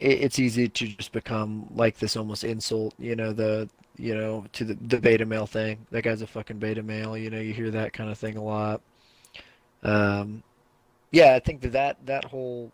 it, 0.00 0.20
it's 0.22 0.38
easy 0.38 0.68
to 0.68 0.86
just 0.88 1.12
become 1.12 1.66
like 1.74 1.98
this 1.98 2.16
almost 2.16 2.44
insult, 2.44 2.94
you 2.98 3.14
know, 3.16 3.32
the 3.32 3.68
you 3.96 4.14
know, 4.14 4.44
to 4.52 4.64
the 4.64 4.74
the 4.74 4.98
beta 4.98 5.26
male 5.26 5.46
thing. 5.46 5.86
That 5.90 6.02
guy's 6.02 6.22
a 6.22 6.26
fucking 6.26 6.58
beta 6.58 6.82
male, 6.82 7.16
you 7.16 7.30
know, 7.30 7.40
you 7.40 7.52
hear 7.52 7.70
that 7.70 7.92
kind 7.92 8.10
of 8.10 8.18
thing 8.18 8.36
a 8.36 8.42
lot. 8.42 8.80
Um 9.82 10.42
yeah, 11.12 11.34
I 11.34 11.40
think 11.40 11.62
that 11.62 11.72
that, 11.72 12.06
that 12.06 12.24
whole 12.26 12.72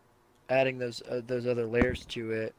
adding 0.51 0.78
those 0.78 1.03
uh, 1.11 1.23
those 1.27 1.47
other 1.47 1.66
layers 1.66 2.07
to 2.07 2.33
it, 2.33 2.55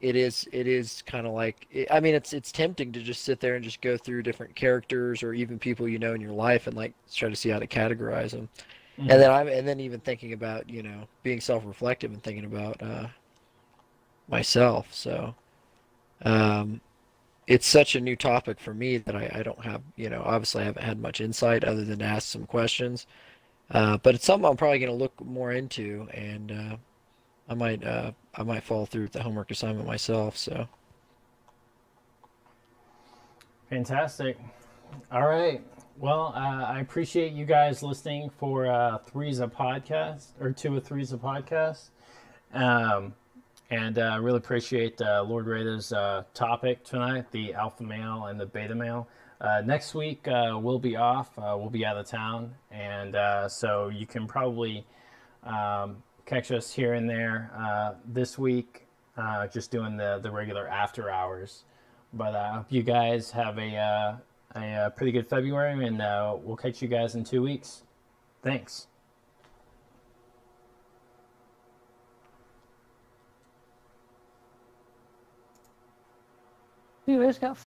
it 0.00 0.16
is 0.16 0.48
it 0.52 0.66
is 0.68 1.02
kind 1.06 1.26
of 1.26 1.32
like 1.34 1.66
it, 1.70 1.88
I 1.90 2.00
mean 2.00 2.14
it's 2.14 2.32
it's 2.34 2.52
tempting 2.52 2.92
to 2.92 3.02
just 3.02 3.24
sit 3.24 3.40
there 3.40 3.56
and 3.56 3.64
just 3.64 3.80
go 3.82 3.96
through 3.98 4.22
different 4.24 4.54
characters 4.56 5.22
or 5.22 5.34
even 5.34 5.58
people 5.58 5.88
you 5.88 5.98
know 5.98 6.14
in 6.14 6.20
your 6.20 6.32
life 6.32 6.66
and 6.68 6.76
like 6.76 6.94
try 7.12 7.28
to 7.30 7.36
see 7.36 7.50
how 7.50 7.58
to 7.60 7.66
categorize 7.68 8.32
them. 8.32 8.48
Mhm. 8.98 9.10
And 9.10 9.20
then 9.22 9.30
I'm 9.32 9.48
and 9.48 9.68
then 9.68 9.80
even 9.80 10.00
thinking 10.00 10.32
about 10.34 10.68
you 10.70 10.82
know 10.82 11.08
being 11.22 11.40
self-reflective 11.40 12.12
and 12.12 12.22
thinking 12.22 12.44
about 12.46 12.82
uh, 12.82 13.08
myself. 14.28 14.92
So 14.92 15.34
um, 16.24 16.80
it's 17.46 17.66
such 17.66 17.96
a 17.96 18.00
new 18.00 18.16
topic 18.16 18.60
for 18.60 18.74
me 18.74 18.98
that 18.98 19.16
I, 19.16 19.30
I 19.36 19.44
don't 19.44 19.64
have 19.64 19.82
you 19.96 20.10
know 20.10 20.22
obviously 20.24 20.62
I 20.62 20.66
haven't 20.66 20.84
had 20.84 21.00
much 21.00 21.20
insight 21.20 21.64
other 21.64 21.84
than 21.84 22.00
to 22.00 22.06
ask 22.06 22.28
some 22.28 22.46
questions. 22.46 23.06
Uh, 23.70 23.98
but 23.98 24.14
it's 24.14 24.24
something 24.24 24.48
I'm 24.48 24.56
probably 24.56 24.78
going 24.78 24.90
to 24.90 24.96
look 24.96 25.20
more 25.24 25.52
into, 25.52 26.08
and 26.14 26.50
uh, 26.50 26.76
I 27.48 27.54
might 27.54 27.84
uh, 27.84 28.12
I 28.34 28.42
might 28.42 28.62
follow 28.62 28.86
through 28.86 29.02
with 29.02 29.12
the 29.12 29.22
homework 29.22 29.50
assignment 29.50 29.86
myself. 29.86 30.36
So 30.36 30.68
Fantastic. 33.68 34.38
All 35.12 35.26
right. 35.26 35.62
Well, 35.98 36.32
uh, 36.34 36.64
I 36.64 36.80
appreciate 36.80 37.32
you 37.32 37.44
guys 37.44 37.82
listening 37.82 38.30
for 38.30 38.66
uh, 38.66 38.98
Three's 38.98 39.40
a 39.40 39.46
podcast 39.46 40.28
or 40.40 40.52
two 40.52 40.76
of 40.76 40.84
Three's 40.84 41.12
a 41.12 41.18
podcast. 41.18 41.90
Um, 42.54 43.14
and 43.70 43.98
uh, 43.98 44.18
really 44.22 44.38
appreciate 44.38 45.00
Lord 45.00 45.46
uh, 45.92 46.22
topic 46.32 46.82
tonight 46.82 47.30
the 47.30 47.52
alpha 47.52 47.82
male 47.82 48.26
and 48.26 48.40
the 48.40 48.46
beta 48.46 48.74
male. 48.74 49.06
Uh, 49.40 49.62
next 49.64 49.94
week, 49.94 50.26
uh, 50.26 50.58
we'll 50.60 50.78
be 50.78 50.96
off. 50.96 51.38
Uh, 51.38 51.54
we'll 51.56 51.70
be 51.70 51.86
out 51.86 51.96
of 51.96 52.06
town. 52.06 52.54
And 52.70 53.14
uh, 53.14 53.48
so 53.48 53.88
you 53.88 54.06
can 54.06 54.26
probably 54.26 54.84
um, 55.44 56.02
catch 56.26 56.50
us 56.50 56.72
here 56.72 56.94
and 56.94 57.08
there 57.08 57.50
uh, 57.56 57.94
this 58.04 58.36
week, 58.38 58.86
uh, 59.16 59.46
just 59.46 59.70
doing 59.70 59.96
the, 59.96 60.18
the 60.22 60.30
regular 60.30 60.66
after 60.68 61.10
hours. 61.10 61.64
But 62.12 62.34
I 62.34 62.54
hope 62.54 62.66
you 62.70 62.82
guys 62.82 63.30
have 63.30 63.58
a, 63.58 64.18
a, 64.54 64.92
pretty 64.96 65.12
good 65.12 65.28
February, 65.28 65.86
and 65.86 65.98
we'll 66.42 66.56
catch 66.56 66.82
you 66.82 66.88
guys 66.88 67.14
in 67.14 67.22
two 67.22 67.42
weeks. 67.42 67.82
Thanks. 68.42 68.86
I 77.06 77.16
just 77.26 77.40
got 77.40 77.67